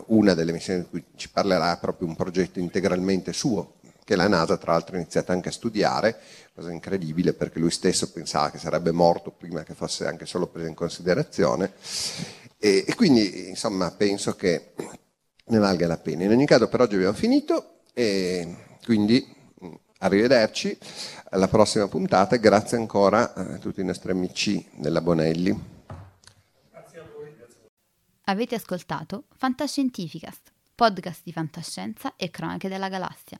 una 0.08 0.34
delle 0.34 0.52
missioni 0.52 0.80
di 0.80 0.90
cui 0.90 1.06
ci 1.16 1.30
parlerà 1.30 1.76
è 1.76 1.80
proprio 1.80 2.08
un 2.08 2.16
progetto 2.16 2.58
integralmente 2.58 3.34
suo, 3.34 3.74
che 4.06 4.16
la 4.16 4.30
NASA 4.30 4.56
tra 4.56 4.72
l'altro 4.72 4.96
ha 4.96 5.00
iniziato 5.00 5.34
anche 5.34 5.50
a 5.50 5.52
studiare, 5.52 6.18
cosa 6.54 6.72
incredibile 6.72 7.34
perché 7.34 7.60
lui 7.60 7.72
stesso 7.72 8.10
pensava 8.12 8.52
che 8.52 8.58
sarebbe 8.58 8.92
morto 8.92 9.32
prima 9.32 9.64
che 9.64 9.74
fosse 9.74 10.08
anche 10.08 10.26
solo 10.26 10.48
preso 10.48 10.70
in 10.70 10.76
considerazione. 10.76 11.74
E, 12.58 12.86
e 12.88 12.96
quindi 12.96 13.50
insomma 13.50 13.92
penso 13.92 14.36
che 14.38 14.72
ne 15.48 15.58
valga 15.58 15.88
la 15.88 15.98
pena. 15.98 16.24
In 16.24 16.32
ogni 16.32 16.46
caso 16.46 16.70
per 16.70 16.80
oggi 16.80 16.96
abbiamo 16.96 17.14
finito 17.14 17.82
e 17.94 18.56
quindi 18.86 19.36
Arrivederci 20.06 20.78
alla 21.32 21.48
prossima 21.48 21.88
puntata 21.88 22.36
e 22.36 22.40
grazie 22.40 22.78
ancora 22.78 23.34
a 23.34 23.58
tutti 23.58 23.80
i 23.80 23.86
nostri 23.86 24.12
amici 24.12 24.64
della 24.76 25.02
Bonelli. 25.02 25.74
Avete 28.26 28.56
ascoltato 28.56 29.26
Fantascientificast, 29.36 30.52
podcast 30.76 31.22
di 31.24 31.32
fantascienza 31.32 32.16
e 32.18 32.30
cronache 32.30 32.68
della 32.68 32.90
galassia, 32.90 33.40